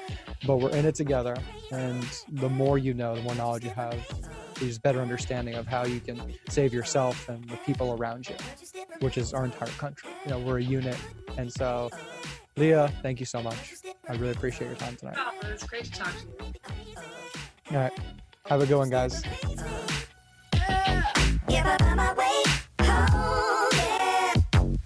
but 0.46 0.58
we're 0.58 0.70
in 0.70 0.86
it 0.86 0.94
together. 0.94 1.36
And 1.72 2.06
the 2.30 2.48
more 2.48 2.78
you 2.78 2.94
know, 2.94 3.16
the 3.16 3.22
more 3.22 3.34
knowledge 3.34 3.64
you 3.64 3.70
have, 3.70 3.98
there's 4.60 4.78
better 4.78 5.00
understanding 5.00 5.54
of 5.54 5.66
how 5.66 5.84
you 5.84 6.00
can 6.00 6.34
save 6.48 6.72
yourself 6.72 7.28
and 7.28 7.42
the 7.48 7.56
people 7.58 7.96
around 7.98 8.28
you, 8.28 8.36
which 9.00 9.16
is 9.18 9.32
our 9.32 9.44
entire 9.44 9.68
country. 9.70 10.10
You 10.24 10.32
know, 10.32 10.38
we're 10.38 10.58
a 10.58 10.62
unit. 10.62 10.96
And 11.38 11.50
so, 11.52 11.90
Lea, 12.56 12.88
thank 13.02 13.20
you 13.20 13.26
so 13.26 13.42
much. 13.42 13.74
I 14.08 14.12
really 14.14 14.32
appreciate 14.32 14.68
your 14.68 14.76
time 14.76 14.96
tonight. 14.96 15.16
Oh, 15.18 15.32
it's 15.44 15.64
great 15.64 15.84
to 15.84 15.92
talk 15.92 16.12
to 16.12 16.44
you. 16.44 16.96
All 17.72 17.78
right. 17.78 17.92
Have 18.46 18.62
a 18.62 18.66
good 18.66 18.76
one, 18.78 18.90
guys. 18.90 19.22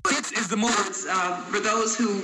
This 0.09 0.33
is 0.33 0.49
the 0.49 0.57
move 0.57 1.07
uh, 1.09 1.41
for 1.43 1.61
those 1.61 1.97
who 1.97 2.23